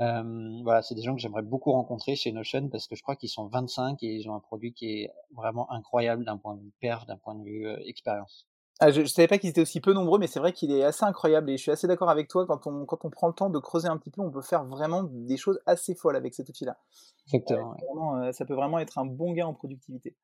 Euh, 0.00 0.60
voilà, 0.62 0.82
c'est 0.82 0.94
des 0.94 1.02
gens 1.02 1.14
que 1.14 1.20
j'aimerais 1.20 1.42
beaucoup 1.42 1.72
rencontrer 1.72 2.14
chez 2.14 2.30
Notion 2.30 2.68
parce 2.68 2.86
que 2.86 2.94
je 2.94 3.02
crois 3.02 3.16
qu'ils 3.16 3.30
sont 3.30 3.46
25 3.46 4.02
et 4.02 4.06
ils 4.06 4.28
ont 4.28 4.34
un 4.34 4.40
produit 4.40 4.72
qui 4.72 4.86
est 4.86 5.12
vraiment 5.34 5.70
incroyable 5.72 6.24
d'un 6.24 6.36
point 6.36 6.54
de 6.54 6.60
vue 6.60 6.72
perf, 6.80 7.06
d'un 7.06 7.16
point 7.16 7.34
de 7.34 7.42
vue 7.42 7.66
euh, 7.66 7.76
expérience. 7.84 8.46
Ah, 8.80 8.92
je, 8.92 9.00
ne 9.00 9.06
savais 9.06 9.26
pas 9.26 9.38
qu'ils 9.38 9.50
étaient 9.50 9.60
aussi 9.60 9.80
peu 9.80 9.92
nombreux, 9.92 10.20
mais 10.20 10.28
c'est 10.28 10.38
vrai 10.38 10.52
qu'il 10.52 10.70
est 10.70 10.84
assez 10.84 11.04
incroyable 11.04 11.50
et 11.50 11.56
je 11.56 11.62
suis 11.62 11.72
assez 11.72 11.88
d'accord 11.88 12.10
avec 12.10 12.28
toi. 12.28 12.46
Quand 12.46 12.64
on, 12.68 12.86
quand 12.86 13.04
on 13.04 13.10
prend 13.10 13.26
le 13.26 13.34
temps 13.34 13.50
de 13.50 13.58
creuser 13.58 13.88
un 13.88 13.96
petit 13.96 14.10
peu, 14.10 14.20
on 14.20 14.30
peut 14.30 14.40
faire 14.40 14.64
vraiment 14.64 15.02
des 15.02 15.36
choses 15.36 15.58
assez 15.66 15.96
folles 15.96 16.14
avec 16.14 16.32
cet 16.32 16.48
outil-là. 16.48 16.78
Exactement. 17.26 17.74
Euh, 18.18 18.30
ça 18.30 18.44
peut 18.44 18.54
vraiment 18.54 18.78
être 18.78 18.98
un 18.98 19.04
bon 19.04 19.32
gain 19.32 19.46
en 19.46 19.54
productivité. 19.54 20.14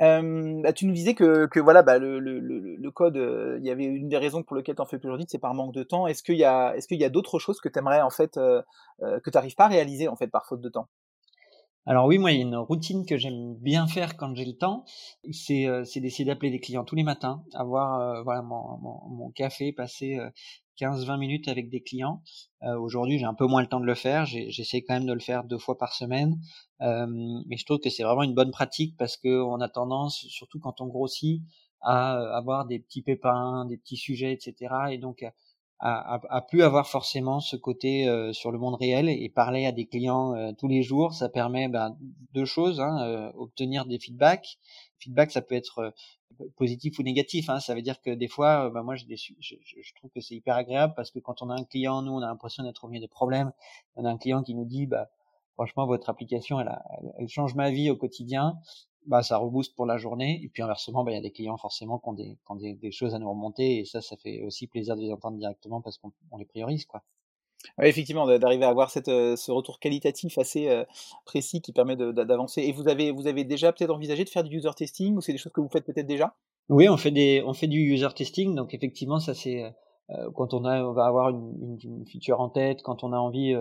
Mmh 0.00 0.62
bah, 0.62 0.72
tu 0.72 0.86
nous 0.86 0.92
disais 0.92 1.14
que, 1.14 1.46
que 1.46 1.58
voilà, 1.58 1.82
bah, 1.82 1.98
le, 1.98 2.20
le, 2.20 2.38
le, 2.38 2.90
code, 2.92 3.16
il 3.16 3.66
y 3.66 3.70
avait 3.70 3.84
une 3.84 4.08
des 4.08 4.16
raisons 4.16 4.42
pour 4.44 4.56
lesquelles 4.56 4.76
tu 4.76 4.82
en 4.82 4.86
fais 4.86 4.98
plus 4.98 5.08
aujourd'hui, 5.08 5.26
c'est 5.28 5.38
par 5.38 5.54
manque 5.54 5.74
de 5.74 5.82
temps. 5.82 6.06
Est-ce 6.06 6.22
qu'il 6.22 6.36
y 6.36 6.44
a, 6.44 6.74
est-ce 6.76 6.86
qu'il 6.86 7.00
y 7.00 7.04
a 7.04 7.10
d'autres 7.10 7.38
choses 7.38 7.60
que 7.60 7.68
tu 7.68 7.80
en 7.80 8.10
fait, 8.10 8.34
que 8.34 9.30
tu 9.30 9.30
n'arrives 9.34 9.56
pas 9.56 9.64
à 9.64 9.68
réaliser 9.68 10.08
en 10.08 10.16
fait 10.16 10.28
par 10.28 10.46
faute 10.46 10.60
de 10.60 10.68
temps? 10.68 10.88
Alors 11.88 12.04
oui, 12.04 12.18
moi, 12.18 12.32
il 12.32 12.36
y 12.36 12.40
a 12.40 12.42
une 12.42 12.56
routine 12.56 13.06
que 13.06 13.16
j'aime 13.16 13.54
bien 13.54 13.86
faire 13.86 14.18
quand 14.18 14.34
j'ai 14.34 14.44
le 14.44 14.52
temps, 14.52 14.84
c'est 15.32 15.66
euh, 15.66 15.84
d'essayer 15.96 16.26
d'appeler 16.26 16.50
des 16.50 16.60
clients 16.60 16.84
tous 16.84 16.96
les 16.96 17.02
matins, 17.02 17.42
avoir 17.54 17.98
euh, 17.98 18.22
voilà 18.24 18.42
mon, 18.42 18.76
mon, 19.08 19.30
café, 19.30 19.72
passer 19.72 20.18
15-20 20.78 21.10
euh, 21.10 21.16
minutes 21.18 21.48
avec 21.48 21.68
des 21.68 21.82
clients. 21.82 22.22
Aujourd'hui, 22.62 23.18
j'ai 23.18 23.24
un 23.24 23.34
peu 23.34 23.46
moins 23.46 23.62
le 23.62 23.68
temps 23.68 23.78
de 23.78 23.86
le 23.86 23.94
faire, 23.94 24.26
j'essaie 24.26 24.82
quand 24.82 24.94
même 24.94 25.06
de 25.06 25.12
le 25.12 25.20
faire 25.20 25.44
deux 25.44 25.58
fois 25.58 25.78
par 25.78 25.92
semaine, 25.92 26.40
mais 26.80 27.56
je 27.56 27.64
trouve 27.64 27.78
que 27.78 27.88
c'est 27.88 28.02
vraiment 28.02 28.24
une 28.24 28.34
bonne 28.34 28.50
pratique 28.50 28.96
parce 28.96 29.16
qu'on 29.16 29.60
a 29.60 29.68
tendance, 29.68 30.26
surtout 30.28 30.58
quand 30.58 30.80
on 30.80 30.86
grossit, 30.86 31.44
à 31.82 32.18
avoir 32.36 32.66
des 32.66 32.80
petits 32.80 33.02
pépins, 33.02 33.64
des 33.66 33.76
petits 33.76 33.96
sujets, 33.96 34.32
etc. 34.32 34.74
Et 34.90 34.98
donc 34.98 35.24
à, 35.80 36.20
à, 36.28 36.40
plus 36.40 36.62
avoir 36.62 36.88
forcément 36.88 37.38
ce 37.38 37.54
côté 37.54 38.08
euh, 38.08 38.32
sur 38.32 38.50
le 38.50 38.58
monde 38.58 38.74
réel 38.74 39.08
et 39.08 39.28
parler 39.28 39.64
à 39.64 39.72
des 39.72 39.86
clients 39.86 40.34
euh, 40.34 40.50
tous 40.58 40.66
les 40.66 40.82
jours, 40.82 41.14
ça 41.14 41.28
permet 41.28 41.68
ben, 41.68 41.96
deux 42.32 42.44
choses 42.44 42.80
hein, 42.80 42.98
euh, 43.02 43.30
obtenir 43.36 43.86
des 43.86 43.98
feedbacks. 43.98 44.58
Feedback, 45.00 45.30
ça 45.30 45.42
peut 45.42 45.54
être 45.54 45.94
positif 46.56 46.98
ou 46.98 47.02
négatif. 47.02 47.48
Hein, 47.50 47.60
ça 47.60 47.74
veut 47.74 47.82
dire 47.82 48.00
que 48.00 48.10
des 48.10 48.28
fois, 48.28 48.70
ben 48.70 48.82
moi, 48.82 48.96
je, 48.96 49.04
je, 49.08 49.32
je, 49.40 49.94
trouve 49.94 50.10
que 50.10 50.20
c'est 50.20 50.34
hyper 50.34 50.56
agréable 50.56 50.94
parce 50.96 51.10
que 51.10 51.18
quand 51.18 51.42
on 51.42 51.50
a 51.50 51.54
un 51.54 51.64
client, 51.64 52.02
nous, 52.02 52.12
on 52.12 52.22
a 52.22 52.26
l'impression 52.26 52.62
d'être 52.64 52.84
au 52.84 52.88
milieu 52.88 53.00
des 53.00 53.08
problèmes. 53.08 53.52
On 53.96 54.04
a 54.04 54.10
un 54.10 54.18
client 54.18 54.42
qui 54.42 54.54
nous 54.54 54.64
dit, 54.64 54.86
bah, 54.86 55.08
franchement, 55.54 55.86
votre 55.86 56.08
application, 56.10 56.60
elle, 56.60 56.76
elle 57.18 57.28
change 57.28 57.54
ma 57.54 57.70
vie 57.70 57.90
au 57.90 57.96
quotidien 57.96 58.58
bah, 59.08 59.22
ça 59.22 59.38
rebooste 59.38 59.74
pour 59.74 59.86
la 59.86 59.96
journée. 59.96 60.40
Et 60.44 60.48
puis 60.48 60.62
inversement, 60.62 61.02
bah, 61.02 61.12
il 61.12 61.14
y 61.14 61.18
a 61.18 61.22
des 61.22 61.32
clients 61.32 61.56
forcément 61.56 61.98
qui 61.98 62.08
ont, 62.08 62.12
des, 62.12 62.36
qui 62.36 62.50
ont 62.52 62.56
des, 62.56 62.90
choses 62.92 63.14
à 63.14 63.18
nous 63.18 63.28
remonter. 63.28 63.78
Et 63.80 63.84
ça, 63.84 64.00
ça 64.00 64.16
fait 64.16 64.42
aussi 64.42 64.66
plaisir 64.66 64.96
de 64.96 65.00
les 65.00 65.12
entendre 65.12 65.38
directement 65.38 65.80
parce 65.80 65.98
qu'on 65.98 66.12
les 66.38 66.44
priorise. 66.44 66.84
quoi. 66.86 67.02
Oui, 67.78 67.86
effectivement, 67.86 68.26
d'arriver 68.38 68.64
à 68.64 68.68
avoir 68.68 68.90
euh, 69.08 69.36
ce 69.36 69.50
retour 69.50 69.80
qualitatif 69.80 70.38
assez 70.38 70.68
euh, 70.68 70.84
précis 71.24 71.60
qui 71.60 71.72
permet 71.72 71.96
d'avancer. 71.96 72.62
Et 72.62 72.72
vous 72.72 72.88
avez, 72.88 73.10
vous 73.10 73.26
avez 73.26 73.44
déjà 73.44 73.72
peut-être 73.72 73.90
envisagé 73.90 74.24
de 74.24 74.28
faire 74.28 74.44
du 74.44 74.56
user 74.56 74.70
testing 74.76 75.16
ou 75.16 75.20
c'est 75.20 75.32
des 75.32 75.38
choses 75.38 75.52
que 75.52 75.60
vous 75.60 75.68
faites 75.68 75.84
peut-être 75.84 76.06
déjà? 76.06 76.34
Oui, 76.68 76.88
on 76.88 76.96
fait, 76.96 77.10
des, 77.10 77.42
on 77.46 77.54
fait 77.54 77.66
du 77.66 77.78
user 77.80 78.08
testing. 78.14 78.54
Donc 78.54 78.74
effectivement, 78.74 79.18
ça 79.18 79.34
c'est 79.34 79.64
euh, 80.10 80.30
quand 80.34 80.54
on, 80.54 80.60
va 80.60 81.06
avoir 81.06 81.30
une, 81.30 81.78
une, 81.82 82.06
feature 82.06 82.40
en 82.40 82.48
tête, 82.48 82.82
quand 82.82 83.04
on 83.04 83.12
a 83.12 83.18
envie 83.18 83.54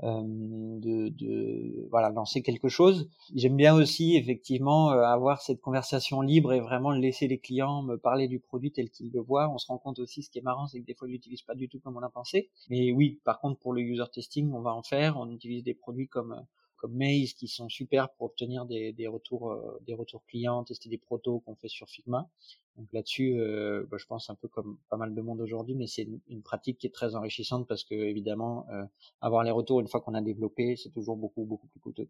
de, 0.00 1.08
de, 1.08 1.88
voilà 1.90 2.10
lancer 2.10 2.42
quelque 2.42 2.68
chose. 2.68 3.08
J'aime 3.34 3.56
bien 3.56 3.74
aussi 3.74 4.16
effectivement 4.16 4.92
euh, 4.92 5.02
avoir 5.02 5.42
cette 5.42 5.60
conversation 5.60 6.20
libre 6.20 6.52
et 6.52 6.60
vraiment 6.60 6.90
laisser 6.90 7.28
les 7.28 7.38
clients 7.38 7.82
me 7.82 7.96
parler 7.96 8.26
du 8.28 8.40
produit 8.40 8.72
tel 8.72 8.90
qu'ils 8.90 9.12
le 9.12 9.20
voient. 9.20 9.48
On 9.50 9.58
se 9.58 9.66
rend 9.66 9.78
compte 9.78 9.98
aussi, 9.98 10.22
ce 10.22 10.30
qui 10.30 10.38
est 10.38 10.42
marrant, 10.42 10.66
c'est 10.66 10.80
que 10.80 10.86
des 10.86 10.94
fois 10.94 11.08
ils 11.08 11.12
l'utilisent 11.12 11.42
pas 11.42 11.54
du 11.54 11.68
tout 11.68 11.78
comme 11.80 11.96
on 11.96 12.02
a 12.02 12.10
pensé. 12.10 12.50
Mais 12.68 12.92
oui, 12.92 13.20
par 13.24 13.40
contre 13.40 13.60
pour 13.60 13.72
le 13.72 13.82
user 13.82 14.04
testing, 14.12 14.52
on 14.52 14.60
va 14.60 14.74
en 14.74 14.82
faire. 14.82 15.18
On 15.18 15.30
utilise 15.30 15.62
des 15.62 15.74
produits 15.74 16.08
comme 16.08 16.44
comme 16.82 16.96
Maze 16.96 17.32
qui 17.34 17.46
sont 17.46 17.68
super 17.68 18.10
pour 18.10 18.26
obtenir 18.26 18.66
des, 18.66 18.92
des 18.92 19.06
retours 19.06 19.52
euh, 19.52 19.80
des 19.86 19.94
retours 19.94 20.24
clients, 20.26 20.64
tester 20.64 20.88
des 20.88 20.98
protos 20.98 21.38
qu'on 21.40 21.54
fait 21.54 21.68
sur 21.68 21.88
Figma. 21.88 22.28
Donc 22.76 22.92
là-dessus, 22.92 23.38
euh, 23.38 23.86
bah, 23.88 23.98
je 24.00 24.06
pense 24.06 24.30
un 24.30 24.34
peu 24.34 24.48
comme 24.48 24.78
pas 24.90 24.96
mal 24.96 25.14
de 25.14 25.20
monde 25.22 25.40
aujourd'hui, 25.40 25.76
mais 25.76 25.86
c'est 25.86 26.08
une, 26.28 26.42
pratique 26.42 26.78
qui 26.78 26.88
est 26.88 26.90
très 26.90 27.14
enrichissante 27.14 27.68
parce 27.68 27.84
que 27.84 27.94
évidemment, 27.94 28.66
euh, 28.72 28.82
avoir 29.20 29.44
les 29.44 29.52
retours 29.52 29.80
une 29.80 29.86
fois 29.86 30.00
qu'on 30.00 30.14
a 30.14 30.22
développé, 30.22 30.74
c'est 30.74 30.90
toujours 30.90 31.16
beaucoup 31.16 31.44
beaucoup 31.44 31.68
plus 31.68 31.78
coûteux. 31.78 32.08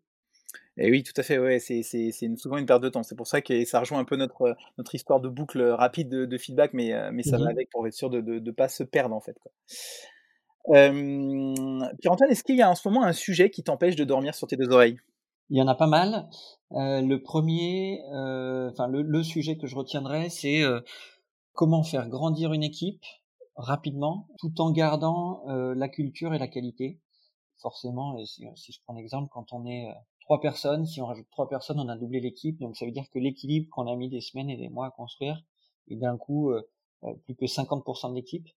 Et 0.78 0.90
oui, 0.90 1.02
tout 1.02 1.12
à 1.16 1.22
fait, 1.22 1.38
ouais, 1.38 1.58
c'est, 1.58 1.82
c'est, 1.82 2.12
c'est 2.12 2.34
souvent 2.36 2.56
une 2.56 2.66
perte 2.66 2.82
de 2.82 2.88
temps. 2.88 3.02
C'est 3.02 3.14
pour 3.14 3.26
ça 3.26 3.42
que 3.42 3.64
ça 3.66 3.80
rejoint 3.80 3.98
un 3.98 4.04
peu 4.04 4.16
notre, 4.16 4.56
notre 4.78 4.94
histoire 4.94 5.20
de 5.20 5.28
boucle 5.28 5.62
rapide 5.62 6.08
de, 6.08 6.38
feedback, 6.38 6.72
mais, 6.72 6.94
euh, 6.94 7.10
mais 7.12 7.22
ça 7.22 7.36
va 7.36 7.44
mmh 7.44 7.48
avec 7.48 7.70
pour 7.70 7.86
être 7.86 7.94
sûr 7.94 8.08
de 8.08 8.20
ne 8.20 8.50
pas 8.50 8.68
se 8.68 8.82
perdre 8.82 9.14
en 9.14 9.20
fait. 9.20 9.38
Quoi. 9.38 9.52
Pierre-Antoine, 10.66 12.30
est-ce 12.30 12.44
qu'il 12.44 12.56
y 12.56 12.62
a 12.62 12.70
en 12.70 12.74
ce 12.74 12.86
moment 12.88 13.04
un 13.04 13.12
sujet 13.12 13.50
qui 13.50 13.62
t'empêche 13.62 13.96
de 13.96 14.04
dormir 14.04 14.34
sur 14.34 14.46
tes 14.46 14.56
deux 14.56 14.70
oreilles? 14.70 14.98
Il 15.50 15.58
y 15.58 15.62
en 15.62 15.68
a 15.68 15.74
pas 15.74 15.86
mal. 15.86 16.30
Euh, 16.72 17.02
le 17.02 17.22
premier, 17.22 18.02
euh, 18.14 18.70
enfin 18.70 18.86
le, 18.88 19.22
sujet 19.22 19.58
que 19.58 19.66
je 19.66 19.76
retiendrai, 19.76 20.30
c'est 20.30 20.62
euh, 20.62 20.80
comment 21.52 21.82
faire 21.82 22.08
grandir 22.08 22.54
une 22.54 22.62
équipe 22.62 23.04
rapidement, 23.56 24.28
tout 24.38 24.62
en 24.62 24.70
gardant 24.70 25.44
la 25.46 25.88
culture 25.90 26.32
et 26.32 26.38
la 26.38 26.48
qualité. 26.48 27.02
Forcément, 27.58 28.16
et 28.18 28.24
si, 28.24 28.72
je 28.72 28.78
prends 28.82 28.94
l'exemple, 28.94 29.28
quand 29.30 29.52
on 29.52 29.66
est 29.66 29.92
trois 30.22 30.40
personnes, 30.40 30.86
si 30.86 31.02
on 31.02 31.06
rajoute 31.06 31.28
trois 31.30 31.50
personnes, 31.50 31.78
on 31.78 31.88
a 31.90 31.96
doublé 31.96 32.20
l'équipe, 32.20 32.58
donc 32.58 32.76
ça 32.76 32.86
veut 32.86 32.92
dire 32.92 33.04
que 33.10 33.18
l'équilibre 33.18 33.68
qu'on 33.70 33.86
a 33.88 33.94
mis 33.94 34.08
des 34.08 34.22
semaines 34.22 34.48
et 34.48 34.56
des 34.56 34.70
mois 34.70 34.86
à 34.86 34.90
construire, 34.90 35.44
et 35.88 35.96
d'un 35.96 36.16
coup 36.16 36.50
plus 37.24 37.36
que 37.36 37.44
50% 37.44 38.08
de 38.08 38.14
l'équipe. 38.14 38.48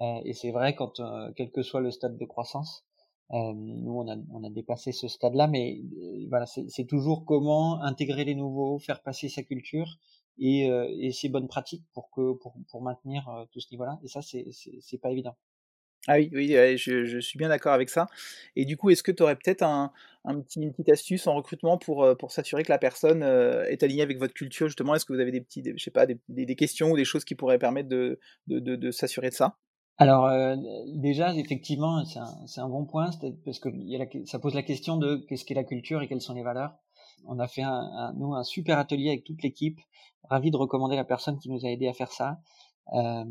Et 0.00 0.32
c'est 0.32 0.50
vrai 0.50 0.74
quand, 0.74 1.00
quel 1.36 1.50
que 1.50 1.62
soit 1.62 1.80
le 1.80 1.90
stade 1.90 2.16
de 2.16 2.24
croissance, 2.24 2.88
euh, 3.32 3.52
nous, 3.54 3.92
on 3.92 4.44
a, 4.44 4.50
dépassé 4.50 4.92
ce 4.92 5.06
stade-là, 5.06 5.48
mais 5.48 5.82
euh, 6.00 6.26
voilà, 6.30 6.46
c'est 6.46 6.86
toujours 6.86 7.26
comment 7.26 7.82
intégrer 7.82 8.24
les 8.24 8.34
nouveaux, 8.34 8.78
faire 8.78 9.02
passer 9.02 9.28
sa 9.28 9.42
culture 9.42 9.98
et, 10.38 10.70
euh, 10.70 11.10
ses 11.12 11.28
bonnes 11.28 11.48
pratiques 11.48 11.84
pour 11.92 12.10
que 12.10 12.32
pour, 12.32 12.82
maintenir 12.82 13.46
tout 13.52 13.60
ce 13.60 13.66
niveau-là. 13.72 13.98
Et 14.02 14.08
ça, 14.08 14.20
c'est 14.22 14.98
pas 14.98 15.10
évident. 15.10 15.36
Ah 16.06 16.14
oui, 16.14 16.30
oui, 16.32 16.48
je, 16.78 17.20
suis 17.20 17.38
bien 17.38 17.50
d'accord 17.50 17.74
avec 17.74 17.90
ça. 17.90 18.06
Et 18.56 18.64
du 18.64 18.78
coup, 18.78 18.88
est-ce 18.88 19.02
que 19.02 19.12
tu 19.12 19.22
aurais 19.22 19.36
peut-être 19.36 19.62
un, 19.62 19.92
petit, 20.24 20.62
une 20.62 20.70
petite 20.70 20.88
astuce 20.88 21.26
en 21.26 21.34
recrutement 21.34 21.76
pour, 21.76 22.16
s'assurer 22.28 22.62
que 22.62 22.72
la 22.72 22.78
personne 22.78 23.22
est 23.22 23.82
alignée 23.82 24.02
avec 24.02 24.18
votre 24.18 24.32
culture 24.32 24.68
justement? 24.68 24.94
Est-ce 24.94 25.04
que 25.04 25.12
vous 25.12 25.20
avez 25.20 25.32
des 25.32 25.42
petits, 25.42 25.62
je 25.76 25.82
sais 25.82 25.90
pas, 25.90 26.06
des, 26.06 26.56
questions 26.56 26.92
ou 26.92 26.96
des 26.96 27.04
choses 27.04 27.26
qui 27.26 27.34
pourraient 27.34 27.58
permettre 27.58 27.90
de 27.90 28.90
s'assurer 28.90 29.28
de 29.28 29.34
ça? 29.34 29.58
Alors 29.98 30.26
euh, 30.26 30.56
déjà, 30.86 31.34
effectivement, 31.34 32.04
c'est 32.04 32.20
un, 32.20 32.64
un, 32.64 32.68
bon 32.68 32.84
point 32.84 33.10
parce 33.44 33.58
que 33.58 33.68
ça 34.26 34.38
pose 34.38 34.54
la 34.54 34.62
question 34.62 34.96
de 34.96 35.16
qu'est-ce 35.28 35.44
qu'est 35.44 35.54
la 35.54 35.64
culture 35.64 36.02
et 36.02 36.08
quelles 36.08 36.20
sont 36.20 36.34
les 36.34 36.44
valeurs. 36.44 36.72
On 37.26 37.40
a 37.40 37.48
fait 37.48 37.62
un, 37.62 38.12
nous 38.16 38.34
un 38.34 38.44
super 38.44 38.78
atelier 38.78 39.08
avec 39.08 39.24
toute 39.24 39.42
l'équipe. 39.42 39.80
Ravi 40.30 40.50
de 40.52 40.56
recommander 40.56 40.94
la 40.94 41.04
personne 41.04 41.38
qui 41.38 41.50
nous 41.50 41.66
a 41.66 41.68
aidé 41.68 41.88
à 41.88 41.92
faire 41.94 42.12
ça, 42.12 42.38
euh, 42.92 43.24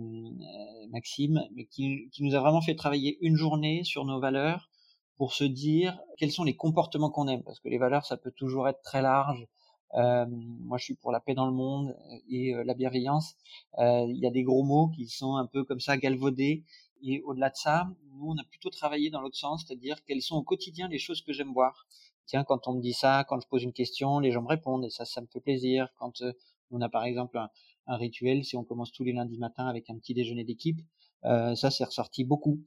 Maxime, 0.90 1.42
mais 1.56 1.66
qui, 1.66 2.10
qui 2.12 2.24
nous 2.24 2.36
a 2.36 2.40
vraiment 2.40 2.62
fait 2.62 2.76
travailler 2.76 3.18
une 3.22 3.36
journée 3.36 3.84
sur 3.84 4.04
nos 4.04 4.20
valeurs 4.20 4.70
pour 5.18 5.34
se 5.34 5.44
dire 5.46 5.98
quels 6.18 6.32
sont 6.32 6.44
les 6.44 6.56
comportements 6.56 7.10
qu'on 7.10 7.28
aime 7.28 7.44
parce 7.44 7.60
que 7.60 7.70
les 7.70 7.78
valeurs 7.78 8.06
ça 8.06 8.18
peut 8.18 8.32
toujours 8.32 8.68
être 8.68 8.82
très 8.82 9.02
large 9.02 9.48
euh, 9.96 10.26
moi, 10.30 10.78
je 10.78 10.86
suis 10.86 10.96
pour 10.96 11.12
la 11.12 11.20
paix 11.20 11.34
dans 11.34 11.46
le 11.46 11.54
monde 11.54 11.96
et 12.30 12.54
euh, 12.54 12.64
la 12.64 12.74
bienveillance. 12.74 13.36
Euh, 13.80 14.06
il 14.08 14.18
y 14.18 14.28
a 14.28 14.32
des 14.32 14.44
gros 14.44 14.64
mots 14.64 14.90
qui 14.90 15.08
sont 15.08 15.36
un 15.36 15.46
peu 15.46 15.64
comme 15.64 15.80
ça 15.80 15.98
galvaudés. 15.98 16.64
Et 17.04 17.22
au-delà 17.22 17.50
de 17.50 17.56
ça, 17.56 17.88
nous, 18.14 18.32
on 18.32 18.38
a 18.38 18.44
plutôt 18.44 18.70
travaillé 18.70 19.10
dans 19.10 19.22
l'autre 19.22 19.38
sens, 19.38 19.64
c'est-à-dire 19.66 20.04
quelles 20.06 20.22
sont 20.22 20.36
au 20.36 20.42
quotidien 20.42 20.88
les 20.88 20.98
choses 20.98 21.22
que 21.22 21.32
j'aime 21.32 21.54
voir. 21.54 21.86
Tiens, 22.26 22.44
quand 22.44 22.68
on 22.68 22.74
me 22.74 22.82
dit 22.82 22.94
ça, 22.94 23.24
quand 23.30 23.40
je 23.40 23.48
pose 23.48 23.64
une 23.64 23.72
question, 23.72 24.20
les 24.20 24.32
gens 24.32 24.42
me 24.42 24.48
répondent 24.48 24.84
et 24.84 24.90
ça, 24.90 25.06
ça 25.06 25.22
me 25.22 25.28
fait 25.28 25.40
plaisir. 25.40 25.88
Quand 25.98 26.24
on 26.72 26.82
a 26.82 26.90
par 26.90 27.04
exemple 27.04 27.38
un, 27.38 27.96
rituel, 27.96 28.44
si 28.44 28.58
on 28.58 28.66
commence 28.66 28.92
tous 28.92 29.04
les 29.04 29.14
lundis 29.14 29.38
matins 29.38 29.68
avec 29.68 29.90
un 29.90 29.98
petit 29.98 30.14
déjeuner 30.14 30.44
d'équipe, 30.44 30.82
euh, 31.24 31.56
ça, 31.56 31.72
c'est 31.72 31.86
ressorti 31.86 32.26
beaucoup. 32.26 32.60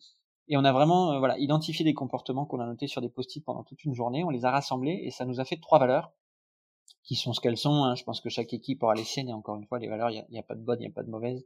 Et 0.48 0.56
on 0.56 0.64
a 0.64 0.72
vraiment 0.72 1.18
voilà 1.18 1.38
identifié 1.38 1.84
des 1.84 1.94
comportements 1.94 2.46
qu'on 2.46 2.60
a 2.60 2.66
notés 2.66 2.86
sur 2.86 3.00
des 3.00 3.10
post-it 3.10 3.44
pendant 3.44 3.64
toute 3.64 3.84
une 3.84 3.94
journée. 3.94 4.24
On 4.24 4.30
les 4.30 4.44
a 4.44 4.50
rassemblés 4.50 5.00
et 5.04 5.10
ça 5.10 5.24
nous 5.24 5.40
a 5.40 5.44
fait 5.44 5.58
trois 5.60 5.78
valeurs 5.78 6.12
qui 7.02 7.16
sont 7.16 7.32
ce 7.32 7.40
qu'elles 7.40 7.56
sont. 7.56 7.84
Hein. 7.84 7.94
Je 7.94 8.04
pense 8.04 8.20
que 8.20 8.28
chaque 8.28 8.52
équipe 8.52 8.82
aura 8.82 8.94
les 8.94 9.04
siennes 9.04 9.28
et 9.28 9.32
encore 9.32 9.56
une 9.56 9.66
fois, 9.66 9.78
les 9.78 9.88
valeurs, 9.88 10.10
il 10.10 10.24
n'y 10.30 10.38
a, 10.38 10.42
pas 10.42 10.54
de 10.54 10.62
bonne, 10.62 10.78
il 10.80 10.86
n'y 10.86 10.90
a 10.90 10.94
pas 10.94 11.02
de 11.02 11.10
mauvaise. 11.10 11.44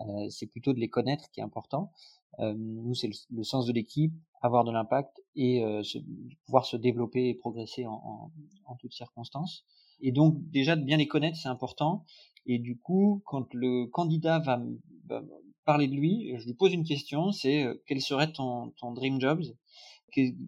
Euh, 0.00 0.28
c'est 0.30 0.46
plutôt 0.46 0.72
de 0.72 0.78
les 0.78 0.88
connaître 0.88 1.30
qui 1.30 1.40
est 1.40 1.42
important. 1.42 1.92
Euh, 2.40 2.54
nous, 2.56 2.94
c'est 2.94 3.10
le, 3.30 3.42
sens 3.42 3.66
de 3.66 3.72
l'équipe, 3.72 4.12
avoir 4.42 4.64
de 4.64 4.70
l'impact 4.70 5.20
et 5.34 5.64
euh, 5.64 5.82
se, 5.82 5.98
pouvoir 6.46 6.66
se 6.66 6.76
développer 6.76 7.28
et 7.28 7.34
progresser 7.34 7.86
en, 7.86 7.94
en, 7.94 8.30
en, 8.66 8.76
toutes 8.76 8.92
circonstances. 8.92 9.64
Et 10.00 10.12
donc 10.12 10.36
déjà 10.50 10.76
de 10.76 10.84
bien 10.84 10.96
les 10.96 11.08
connaître, 11.08 11.36
c'est 11.36 11.48
important. 11.48 12.04
Et 12.46 12.58
du 12.58 12.78
coup, 12.78 13.22
quand 13.26 13.52
le 13.52 13.86
candidat 13.86 14.38
va, 14.38 14.60
va, 15.06 15.22
parler 15.64 15.86
de 15.86 15.94
lui, 15.94 16.32
je 16.38 16.46
lui 16.46 16.54
pose 16.54 16.72
une 16.72 16.84
question, 16.84 17.30
c'est 17.30 17.64
euh, 17.64 17.74
quel 17.86 18.00
serait 18.00 18.32
ton, 18.32 18.70
ton 18.78 18.92
dream 18.92 19.20
jobs? 19.20 19.44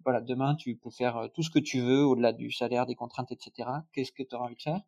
Voilà, 0.03 0.21
demain 0.21 0.55
tu 0.55 0.75
peux 0.75 0.89
faire 0.89 1.17
euh, 1.17 1.27
tout 1.33 1.43
ce 1.43 1.49
que 1.49 1.59
tu 1.59 1.81
veux 1.81 2.05
au-delà 2.05 2.33
du 2.33 2.51
salaire, 2.51 2.85
des 2.85 2.95
contraintes, 2.95 3.31
etc. 3.31 3.69
Qu'est-ce 3.93 4.11
que 4.11 4.23
tu 4.23 4.35
auras 4.35 4.45
envie 4.45 4.55
de 4.55 4.61
faire? 4.61 4.81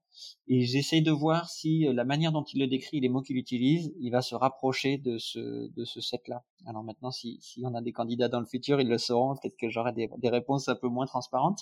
Et 0.47 0.61
j'essaye 0.61 1.01
de 1.01 1.11
voir 1.11 1.49
si 1.49 1.87
euh, 1.87 1.93
la 1.93 2.03
manière 2.05 2.31
dont 2.31 2.43
il 2.43 2.59
le 2.59 2.67
décrit, 2.67 2.99
les 2.99 3.09
mots 3.09 3.21
qu'il 3.21 3.37
utilise, 3.37 3.93
il 3.99 4.11
va 4.11 4.21
se 4.21 4.35
rapprocher 4.35 4.97
de 4.97 5.17
ce 5.17 5.69
de 5.71 5.85
ce 5.85 6.01
set-là. 6.01 6.43
Alors 6.65 6.83
maintenant, 6.83 7.11
si 7.11 7.39
on 7.63 7.73
a 7.75 7.81
des 7.81 7.91
candidats 7.91 8.29
dans 8.29 8.39
le 8.39 8.45
futur, 8.45 8.81
ils 8.81 8.87
le 8.87 8.97
sauront. 8.97 9.35
Peut-être 9.35 9.57
que 9.57 9.69
j'aurai 9.69 9.93
des, 9.93 10.09
des 10.17 10.29
réponses 10.29 10.69
un 10.69 10.75
peu 10.75 10.87
moins 10.87 11.05
transparentes. 11.05 11.59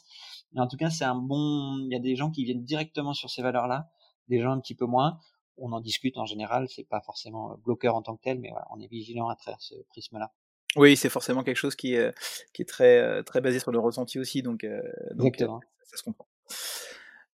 Mais 0.54 0.62
en 0.62 0.68
tout 0.68 0.78
cas, 0.78 0.90
c'est 0.90 1.06
un 1.06 1.16
bon. 1.16 1.78
Il 1.80 1.92
y 1.92 1.96
a 1.96 2.00
des 2.00 2.16
gens 2.16 2.32
qui 2.32 2.44
viennent 2.44 2.64
directement 2.64 3.14
sur 3.14 3.30
ces 3.30 3.42
valeurs-là, 3.42 3.90
des 4.28 4.40
gens 4.40 4.52
un 4.52 4.60
petit 4.60 4.76
peu 4.76 4.86
moins 4.86 5.18
on 5.58 5.72
en 5.74 5.80
discute 5.80 6.18
en 6.18 6.26
général, 6.26 6.68
c'est 6.70 6.84
pas 6.84 7.02
forcément 7.02 7.56
bloqueur 7.64 7.96
en 7.96 8.02
tant 8.02 8.16
que 8.16 8.22
tel, 8.22 8.40
mais 8.40 8.50
voilà, 8.50 8.68
on 8.72 8.80
est 8.80 8.88
vigilant 8.88 9.30
à 9.30 9.36
travers 9.36 9.62
ce 9.62 9.76
prisme-là. 9.90 10.34
Oui, 10.76 10.96
c'est 10.96 11.10
forcément 11.10 11.44
quelque 11.44 11.58
chose 11.58 11.76
qui, 11.76 11.96
est, 11.96 12.14
qui 12.54 12.62
est 12.62 12.66
très, 12.66 13.24
très 13.24 13.42
basé 13.42 13.60
sur 13.60 13.72
le 13.72 13.80
ressenti 13.80 14.20
aussi, 14.20 14.42
donc, 14.42 14.66
donc 15.14 15.38
ça, 15.38 15.98
se 15.98 16.04
comprend. 16.04 16.28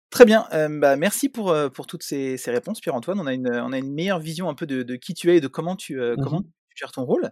Très 0.09 0.25
bien, 0.25 0.47
bah, 0.69 0.95
merci 0.95 1.27
pour, 1.27 1.53
pour 1.73 1.87
toutes 1.87 2.03
ces, 2.03 2.37
réponses, 2.47 2.79
Pierre-Antoine. 2.79 3.19
On, 3.19 3.27
a 3.27 3.33
une, 3.33 3.49
on 3.51 3.73
a 3.73 3.77
une 3.77 3.93
meilleure 3.93 4.19
vision 4.19 4.47
un 4.47 4.53
peu 4.53 4.65
de, 4.65 4.95
qui 4.95 5.13
tu 5.13 5.31
es 5.31 5.37
et 5.37 5.41
de 5.41 5.47
comment 5.47 5.75
tu, 5.75 5.99
comment 6.23 6.41
tu 6.41 6.49
gères 6.77 6.93
ton 6.93 7.03
rôle. 7.03 7.31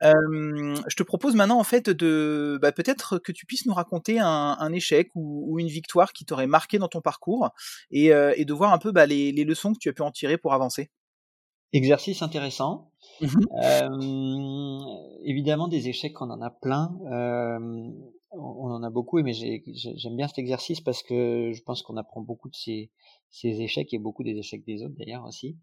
je 0.00 0.96
te 0.96 1.02
propose 1.02 1.34
maintenant 1.34 1.58
en 1.58 1.64
fait 1.64 1.90
de 1.90 2.58
bah, 2.62 2.70
peut-être 2.70 3.18
que 3.18 3.32
tu 3.32 3.44
puisses 3.44 3.66
nous 3.66 3.74
raconter 3.74 4.20
un, 4.20 4.72
échec 4.72 5.10
ou, 5.16 5.58
une 5.58 5.66
victoire 5.66 6.12
qui 6.12 6.24
t'aurait 6.24 6.46
marqué 6.46 6.78
dans 6.78 6.88
ton 6.88 7.00
parcours 7.00 7.50
et, 7.90 8.10
et 8.36 8.44
de 8.44 8.52
voir 8.52 8.72
un 8.72 8.78
peu 8.78 8.92
bah, 8.92 9.06
les, 9.06 9.32
les, 9.32 9.44
leçons 9.44 9.72
que 9.72 9.78
tu 9.80 9.88
as 9.88 9.92
pu 9.92 10.02
en 10.02 10.12
tirer 10.12 10.38
pour 10.38 10.54
avancer. 10.54 10.92
Exercice 11.72 12.22
intéressant. 12.22 12.91
Mmh 13.20 13.28
évidemment, 15.24 15.68
des 15.68 15.88
échecs, 15.88 16.20
on 16.20 16.30
en 16.30 16.40
a 16.40 16.50
plein. 16.50 16.90
on 18.32 18.70
en 18.70 18.82
a 18.82 18.90
beaucoup, 18.90 19.22
mais 19.22 19.32
j'aime 19.34 20.16
bien 20.16 20.28
cet 20.28 20.38
exercice 20.38 20.80
parce 20.80 21.02
que 21.02 21.52
je 21.52 21.62
pense 21.62 21.82
qu'on 21.82 21.96
apprend 21.96 22.20
beaucoup 22.20 22.48
de 22.48 22.56
ces, 22.56 22.90
échecs 23.42 23.92
et 23.94 23.98
beaucoup 23.98 24.24
des 24.24 24.36
échecs 24.36 24.64
des 24.64 24.82
autres 24.82 24.94
d'ailleurs 24.98 25.24
aussi. 25.24 25.56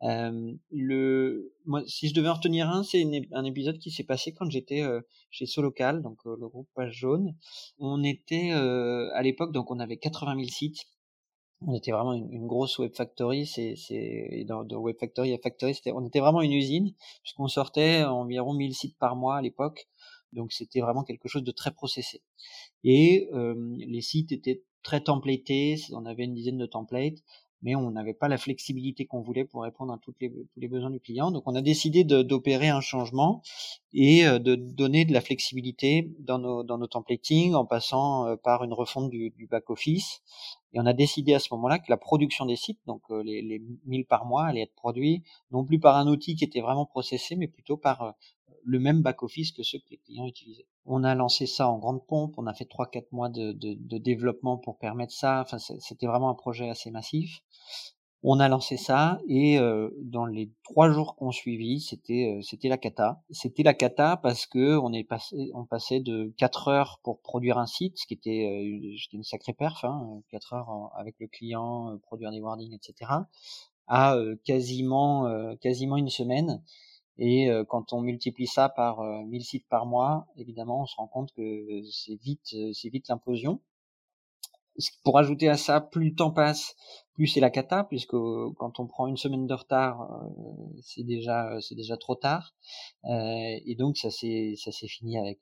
moi, 0.00 1.82
si 1.86 2.08
je 2.08 2.14
devais 2.14 2.28
en 2.28 2.34
retenir 2.34 2.70
un, 2.70 2.82
c'est 2.82 3.04
un 3.32 3.44
épisode 3.44 3.78
qui 3.78 3.90
s'est 3.90 4.04
passé 4.04 4.32
quand 4.32 4.50
j'étais 4.50 4.82
chez 5.30 5.46
Solocal, 5.46 6.02
donc 6.02 6.18
le 6.24 6.48
groupe 6.48 6.68
Page 6.74 6.94
Jaune. 6.94 7.34
On 7.78 8.02
était 8.02 8.50
à 8.52 9.22
l'époque, 9.22 9.52
donc 9.52 9.70
on 9.70 9.78
avait 9.80 9.98
80 9.98 10.36
000 10.36 10.48
sites 10.48 10.86
on 11.66 11.74
était 11.74 11.92
vraiment 11.92 12.12
une, 12.12 12.46
grosse 12.46 12.78
web 12.78 12.94
factory. 12.94 13.46
C'est, 13.46 13.74
c'est 13.76 14.44
dans, 14.46 14.64
de 14.64 14.76
web 14.76 14.96
factory 14.98 15.32
à 15.34 15.38
factory, 15.38 15.74
c'était, 15.74 15.92
on 15.92 16.04
était 16.06 16.20
vraiment 16.20 16.42
une 16.42 16.52
usine 16.52 16.92
puisqu'on 17.22 17.48
sortait 17.48 18.04
environ 18.04 18.54
1000 18.54 18.74
sites 18.74 18.98
par 18.98 19.16
mois 19.16 19.36
à 19.36 19.42
l'époque. 19.42 19.88
Donc 20.32 20.52
c'était 20.52 20.80
vraiment 20.80 21.04
quelque 21.04 21.28
chose 21.28 21.44
de 21.44 21.52
très 21.52 21.70
processé. 21.70 22.22
Et 22.84 23.28
euh, 23.32 23.54
les 23.76 24.00
sites 24.00 24.32
étaient 24.32 24.62
très 24.82 25.02
templatés. 25.02 25.76
On 25.92 26.06
avait 26.06 26.24
une 26.24 26.34
dizaine 26.34 26.58
de 26.58 26.66
templates 26.66 27.22
mais 27.62 27.76
on 27.76 27.90
n'avait 27.90 28.14
pas 28.14 28.28
la 28.28 28.38
flexibilité 28.38 29.06
qu'on 29.06 29.20
voulait 29.20 29.44
pour 29.44 29.62
répondre 29.62 29.92
à 29.92 29.98
toutes 29.98 30.16
les, 30.20 30.30
tous 30.30 30.60
les 30.60 30.68
besoins 30.68 30.90
du 30.90 31.00
client. 31.00 31.30
Donc 31.30 31.44
on 31.46 31.54
a 31.54 31.62
décidé 31.62 32.04
d'opérer 32.04 32.68
un 32.68 32.80
changement 32.80 33.42
et 33.92 34.26
euh, 34.26 34.38
de 34.38 34.56
donner 34.56 35.04
de 35.04 35.12
la 35.12 35.20
flexibilité 35.20 36.10
dans 36.18 36.38
nos, 36.38 36.64
dans 36.64 36.78
nos 36.78 36.88
templating 36.88 37.54
en 37.54 37.64
passant 37.64 38.26
euh, 38.26 38.36
par 38.36 38.64
une 38.64 38.72
refonte 38.72 39.10
du, 39.10 39.30
du 39.30 39.46
back-office. 39.46 40.22
Et 40.72 40.80
on 40.80 40.86
a 40.86 40.92
décidé 40.92 41.34
à 41.34 41.38
ce 41.38 41.48
moment-là 41.52 41.78
que 41.78 41.90
la 41.90 41.96
production 41.96 42.46
des 42.46 42.56
sites, 42.56 42.80
donc 42.86 43.02
euh, 43.10 43.22
les, 43.22 43.42
les 43.42 43.62
1000 43.84 44.06
par 44.06 44.24
mois, 44.24 44.46
allait 44.46 44.62
être 44.62 44.74
produit 44.74 45.22
non 45.50 45.64
plus 45.64 45.78
par 45.78 45.96
un 45.96 46.06
outil 46.06 46.34
qui 46.34 46.44
était 46.44 46.60
vraiment 46.60 46.86
processé, 46.86 47.36
mais 47.36 47.48
plutôt 47.48 47.76
par 47.76 48.14
le 48.64 48.78
même 48.78 49.02
back-office 49.02 49.52
que 49.52 49.62
ceux 49.62 49.78
que 49.78 49.90
les 49.90 49.98
clients 49.98 50.26
utilisaient. 50.26 50.66
On 50.84 51.04
a 51.04 51.14
lancé 51.14 51.46
ça 51.46 51.68
en 51.68 51.78
grande 51.78 52.04
pompe, 52.06 52.34
on 52.38 52.46
a 52.46 52.54
fait 52.54 52.68
3-4 52.68 53.06
mois 53.12 53.28
de, 53.28 53.52
de, 53.52 53.74
de, 53.74 53.98
développement 53.98 54.56
pour 54.56 54.78
permettre 54.78 55.12
ça, 55.12 55.40
enfin 55.40 55.58
c'était 55.58 56.06
vraiment 56.06 56.30
un 56.30 56.34
projet 56.34 56.68
assez 56.68 56.90
massif. 56.90 57.42
On 58.24 58.38
a 58.38 58.48
lancé 58.48 58.76
ça 58.76 59.20
et 59.26 59.58
euh, 59.58 59.90
dans 60.00 60.26
les 60.26 60.48
trois 60.62 60.92
jours 60.92 61.16
qu'on 61.16 61.32
suivit, 61.32 61.80
c'était 61.80 62.36
euh, 62.38 62.42
c'était 62.42 62.68
la 62.68 62.78
cata. 62.78 63.20
C'était 63.30 63.64
la 63.64 63.74
cata 63.74 64.16
parce 64.16 64.46
que 64.46 64.78
on 64.78 64.92
est 64.92 65.02
passé 65.02 65.50
on 65.54 65.64
passait 65.64 65.98
de 65.98 66.32
4 66.38 66.68
heures 66.68 67.00
pour 67.02 67.20
produire 67.20 67.58
un 67.58 67.66
site, 67.66 67.98
ce 67.98 68.06
qui 68.06 68.14
était 68.14 68.46
euh, 68.46 68.96
une 69.12 69.24
sacrée 69.24 69.54
perf, 69.54 69.84
hein, 69.84 70.22
4 70.30 70.52
heures 70.52 70.92
avec 70.94 71.16
le 71.18 71.26
client, 71.26 71.98
produire 72.04 72.30
des 72.30 72.40
wordings, 72.40 72.74
etc., 72.74 73.10
à 73.88 74.16
quasiment 74.44 75.56
quasiment 75.60 75.96
une 75.96 76.08
semaine. 76.08 76.62
Et 77.18 77.50
quand 77.68 77.92
on 77.92 78.00
multiplie 78.00 78.46
ça 78.46 78.68
par 78.68 79.02
1000 79.02 79.44
sites 79.44 79.66
par 79.68 79.86
mois, 79.86 80.26
évidemment, 80.36 80.82
on 80.82 80.86
se 80.86 80.96
rend 80.96 81.08
compte 81.08 81.32
que 81.32 81.82
c'est 81.90 82.14
vite, 82.14 82.54
c'est 82.72 82.88
vite 82.88 83.08
l'implosion. 83.08 83.60
Pour 85.04 85.18
ajouter 85.18 85.48
à 85.48 85.56
ça, 85.56 85.80
plus 85.80 86.10
le 86.10 86.14
temps 86.14 86.30
passe, 86.30 86.74
plus 87.14 87.26
c'est 87.26 87.40
la 87.40 87.50
cata, 87.50 87.84
puisque 87.84 88.16
quand 88.56 88.78
on 88.78 88.86
prend 88.86 89.06
une 89.06 89.16
semaine 89.16 89.46
de 89.46 89.54
retard, 89.54 90.08
c'est 90.82 91.04
déjà, 91.04 91.60
c'est 91.60 91.74
déjà 91.74 91.96
trop 91.96 92.14
tard. 92.14 92.54
et 93.04 93.74
donc 93.78 93.98
ça 93.98 94.10
s'est, 94.10 94.54
ça 94.56 94.72
s'est 94.72 94.88
fini 94.88 95.18
avec 95.18 95.40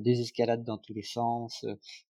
des 0.00 0.20
escalades 0.20 0.64
dans 0.64 0.78
tous 0.78 0.94
les 0.94 1.02
sens, 1.02 1.66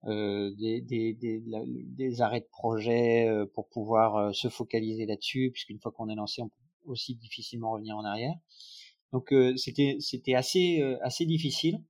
des, 0.04 0.80
des, 0.80 1.14
des, 1.14 2.20
arrêts 2.22 2.40
de 2.40 2.48
projet 2.50 3.28
pour 3.54 3.68
pouvoir 3.68 4.34
se 4.34 4.48
focaliser 4.48 5.04
là-dessus, 5.04 5.50
puisqu'une 5.52 5.78
fois 5.78 5.92
qu'on 5.92 6.08
est 6.08 6.14
lancé, 6.14 6.40
on 6.40 6.48
peut 6.48 6.54
aussi 6.86 7.14
difficilement 7.16 7.72
revenir 7.72 7.96
en 7.96 8.04
arrière. 8.04 8.34
Donc 9.12 9.32
euh, 9.32 9.56
c'était 9.56 9.96
c'était 10.00 10.34
assez 10.34 10.80
euh, 10.80 10.98
assez 11.02 11.26
difficile. 11.26 11.82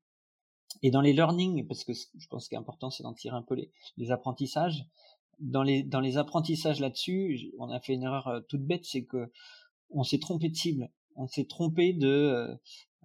Et 0.83 0.91
dans 0.91 1.01
les 1.01 1.13
learnings, 1.13 1.67
parce 1.67 1.85
que 1.85 1.93
je 1.93 2.27
pense 2.29 2.49
qu'il 2.49 2.57
est 2.57 2.61
important, 2.61 2.91
c'est 2.91 3.03
d'en 3.03 3.13
tirer 3.13 3.37
un 3.37 3.43
peu 3.43 3.55
les, 3.55 3.71
les 3.97 4.11
apprentissages. 4.11 4.87
Dans 5.39 5.63
les 5.63 5.83
dans 5.83 6.01
les 6.01 6.19
apprentissages 6.19 6.81
là-dessus, 6.81 7.53
on 7.59 7.71
a 7.71 7.81
fait 7.81 7.95
une 7.95 8.03
erreur 8.03 8.29
euh, 8.29 8.41
toute 8.41 8.63
bête, 8.63 8.85
c'est 8.85 9.05
que 9.05 9.31
on 9.91 10.05
s'est 10.05 10.19
trompé 10.19 10.49
de 10.49 10.55
cible, 10.55 10.91
on 11.17 11.27
s'est 11.27 11.47
trompé 11.47 11.93
de 11.93 12.59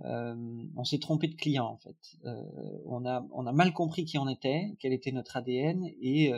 euh, 0.04 0.36
on 0.76 0.84
s'est 0.84 1.00
trompé 1.00 1.28
de 1.28 1.36
client 1.36 1.66
en 1.66 1.78
fait. 1.78 1.98
Euh, 2.26 2.42
on 2.86 3.06
a 3.06 3.26
on 3.32 3.48
a 3.48 3.54
mal 3.54 3.74
compris 3.74 4.04
qui 4.04 4.18
on 4.18 4.28
était, 4.28 4.76
quel 4.80 4.92
était 4.94 5.12
notre 5.12 5.38
ADN 5.38 5.86
et 6.02 6.32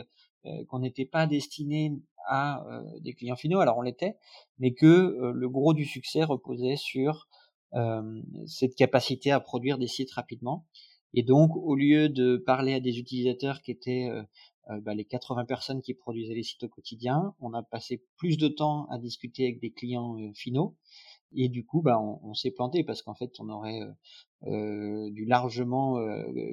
qu'on 0.68 0.78
n'était 0.78 1.04
pas 1.04 1.26
destiné 1.26 2.00
à 2.26 2.64
des 3.00 3.12
clients 3.12 3.36
finaux. 3.36 3.58
Alors 3.58 3.76
on 3.76 3.82
l'était, 3.82 4.16
mais 4.58 4.72
que 4.72 5.32
le 5.34 5.48
gros 5.48 5.74
du 5.74 5.84
succès 5.84 6.24
reposait 6.24 6.76
sur 6.76 7.28
euh, 7.74 8.22
cette 8.46 8.74
capacité 8.74 9.30
à 9.30 9.40
produire 9.40 9.78
des 9.78 9.88
sites 9.88 10.12
rapidement. 10.12 10.64
Et 11.14 11.22
donc, 11.22 11.56
au 11.56 11.74
lieu 11.74 12.08
de 12.08 12.36
parler 12.36 12.74
à 12.74 12.80
des 12.80 12.98
utilisateurs 12.98 13.62
qui 13.62 13.70
étaient 13.70 14.08
euh, 14.10 14.22
euh, 14.70 14.80
bah, 14.80 14.94
les 14.94 15.04
80 15.04 15.46
personnes 15.46 15.80
qui 15.80 15.94
produisaient 15.94 16.34
les 16.34 16.42
sites 16.42 16.64
au 16.64 16.68
quotidien, 16.68 17.34
on 17.40 17.54
a 17.54 17.62
passé 17.62 18.02
plus 18.16 18.36
de 18.36 18.48
temps 18.48 18.86
à 18.90 18.98
discuter 18.98 19.44
avec 19.44 19.60
des 19.60 19.70
clients 19.70 20.18
finaux. 20.34 20.76
Et 21.32 21.48
du 21.48 21.64
coup, 21.64 21.82
bah, 21.82 22.00
on, 22.00 22.34
s'est 22.34 22.50
planté 22.50 22.84
parce 22.84 23.02
qu'en 23.02 23.14
fait, 23.14 23.32
on 23.38 23.50
aurait 23.50 23.80
euh, 24.44 25.10
dû 25.10 25.26
largement 25.26 25.96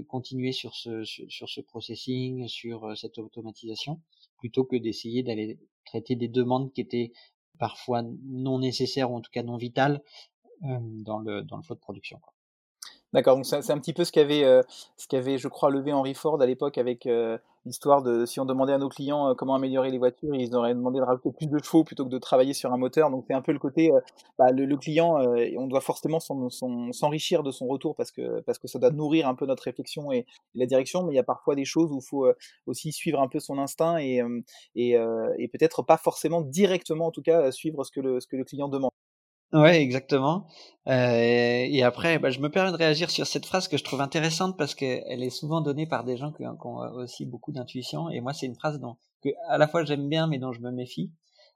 continuer 0.09 0.51
sur 0.51 0.75
ce, 0.75 1.05
sur, 1.05 1.47
ce 1.49 1.61
processing, 1.61 2.47
sur 2.49 2.97
cette 2.97 3.17
automatisation, 3.17 4.01
plutôt 4.37 4.65
que 4.65 4.75
d'essayer 4.75 5.23
d'aller 5.23 5.59
traiter 5.85 6.17
des 6.17 6.27
demandes 6.27 6.73
qui 6.73 6.81
étaient 6.81 7.13
parfois 7.57 8.03
non 8.23 8.59
nécessaires 8.59 9.11
ou 9.11 9.15
en 9.15 9.21
tout 9.21 9.31
cas 9.31 9.43
non 9.43 9.55
vitales 9.55 10.01
dans 10.61 11.19
le 11.19 11.43
dans 11.43 11.55
le 11.55 11.63
flow 11.63 11.75
de 11.75 11.79
production. 11.79 12.19
Quoi. 12.19 12.34
D'accord, 13.13 13.35
donc 13.35 13.45
c'est 13.45 13.71
un 13.71 13.79
petit 13.79 13.93
peu 13.93 14.03
ce 14.03 14.11
qu'avait, 14.11 14.43
euh, 14.43 14.61
ce 14.97 15.07
qu'avait, 15.07 15.37
je 15.37 15.47
crois, 15.47 15.69
levé 15.69 15.93
Henry 15.93 16.13
Ford 16.13 16.41
à 16.41 16.45
l'époque 16.45 16.77
avec 16.77 17.05
euh, 17.05 17.37
l'histoire 17.65 18.03
de 18.03 18.25
si 18.25 18.41
on 18.41 18.45
demandait 18.45 18.73
à 18.73 18.77
nos 18.77 18.89
clients 18.89 19.29
euh, 19.29 19.33
comment 19.35 19.55
améliorer 19.55 19.89
les 19.89 19.97
voitures, 19.97 20.35
ils 20.35 20.53
auraient 20.53 20.73
demandé 20.73 20.99
de 20.99 21.05
rajouter 21.05 21.31
plus 21.31 21.47
de 21.47 21.57
chevaux 21.63 21.85
plutôt 21.85 22.03
que 22.03 22.09
de 22.09 22.17
travailler 22.17 22.53
sur 22.53 22.73
un 22.73 22.77
moteur. 22.77 23.09
Donc 23.11 23.23
c'est 23.25 23.33
un 23.33 23.41
peu 23.41 23.53
le 23.53 23.59
côté, 23.59 23.89
bah, 24.37 24.51
le, 24.51 24.75
client, 24.75 25.15
on 25.57 25.67
doit 25.67 25.79
forcément 25.79 26.19
s'enrichir 26.19 27.41
de 27.43 27.51
son 27.51 27.67
retour 27.67 27.95
parce 27.95 28.11
que 28.11 28.41
parce 28.41 28.59
que 28.59 28.67
ça 28.67 28.79
doit 28.79 28.91
nourrir 28.91 29.29
un 29.29 29.35
peu 29.35 29.45
notre 29.45 29.63
réflexion 29.63 30.11
et, 30.11 30.25
la 30.53 30.65
direction. 30.65 31.03
Mais 31.03 31.13
il 31.13 31.15
y 31.15 31.19
a 31.19 31.23
parfois 31.23 31.55
des 31.55 31.65
choses 31.65 31.91
où 31.93 31.99
il 31.99 32.05
faut 32.05 32.27
aussi 32.65 32.91
suivre 32.91 33.21
un 33.21 33.29
peu 33.29 33.39
son 33.39 33.59
instinct 33.59 33.97
et 33.97 34.21
et, 34.75 34.97
et 35.37 35.47
peut-être 35.47 35.83
pas 35.83 35.97
forcément 35.97 36.41
directement, 36.41 37.07
en 37.07 37.11
tout 37.11 37.21
cas, 37.21 37.51
suivre 37.51 37.85
ce 37.85 37.91
que 37.91 38.01
le 38.01 38.19
ce 38.19 38.27
que 38.27 38.35
le 38.35 38.43
client 38.43 38.67
demande. 38.67 38.91
Ouais, 39.53 39.81
exactement. 39.81 40.47
Euh, 40.87 41.65
et 41.69 41.81
après, 41.83 42.19
bah, 42.19 42.29
je 42.29 42.39
me 42.39 42.49
permets 42.49 42.71
de 42.71 42.77
réagir 42.77 43.09
sur 43.09 43.25
cette 43.25 43.45
phrase 43.45 43.67
que 43.67 43.77
je 43.77 43.83
trouve 43.83 44.01
intéressante 44.01 44.57
parce 44.57 44.75
qu'elle 44.75 45.23
est 45.23 45.29
souvent 45.29 45.61
donnée 45.61 45.87
par 45.87 46.03
des 46.03 46.17
gens 46.17 46.31
qui, 46.31 46.45
ont 46.45 46.77
aussi 46.95 47.25
beaucoup 47.25 47.51
d'intuition. 47.51 48.09
Et 48.09 48.21
moi, 48.21 48.33
c'est 48.33 48.45
une 48.45 48.55
phrase 48.55 48.79
dont, 48.79 48.97
que 49.23 49.29
à 49.47 49.57
la 49.57 49.67
fois 49.67 49.83
j'aime 49.83 50.09
bien, 50.09 50.27
mais 50.27 50.39
dont 50.39 50.51
je 50.51 50.61
me 50.61 50.71
méfie 50.71 51.11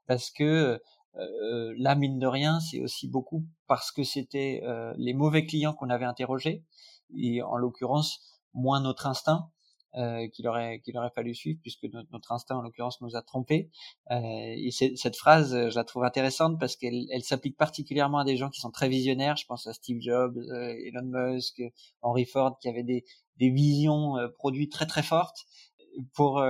parce 0.06 0.30
que 0.30 0.80
euh, 1.16 1.74
là, 1.78 1.94
mine 1.94 2.18
de 2.18 2.26
rien, 2.26 2.60
c'est 2.60 2.80
aussi 2.80 3.08
beaucoup 3.08 3.44
parce 3.66 3.92
que 3.92 4.02
c'était 4.02 4.62
euh, 4.64 4.92
les 4.96 5.14
mauvais 5.14 5.44
clients 5.46 5.74
qu'on 5.74 5.90
avait 5.90 6.04
interrogés 6.04 6.64
et 7.16 7.42
en 7.42 7.56
l'occurrence 7.56 8.20
moins 8.54 8.80
notre 8.80 9.06
instinct 9.06 9.50
euh, 9.96 10.28
qu'il 10.28 10.46
aurait 10.46 10.78
qu'il 10.80 10.96
aurait 10.96 11.10
fallu 11.10 11.34
suivre 11.34 11.58
puisque 11.62 11.84
notre, 12.12 12.30
instinct 12.30 12.56
en 12.56 12.62
l'occurrence 12.62 13.00
nous 13.00 13.16
a 13.16 13.22
trompés. 13.22 13.70
Euh, 14.12 14.20
et 14.20 14.70
cette 14.70 15.16
phrase, 15.16 15.50
je 15.68 15.74
la 15.74 15.82
trouve 15.82 16.04
intéressante 16.04 16.60
parce 16.60 16.76
qu'elle 16.76 17.06
elle, 17.10 17.24
s'applique 17.24 17.56
particulièrement 17.56 18.18
à 18.18 18.24
des 18.24 18.36
gens 18.36 18.50
qui 18.50 18.60
sont 18.60 18.70
très 18.70 18.88
visionnaires. 18.88 19.36
Je 19.36 19.46
pense 19.46 19.66
à 19.66 19.72
Steve 19.72 20.00
Jobs, 20.00 20.38
euh, 20.38 20.74
Elon 20.86 21.06
Musk, 21.06 21.60
Henry 22.02 22.24
Ford, 22.24 22.56
qui 22.60 22.68
avaient 22.68 22.84
des 22.84 23.04
des 23.38 23.50
visions 23.50 24.14
produits 24.38 24.68
très 24.68 24.86
très 24.86 25.02
fortes 25.02 25.46
pour 26.14 26.44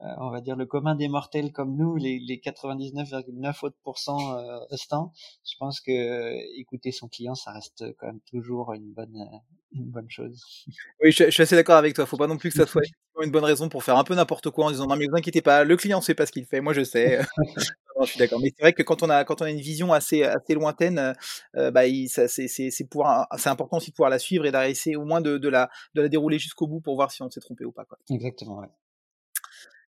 on 0.00 0.30
va 0.30 0.40
dire 0.40 0.56
le 0.56 0.66
commun 0.66 0.94
des 0.94 1.08
mortels 1.08 1.52
comme 1.52 1.76
nous, 1.76 1.96
les, 1.96 2.18
les 2.18 2.38
99,9 2.38 3.66
autres 3.66 3.76
pourcents 3.82 4.34
restants, 4.70 5.12
je 5.44 5.54
pense 5.58 5.80
que 5.80 6.58
écouter 6.58 6.90
son 6.92 7.08
client, 7.08 7.34
ça 7.34 7.52
reste 7.52 7.84
quand 7.98 8.06
même 8.06 8.20
toujours 8.22 8.72
une 8.72 8.90
bonne, 8.94 9.28
une 9.72 9.90
bonne 9.90 10.10
chose. 10.10 10.42
Oui, 11.02 11.12
je, 11.12 11.24
je 11.24 11.30
suis 11.30 11.42
assez 11.42 11.56
d'accord 11.56 11.76
avec 11.76 11.94
toi. 11.94 12.06
Faut 12.06 12.16
pas 12.16 12.26
non 12.26 12.36
plus 12.36 12.50
que 12.50 12.56
ça 12.56 12.66
soit 12.66 12.82
une 13.22 13.30
bonne 13.30 13.44
raison 13.44 13.68
pour 13.68 13.84
faire 13.84 13.96
un 13.96 14.04
peu 14.04 14.14
n'importe 14.14 14.50
quoi 14.50 14.66
en 14.66 14.70
disant 14.70 14.86
non 14.86 14.96
mais 14.96 15.06
vous 15.06 15.16
inquiétez 15.16 15.42
pas, 15.42 15.64
le 15.64 15.76
client 15.76 16.00
sait 16.00 16.14
pas 16.14 16.26
ce 16.26 16.32
qu'il 16.32 16.46
fait, 16.46 16.60
moi 16.60 16.72
je 16.72 16.84
sais. 16.84 17.20
je 18.00 18.06
suis 18.06 18.18
d'accord. 18.18 18.40
Mais 18.40 18.50
c'est 18.56 18.62
vrai 18.62 18.72
que 18.72 18.82
quand 18.82 19.02
on 19.02 19.10
a 19.10 19.24
quand 19.24 19.42
on 19.42 19.44
a 19.44 19.50
une 19.50 19.60
vision 19.60 19.92
assez 19.92 20.22
assez 20.22 20.54
lointaine, 20.54 21.14
euh, 21.56 21.70
bah 21.70 21.82
c'est 22.08 22.28
c'est 22.28 22.48
c'est 22.48 22.70
c'est 22.70 23.48
important 23.48 23.76
aussi 23.76 23.90
de 23.90 23.94
pouvoir 23.94 24.10
la 24.10 24.18
suivre 24.18 24.46
et 24.46 24.52
d'essayer 24.52 24.96
au 24.96 25.04
moins 25.04 25.20
de, 25.20 25.38
de 25.38 25.48
la 25.48 25.70
de 25.94 26.02
la 26.02 26.08
dérouler 26.08 26.38
jusqu'au 26.38 26.66
bout 26.66 26.80
pour 26.80 26.94
voir 26.94 27.10
si 27.10 27.22
on 27.22 27.30
s'est 27.30 27.40
trompé 27.40 27.64
ou 27.64 27.72
pas. 27.72 27.84
Quoi. 27.84 27.98
Exactement. 28.10 28.58
Ouais. 28.60 28.68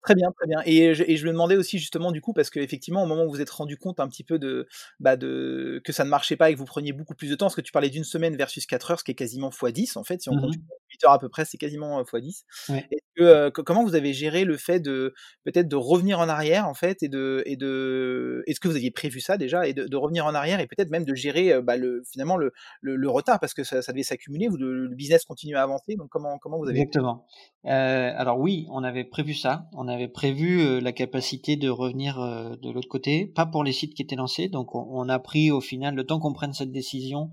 Très 0.01 0.15
bien, 0.15 0.31
très 0.31 0.47
bien. 0.47 0.61
Et 0.65 0.93
je, 0.93 1.03
et 1.05 1.17
je 1.17 1.25
me 1.25 1.31
demandais 1.31 1.57
aussi 1.57 1.77
justement 1.77 2.11
du 2.11 2.21
coup 2.21 2.31
parce 2.31 2.49
qu'effectivement 2.49 3.03
au 3.03 3.05
moment 3.05 3.25
où 3.25 3.29
vous 3.29 3.41
êtes 3.41 3.49
rendu 3.49 3.77
compte 3.77 3.99
un 3.99 4.07
petit 4.07 4.23
peu 4.23 4.39
de, 4.39 4.67
bah 4.99 5.17
de 5.17 5.81
que 5.83 5.91
ça 5.91 6.05
ne 6.05 6.09
marchait 6.09 6.37
pas 6.37 6.49
et 6.49 6.53
que 6.53 6.59
vous 6.59 6.65
preniez 6.65 6.93
beaucoup 6.93 7.15
plus 7.15 7.29
de 7.29 7.35
temps, 7.35 7.47
parce 7.47 7.55
que 7.55 7.61
tu 7.61 7.73
parlais 7.73 7.89
d'une 7.89 8.05
semaine 8.05 8.37
versus 8.37 8.65
4 8.65 8.91
heures, 8.91 8.99
ce 8.99 9.03
qui 9.03 9.11
est 9.11 9.15
quasiment 9.15 9.49
x10 9.49 9.97
en 9.97 10.03
fait, 10.03 10.21
si 10.21 10.29
on 10.29 10.35
mmh 10.35 10.41
compte 10.41 10.53
8 10.91 11.05
heures 11.05 11.11
à 11.11 11.19
peu 11.19 11.27
près, 11.27 11.43
c'est 11.43 11.57
quasiment 11.57 12.01
x10. 12.01 12.43
Ouais. 12.69 12.87
Que, 13.15 13.23
euh, 13.23 13.51
comment 13.51 13.83
vous 13.83 13.95
avez 13.95 14.13
géré 14.13 14.45
le 14.45 14.55
fait 14.55 14.79
de 14.79 15.13
peut-être 15.43 15.67
de 15.67 15.75
revenir 15.75 16.19
en 16.19 16.29
arrière 16.29 16.67
en 16.67 16.73
fait 16.73 17.03
et 17.03 17.09
de 17.09 17.43
et 17.45 17.57
de 17.57 18.43
est-ce 18.47 18.61
que 18.61 18.69
vous 18.69 18.77
aviez 18.77 18.91
prévu 18.91 19.19
ça 19.19 19.37
déjà 19.37 19.67
et 19.67 19.73
de, 19.73 19.85
de 19.85 19.97
revenir 19.97 20.25
en 20.25 20.33
arrière 20.33 20.61
et 20.61 20.67
peut-être 20.67 20.89
même 20.89 21.03
de 21.03 21.13
gérer 21.15 21.51
euh, 21.51 21.61
bah, 21.61 21.75
le 21.75 22.03
finalement 22.09 22.37
le, 22.37 22.53
le, 22.81 22.95
le, 22.95 23.09
retard 23.09 23.39
parce 23.41 23.53
que 23.53 23.65
ça, 23.65 23.81
ça 23.81 23.91
devait 23.91 24.03
s'accumuler, 24.03 24.47
le, 24.57 24.87
le 24.87 24.95
business 24.95 25.25
continue 25.25 25.57
à 25.57 25.63
avancer, 25.63 25.95
donc 25.97 26.07
comment 26.09 26.37
comment 26.37 26.57
vous 26.57 26.69
avez 26.69 26.79
Exactement. 26.79 27.25
Euh, 27.65 28.11
alors 28.15 28.39
oui, 28.39 28.67
on 28.71 28.83
avait 28.83 29.03
prévu 29.03 29.33
ça, 29.33 29.67
on 29.73 29.88
avait 29.89 30.07
prévu 30.07 30.61
euh, 30.61 30.79
la 30.79 30.91
capacité 30.91 31.55
de 31.55 31.69
revenir 31.69 32.19
euh, 32.19 32.55
de 32.55 32.69
l'autre 32.71 32.87
côté, 32.87 33.25
pas 33.25 33.45
pour 33.45 33.63
les 33.63 33.73
sites 33.73 33.93
qui 33.93 34.01
étaient 34.01 34.15
lancés. 34.15 34.47
Donc 34.47 34.75
on, 34.75 35.09
a 35.09 35.19
pris 35.19 35.51
au 35.51 35.61
final 35.61 35.95
le 35.95 36.05
temps 36.05 36.19
qu'on 36.19 36.33
prenne 36.33 36.53
cette 36.53 36.71
décision, 36.71 37.31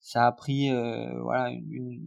ça 0.00 0.26
a 0.26 0.32
pris 0.32 0.70
euh, 0.70 1.22
voilà 1.22 1.50
une, 1.50 2.00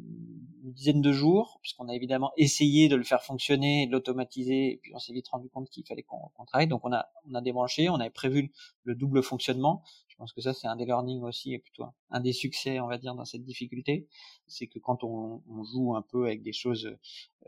dizaine 0.63 1.01
de 1.01 1.11
jours, 1.11 1.59
puisqu'on 1.61 1.89
a 1.89 1.95
évidemment 1.95 2.31
essayé 2.37 2.87
de 2.87 2.95
le 2.95 3.03
faire 3.03 3.23
fonctionner, 3.23 3.87
de 3.87 3.91
l'automatiser, 3.91 4.73
et 4.73 4.79
puis 4.81 4.91
on 4.93 4.99
s'est 4.99 5.11
vite 5.11 5.27
rendu 5.27 5.49
compte 5.49 5.69
qu'il 5.69 5.85
fallait 5.85 6.03
qu'on 6.03 6.45
travaille. 6.45 6.67
Donc 6.67 6.81
on 6.83 6.93
a 6.93 7.07
on 7.29 7.33
a 7.33 7.41
débranché, 7.41 7.89
on 7.89 7.95
avait 7.95 8.09
prévu 8.09 8.51
le 8.83 8.95
double 8.95 9.23
fonctionnement. 9.23 9.83
Je 10.21 10.25
pense 10.25 10.33
que 10.33 10.41
ça 10.41 10.53
c'est 10.53 10.67
un 10.67 10.75
des 10.75 10.85
learnings 10.85 11.23
aussi, 11.23 11.53
et 11.53 11.57
plutôt 11.57 11.83
un 12.11 12.19
des 12.19 12.31
succès 12.31 12.79
on 12.79 12.85
va 12.85 12.99
dire 12.99 13.15
dans 13.15 13.25
cette 13.25 13.43
difficulté, 13.43 14.07
c'est 14.45 14.67
que 14.67 14.77
quand 14.77 15.03
on, 15.03 15.41
on, 15.49 15.63
joue 15.63 15.95
un 15.95 16.03
peu 16.03 16.25
avec 16.25 16.43
des 16.43 16.53
choses 16.53 16.95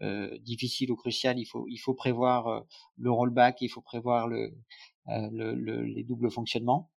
euh, 0.01 0.35
difficiles 0.39 0.91
ou 0.91 0.95
cruciales, 0.95 1.37
il 1.37 1.45
faut 1.45 1.67
il 1.67 1.77
faut 1.77 1.93
prévoir 1.93 2.47
euh, 2.47 2.61
le 2.97 3.11
rollback, 3.11 3.61
il 3.61 3.69
faut 3.69 3.81
prévoir 3.81 4.27
le, 4.27 4.55
euh, 5.09 5.29
le, 5.31 5.53
le 5.53 5.83
les 5.83 6.03
doubles 6.03 6.31
fonctionnements. 6.31 6.89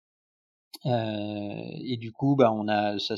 Euh, 0.86 1.70
et 1.84 1.96
du 1.98 2.12
coup, 2.12 2.36
bah, 2.36 2.52
on 2.52 2.68
a, 2.68 2.98
ça 2.98 3.14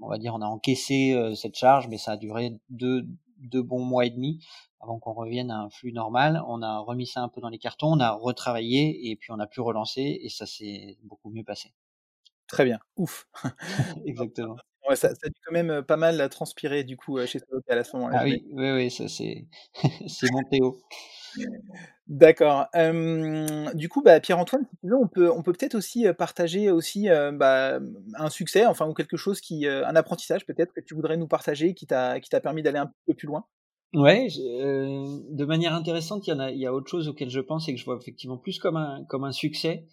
on 0.00 0.08
va 0.08 0.18
dire, 0.18 0.34
on 0.34 0.42
a 0.42 0.46
encaissé 0.46 1.12
euh, 1.12 1.34
cette 1.36 1.56
charge, 1.56 1.88
mais 1.88 1.98
ça 1.98 2.12
a 2.12 2.16
duré 2.16 2.58
deux, 2.70 3.06
deux 3.38 3.62
bons 3.62 3.84
mois 3.84 4.06
et 4.06 4.10
demi 4.10 4.44
avant 4.80 4.98
qu'on 4.98 5.12
revienne 5.12 5.50
à 5.50 5.60
un 5.60 5.70
flux 5.70 5.92
normal. 5.92 6.42
On 6.48 6.62
a 6.62 6.78
remis 6.78 7.06
ça 7.06 7.22
un 7.22 7.28
peu 7.28 7.40
dans 7.40 7.50
les 7.50 7.58
cartons, 7.58 7.92
on 7.92 8.00
a 8.00 8.10
retravaillé 8.12 9.10
et 9.10 9.16
puis 9.16 9.30
on 9.32 9.38
a 9.38 9.46
pu 9.46 9.60
relancer 9.60 10.20
et 10.22 10.28
ça 10.28 10.46
s'est 10.46 10.98
beaucoup 11.04 11.30
mieux 11.30 11.44
passé. 11.44 11.72
Très 12.50 12.64
bien, 12.64 12.78
ouf. 12.96 13.26
Exactement. 14.06 14.56
Ouais, 14.88 14.96
ça, 14.96 15.08
ça, 15.10 15.26
a 15.26 15.28
dû 15.28 15.40
quand 15.46 15.52
même 15.52 15.82
pas 15.82 15.96
mal 15.96 16.28
transpirer 16.30 16.84
du 16.84 16.96
coup 16.96 17.24
chez 17.26 17.38
Solocal 17.38 17.78
à 17.78 17.84
ce 17.84 17.96
moment-là. 17.96 18.18
Ah 18.20 18.24
oui, 18.24 18.44
oui, 18.50 18.70
oui, 18.72 18.90
ça 18.90 19.08
c'est, 19.08 19.46
c'est 20.08 20.30
mon 20.32 20.42
Théo. 20.50 20.80
D'accord. 22.08 22.66
Euh, 22.74 23.72
du 23.74 23.88
coup, 23.88 24.02
bah, 24.02 24.18
Pierre-Antoine, 24.18 24.66
on 24.82 25.06
peut, 25.06 25.30
on 25.30 25.42
peut 25.42 25.52
peut-être 25.52 25.76
aussi 25.76 26.06
partager 26.18 26.70
aussi 26.70 27.08
bah, 27.34 27.78
un 28.14 28.30
succès, 28.30 28.66
enfin 28.66 28.88
ou 28.88 28.94
quelque 28.94 29.16
chose 29.16 29.40
qui, 29.40 29.68
un 29.68 29.94
apprentissage 29.94 30.44
peut-être 30.44 30.72
que 30.72 30.80
tu 30.80 30.94
voudrais 30.94 31.18
nous 31.18 31.28
partager, 31.28 31.74
qui 31.74 31.86
t'a, 31.86 32.18
qui 32.18 32.30
t'a 32.30 32.40
permis 32.40 32.62
d'aller 32.62 32.78
un 32.78 32.90
peu 33.06 33.14
plus 33.14 33.28
loin? 33.28 33.44
Ouais, 33.92 34.28
de 34.28 35.44
manière 35.44 35.74
intéressante, 35.74 36.26
il 36.26 36.30
y 36.30 36.32
en 36.32 36.38
a, 36.38 36.50
il 36.50 36.58
y 36.58 36.66
a 36.66 36.72
autre 36.72 36.88
chose 36.88 37.08
auquel 37.08 37.28
je 37.28 37.40
pense 37.40 37.68
et 37.68 37.74
que 37.74 37.80
je 37.80 37.84
vois 37.84 37.96
effectivement 37.96 38.38
plus 38.38 38.58
comme 38.58 38.76
un, 38.76 39.04
comme 39.08 39.24
un 39.24 39.32
succès, 39.32 39.84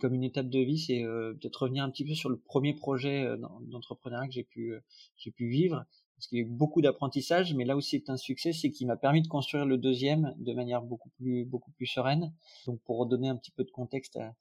comme 0.00 0.14
une 0.14 0.24
étape 0.24 0.48
de 0.48 0.60
vie, 0.60 0.78
c'est 0.78 1.04
euh, 1.04 1.34
peut-être 1.34 1.62
revenir 1.62 1.84
un 1.84 1.90
petit 1.90 2.04
peu 2.04 2.14
sur 2.14 2.28
le 2.28 2.36
premier 2.36 2.74
projet 2.74 3.26
d'entrepreneuriat 3.62 4.28
que 4.28 4.34
j'ai 4.34 4.44
pu, 4.44 4.74
j'ai 5.16 5.30
pu 5.30 5.48
vivre 5.48 5.84
parce 6.16 6.28
qu'il 6.28 6.38
y 6.38 6.40
a 6.40 6.44
eu 6.44 6.48
beaucoup 6.48 6.80
d'apprentissage, 6.80 7.52
mais 7.54 7.66
là 7.66 7.76
où 7.76 7.82
c'est 7.82 8.08
un 8.08 8.16
succès, 8.16 8.54
c'est 8.54 8.70
qu'il 8.70 8.86
m'a 8.86 8.96
permis 8.96 9.20
de 9.20 9.28
construire 9.28 9.66
le 9.66 9.76
deuxième 9.76 10.34
de 10.38 10.54
manière 10.54 10.80
beaucoup 10.80 11.10
plus 11.10 11.44
beaucoup 11.44 11.70
plus 11.72 11.86
sereine. 11.86 12.32
Donc 12.66 12.80
pour 12.84 12.98
redonner 12.98 13.28
un 13.28 13.36
petit 13.36 13.50
peu 13.50 13.64
de 13.64 13.70
contexte 13.70 14.16
à, 14.16 14.34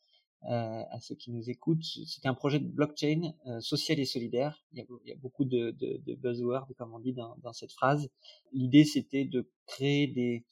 à, 0.44 1.00
ceux 1.02 1.16
qui 1.16 1.32
nous 1.32 1.50
écoutent, 1.50 1.84
c'était 1.84 2.30
un 2.30 2.34
projet 2.34 2.60
de 2.60 2.68
blockchain 2.68 3.34
euh, 3.48 3.60
social 3.60 4.00
et 4.00 4.06
solidaire. 4.06 4.64
Il 4.72 4.80
y 4.80 4.82
a, 4.82 4.86
il 5.04 5.10
y 5.10 5.12
a 5.12 5.18
beaucoup 5.18 5.44
de, 5.44 5.72
de, 5.72 6.02
de, 6.06 6.16
buzzwords, 6.16 6.68
comme 6.78 6.94
on 6.94 7.00
dit 7.00 7.14
dans, 7.14 7.36
dans 7.44 7.54
cette 7.54 7.74
phrase. 7.74 8.10
L'idée, 8.54 8.86
c'était 8.86 9.26
de 9.26 9.50
créer 9.66 10.08
des 10.08 10.46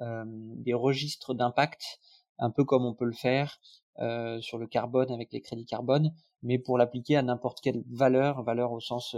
euh, 0.00 0.24
des 0.26 0.72
registres 0.72 1.34
d'impact, 1.34 2.00
un 2.40 2.50
peu 2.50 2.64
comme 2.64 2.84
on 2.84 2.94
peut 2.94 3.04
le 3.04 3.12
faire 3.12 3.60
euh, 4.00 4.40
sur 4.40 4.58
le 4.58 4.66
carbone 4.66 5.12
avec 5.12 5.32
les 5.32 5.40
crédits 5.40 5.66
carbone, 5.66 6.12
mais 6.42 6.58
pour 6.58 6.78
l'appliquer 6.78 7.16
à 7.16 7.22
n'importe 7.22 7.60
quelle 7.60 7.84
valeur, 7.88 8.42
valeur 8.42 8.72
au 8.72 8.80
sens 8.80 9.16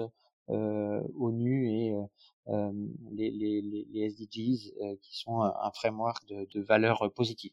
euh, 0.50 1.00
ONU 1.18 1.70
et 1.70 1.94
euh, 1.94 2.02
euh, 2.48 2.72
les, 3.12 3.30
les, 3.30 3.87
les, 3.92 4.11
SDGs 4.11 4.74
qui 5.00 5.16
sont 5.16 5.40
un 5.40 5.70
framework 5.72 6.26
de, 6.26 6.48
de 6.52 6.61
valeurs 6.61 7.12
positives. 7.14 7.52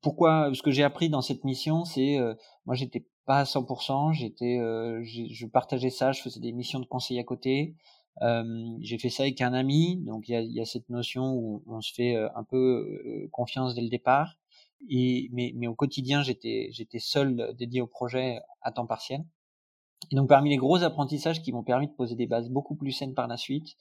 Pourquoi 0.00 0.50
ce 0.54 0.62
que 0.62 0.70
j'ai 0.70 0.84
appris 0.84 1.10
dans 1.10 1.22
cette 1.22 1.42
mission 1.42 1.84
c'est 1.84 2.18
moi 2.66 2.76
j'étais 2.76 3.04
pas 3.26 3.40
à 3.40 3.44
100% 3.44 4.12
j'étais 4.12 4.58
je 5.02 5.46
partageais 5.46 5.90
ça 5.90 6.12
je 6.12 6.22
faisais 6.22 6.38
des 6.38 6.52
missions 6.52 6.78
de 6.78 6.86
conseil 6.86 7.18
à 7.18 7.24
côté 7.24 7.74
euh, 8.22 8.44
j'ai 8.80 8.98
fait 8.98 9.10
ça 9.10 9.24
avec 9.24 9.40
un 9.40 9.52
ami 9.52 9.96
donc 9.96 10.28
il 10.28 10.32
y 10.32 10.36
a, 10.36 10.42
y 10.42 10.60
a, 10.60 10.64
cette 10.64 10.88
notion 10.88 11.32
où 11.34 11.64
on 11.66 11.80
se 11.80 11.92
fait 11.92 12.14
un 12.14 12.44
peu 12.44 13.28
confiance 13.32 13.74
dès 13.74 13.82
le 13.82 13.88
départ 13.88 14.38
et 14.88 15.28
mais, 15.32 15.52
mais 15.56 15.66
au 15.66 15.74
quotidien 15.74 16.22
j'étais 16.22 16.70
seul 16.98 17.54
dédié 17.56 17.80
au 17.80 17.86
projet 17.86 18.40
à 18.62 18.72
temps 18.72 18.86
partiel 18.86 19.24
et 20.10 20.16
donc 20.16 20.28
parmi 20.28 20.50
les 20.50 20.56
gros 20.56 20.82
apprentissages 20.82 21.42
qui 21.42 21.52
m'ont 21.52 21.62
permis 21.62 21.86
de 21.86 21.92
poser 21.92 22.14
des 22.14 22.26
bases 22.26 22.48
beaucoup 22.48 22.74
plus 22.74 22.92
saines 22.92 23.14
par 23.14 23.28
la 23.28 23.36
suite, 23.36 23.76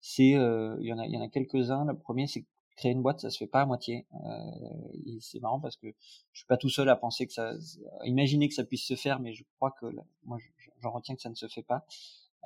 c'est 0.00 0.34
euh, 0.34 0.76
il 0.80 0.86
y 0.86 0.92
en 0.92 0.98
a 0.98 1.24
a 1.24 1.28
quelques-uns. 1.28 1.84
Le 1.84 1.98
premier 1.98 2.26
c'est 2.26 2.46
créer 2.76 2.92
une 2.92 3.02
boîte, 3.02 3.20
ça 3.20 3.30
se 3.30 3.38
fait 3.38 3.46
pas 3.46 3.62
à 3.62 3.66
moitié. 3.66 4.06
Euh, 4.14 5.16
c'est 5.20 5.40
marrant 5.40 5.60
parce 5.60 5.76
que 5.76 5.88
je 6.32 6.38
suis 6.38 6.46
pas 6.46 6.58
tout 6.58 6.68
seul 6.68 6.88
à 6.88 6.96
penser 6.96 7.26
que 7.26 7.32
ça, 7.32 7.54
à 8.00 8.06
imaginer 8.06 8.48
que 8.48 8.54
ça 8.54 8.64
puisse 8.64 8.86
se 8.86 8.94
faire, 8.94 9.18
mais 9.18 9.32
je 9.32 9.44
crois 9.56 9.72
que 9.80 9.86
moi 10.24 10.38
j'en 10.82 10.92
retiens 10.92 11.16
que 11.16 11.22
ça 11.22 11.30
ne 11.30 11.34
se 11.34 11.48
fait 11.48 11.62
pas. 11.62 11.84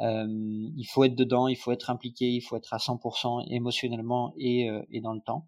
Euh, 0.01 0.27
il 0.29 0.85
faut 0.85 1.05
être 1.05 1.15
dedans, 1.15 1.47
il 1.47 1.57
faut 1.57 1.73
être 1.73 1.91
impliqué, 1.91 2.31
il 2.31 2.41
faut 2.41 2.57
être 2.57 2.73
à 2.73 2.79
100% 2.79 3.47
émotionnellement 3.51 4.33
et, 4.39 4.71
euh, 4.71 4.83
et 4.91 5.01
dans 5.01 5.13
le 5.13 5.21
temps. 5.21 5.47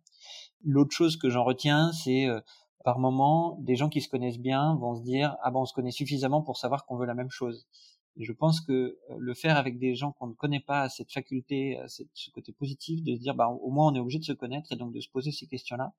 L'autre 0.64 0.92
chose 0.94 1.16
que 1.16 1.30
j'en 1.30 1.44
retiens, 1.44 1.92
c'est 1.92 2.26
euh, 2.26 2.40
par 2.84 2.98
moment, 2.98 3.56
des 3.60 3.76
gens 3.76 3.88
qui 3.88 4.00
se 4.00 4.08
connaissent 4.08 4.38
bien 4.38 4.76
vont 4.76 4.96
se 4.96 5.02
dire 5.02 5.36
ah 5.42 5.50
ben 5.50 5.60
on 5.60 5.66
se 5.66 5.74
connaît 5.74 5.90
suffisamment 5.90 6.42
pour 6.42 6.56
savoir 6.56 6.84
qu'on 6.86 6.96
veut 6.96 7.06
la 7.06 7.14
même 7.14 7.30
chose. 7.30 7.66
Je 8.16 8.32
pense 8.32 8.60
que 8.60 8.72
euh, 8.72 8.96
le 9.18 9.34
faire 9.34 9.56
avec 9.56 9.78
des 9.78 9.94
gens 9.94 10.12
qu'on 10.12 10.26
ne 10.28 10.34
connaît 10.34 10.60
pas, 10.60 10.88
cette 10.88 11.12
faculté, 11.12 11.80
ce 11.86 12.30
côté 12.30 12.52
positif 12.52 13.02
de 13.02 13.14
se 13.14 13.20
dire 13.20 13.34
bah 13.34 13.48
au 13.48 13.70
moins 13.70 13.92
on 13.92 13.94
est 13.94 14.00
obligé 14.00 14.18
de 14.18 14.24
se 14.24 14.32
connaître 14.32 14.72
et 14.72 14.76
donc 14.76 14.92
de 14.92 15.00
se 15.00 15.08
poser 15.08 15.32
ces 15.32 15.46
questions-là. 15.46 15.92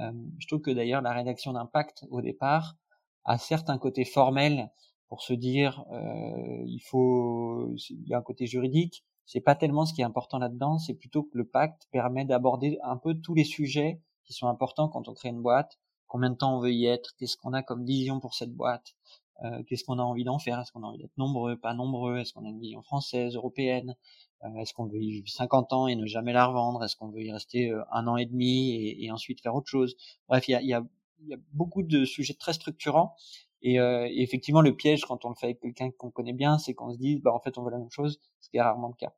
Euh, 0.00 0.12
je 0.38 0.46
trouve 0.46 0.60
que 0.60 0.70
d'ailleurs 0.70 1.02
la 1.02 1.12
rédaction 1.12 1.52
d'impact 1.52 2.04
au 2.10 2.22
départ 2.22 2.76
a 3.24 3.38
certes 3.38 3.68
un 3.68 3.78
côté 3.78 4.04
formel 4.04 4.70
pour 5.08 5.22
se 5.22 5.34
dire 5.34 5.84
euh, 5.92 6.64
il 6.66 6.80
faut 6.80 7.74
il 7.90 8.08
y 8.08 8.14
a 8.14 8.18
un 8.18 8.22
côté 8.22 8.46
juridique, 8.46 9.04
c'est 9.30 9.40
pas 9.40 9.54
tellement 9.54 9.86
ce 9.86 9.94
qui 9.94 10.00
est 10.00 10.04
important 10.04 10.40
là-dedans, 10.40 10.80
c'est 10.80 10.94
plutôt 10.94 11.22
que 11.22 11.38
le 11.38 11.44
pacte 11.44 11.86
permet 11.92 12.24
d'aborder 12.24 12.80
un 12.82 12.96
peu 12.96 13.14
tous 13.14 13.32
les 13.32 13.44
sujets 13.44 14.02
qui 14.24 14.32
sont 14.32 14.48
importants 14.48 14.88
quand 14.88 15.06
on 15.06 15.14
crée 15.14 15.28
une 15.28 15.40
boîte, 15.40 15.78
combien 16.08 16.30
de 16.30 16.34
temps 16.34 16.56
on 16.56 16.58
veut 16.58 16.72
y 16.72 16.86
être, 16.86 17.14
qu'est-ce 17.16 17.36
qu'on 17.36 17.52
a 17.52 17.62
comme 17.62 17.84
vision 17.84 18.18
pour 18.18 18.34
cette 18.34 18.52
boîte, 18.52 18.96
euh, 19.44 19.62
qu'est-ce 19.68 19.84
qu'on 19.84 20.00
a 20.00 20.02
envie 20.02 20.24
d'en 20.24 20.40
faire, 20.40 20.58
est-ce 20.58 20.72
qu'on 20.72 20.82
a 20.82 20.86
envie 20.86 20.98
d'être 20.98 21.16
nombreux, 21.16 21.56
pas 21.56 21.74
nombreux, 21.74 22.18
est-ce 22.18 22.32
qu'on 22.32 22.44
a 22.44 22.48
une 22.48 22.58
vision 22.58 22.82
française, 22.82 23.36
européenne, 23.36 23.94
euh, 24.42 24.52
est-ce 24.56 24.74
qu'on 24.74 24.86
veut 24.86 25.00
y 25.00 25.12
vivre 25.12 25.28
50 25.28 25.72
ans 25.74 25.86
et 25.86 25.94
ne 25.94 26.06
jamais 26.06 26.32
la 26.32 26.46
revendre, 26.46 26.82
est-ce 26.82 26.96
qu'on 26.96 27.10
veut 27.10 27.22
y 27.22 27.30
rester 27.30 27.70
euh, 27.70 27.84
un 27.92 28.08
an 28.08 28.16
et 28.16 28.26
demi 28.26 28.70
et, 28.70 29.04
et, 29.04 29.12
ensuite 29.12 29.40
faire 29.42 29.54
autre 29.54 29.68
chose. 29.68 29.94
Bref, 30.28 30.48
il 30.48 30.50
y 30.50 30.54
a, 30.56 30.62
y, 30.62 30.74
a, 30.74 30.84
y 31.26 31.34
a, 31.34 31.38
beaucoup 31.52 31.84
de 31.84 32.04
sujets 32.04 32.34
très 32.34 32.52
structurants 32.52 33.14
et, 33.62 33.78
euh, 33.80 34.06
et, 34.10 34.22
effectivement 34.22 34.60
le 34.60 34.74
piège 34.74 35.04
quand 35.04 35.24
on 35.24 35.30
le 35.30 35.34
fait 35.34 35.46
avec 35.46 35.60
quelqu'un 35.60 35.90
qu'on 35.90 36.10
connaît 36.10 36.32
bien, 36.32 36.58
c'est 36.58 36.74
qu'on 36.74 36.92
se 36.92 36.98
dit 36.98 37.18
bah 37.20 37.32
en 37.32 37.40
fait 37.40 37.58
on 37.58 37.62
veut 37.62 37.70
la 37.70 37.78
même 37.78 37.90
chose, 37.90 38.20
ce 38.40 38.50
qui 38.50 38.56
est 38.56 38.62
rarement 38.62 38.88
le 38.88 38.94
cas. 38.94 39.12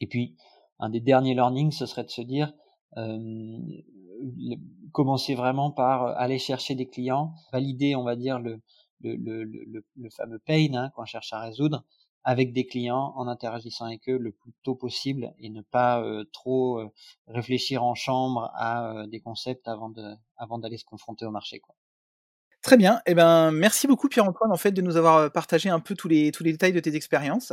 Et 0.00 0.06
puis 0.06 0.36
un 0.78 0.90
des 0.90 1.00
derniers 1.00 1.34
learnings, 1.34 1.72
ce 1.72 1.86
serait 1.86 2.04
de 2.04 2.10
se 2.10 2.22
dire 2.22 2.52
euh, 2.96 3.58
commencer 4.92 5.34
vraiment 5.34 5.70
par 5.70 6.04
euh, 6.06 6.14
aller 6.16 6.38
chercher 6.38 6.74
des 6.74 6.88
clients, 6.88 7.34
valider, 7.52 7.96
on 7.96 8.04
va 8.04 8.16
dire, 8.16 8.38
le, 8.38 8.60
le, 9.00 10.10
fameux 10.10 10.38
pain 10.38 10.74
hein, 10.74 10.90
qu'on 10.94 11.04
cherche 11.04 11.32
à 11.32 11.40
résoudre, 11.40 11.84
avec 12.24 12.52
des 12.52 12.66
clients 12.66 13.12
en 13.16 13.28
interagissant 13.28 13.84
avec 13.86 14.08
eux 14.08 14.16
le 14.18 14.32
plus 14.32 14.52
tôt 14.62 14.74
possible 14.74 15.34
et 15.38 15.50
ne 15.50 15.60
pas 15.60 16.02
trop 16.32 16.80
réfléchir 17.28 17.84
en 17.84 17.94
chambre 17.94 18.50
à 18.54 19.04
des 19.08 19.20
concepts 19.20 19.68
avant 19.68 19.90
de 19.90 20.14
avant 20.36 20.58
d'aller 20.58 20.78
se 20.78 20.86
confronter 20.86 21.26
au 21.26 21.30
marché 21.30 21.60
quoi. 21.60 21.74
Très 22.64 22.78
bien. 22.78 23.02
Eh 23.06 23.14
ben, 23.14 23.50
merci 23.50 23.86
beaucoup 23.86 24.08
Pierre-Antoine 24.08 24.50
en 24.50 24.56
fait 24.56 24.72
de 24.72 24.80
nous 24.80 24.96
avoir 24.96 25.30
partagé 25.30 25.68
un 25.68 25.80
peu 25.80 25.94
tous 25.94 26.08
les 26.08 26.32
tous 26.32 26.42
les 26.42 26.52
détails 26.52 26.72
de 26.72 26.80
tes 26.80 26.96
expériences. 26.96 27.52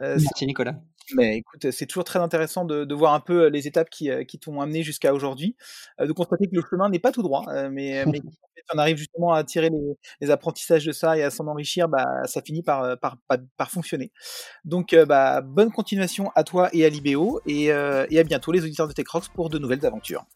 merci 0.00 0.46
Nicolas. 0.46 0.76
Mais 1.14 1.36
écoute, 1.36 1.70
c'est 1.70 1.86
toujours 1.86 2.04
très 2.04 2.18
intéressant 2.18 2.64
de, 2.64 2.84
de, 2.84 2.94
voir 2.94 3.14
un 3.14 3.20
peu 3.20 3.46
les 3.46 3.68
étapes 3.68 3.90
qui, 3.90 4.10
qui 4.26 4.38
t'ont 4.40 4.60
amené 4.60 4.82
jusqu'à 4.82 5.14
aujourd'hui, 5.14 5.54
de 6.00 6.10
constater 6.10 6.48
que 6.48 6.56
le 6.56 6.62
chemin 6.68 6.88
n'est 6.88 6.98
pas 6.98 7.12
tout 7.12 7.22
droit, 7.22 7.44
mais, 7.70 8.04
mais 8.06 8.20
on 8.74 8.78
arrive 8.78 8.96
justement 8.96 9.32
à 9.32 9.44
tirer 9.44 9.70
les, 9.70 9.96
les, 10.20 10.30
apprentissages 10.32 10.84
de 10.84 10.90
ça 10.90 11.16
et 11.16 11.22
à 11.22 11.30
s'en 11.30 11.46
enrichir, 11.46 11.88
bah, 11.88 12.24
ça 12.24 12.42
finit 12.42 12.64
par, 12.64 12.98
par, 12.98 13.18
par, 13.28 13.70
fonctionner. 13.70 14.10
Donc, 14.64 14.96
bah, 15.06 15.42
bonne 15.42 15.70
continuation 15.70 16.32
à 16.34 16.42
toi 16.42 16.70
et 16.72 16.84
à 16.84 16.88
Libéo, 16.88 17.40
et, 17.46 17.66
et 17.66 18.18
à 18.18 18.24
bientôt 18.24 18.50
les 18.50 18.64
auditeurs 18.64 18.88
de 18.88 18.92
TechRox 18.92 19.28
pour 19.28 19.48
de 19.48 19.58
nouvelles 19.58 19.86
aventures. 19.86 20.26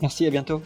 Merci, 0.00 0.26
à 0.26 0.30
bientôt. 0.30 0.62